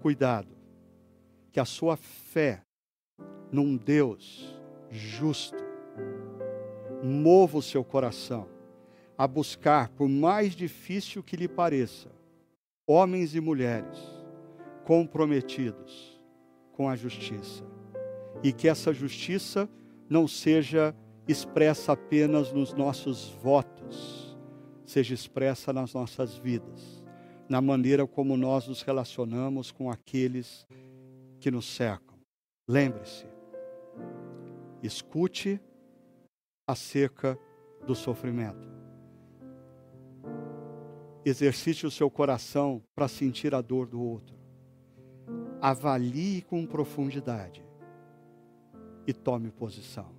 Cuidado, 0.00 0.56
que 1.52 1.60
a 1.60 1.66
sua 1.66 1.98
fé 1.98 2.62
num 3.52 3.76
Deus 3.76 4.58
justo 4.88 5.69
mova 7.02 7.58
o 7.58 7.62
seu 7.62 7.84
coração 7.84 8.48
a 9.16 9.26
buscar, 9.26 9.90
por 9.90 10.08
mais 10.08 10.54
difícil 10.54 11.22
que 11.22 11.36
lhe 11.36 11.46
pareça, 11.46 12.10
homens 12.86 13.34
e 13.34 13.40
mulheres 13.40 13.98
comprometidos 14.84 16.18
com 16.72 16.88
a 16.88 16.96
justiça. 16.96 17.62
E 18.42 18.50
que 18.50 18.66
essa 18.66 18.94
justiça 18.94 19.68
não 20.08 20.26
seja 20.26 20.96
expressa 21.28 21.92
apenas 21.92 22.50
nos 22.50 22.72
nossos 22.72 23.28
votos, 23.42 24.36
seja 24.86 25.12
expressa 25.12 25.72
nas 25.72 25.92
nossas 25.92 26.36
vidas, 26.36 27.04
na 27.46 27.60
maneira 27.60 28.06
como 28.06 28.36
nós 28.36 28.66
nos 28.66 28.80
relacionamos 28.80 29.70
com 29.70 29.90
aqueles 29.90 30.66
que 31.38 31.50
nos 31.50 31.66
cercam. 31.66 32.16
Lembre-se, 32.66 33.26
escute 34.82 35.60
acerca 36.70 37.38
do 37.86 37.94
sofrimento. 37.94 38.68
Exercite 41.24 41.86
o 41.86 41.90
seu 41.90 42.10
coração 42.10 42.82
para 42.94 43.08
sentir 43.08 43.54
a 43.54 43.60
dor 43.60 43.86
do 43.86 44.00
outro. 44.00 44.38
Avalie 45.60 46.42
com 46.42 46.66
profundidade 46.66 47.64
e 49.06 49.12
tome 49.12 49.50
posição. 49.50 50.14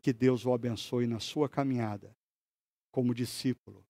Que 0.00 0.12
Deus 0.12 0.46
o 0.46 0.52
abençoe 0.52 1.06
na 1.06 1.20
sua 1.20 1.48
caminhada 1.48 2.16
como 2.90 3.14
discípulo 3.14 3.84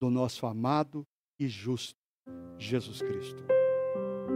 do 0.00 0.10
nosso 0.10 0.46
amado 0.46 1.06
e 1.38 1.48
justo 1.48 1.98
Jesus 2.58 3.00
Cristo. 3.00 3.57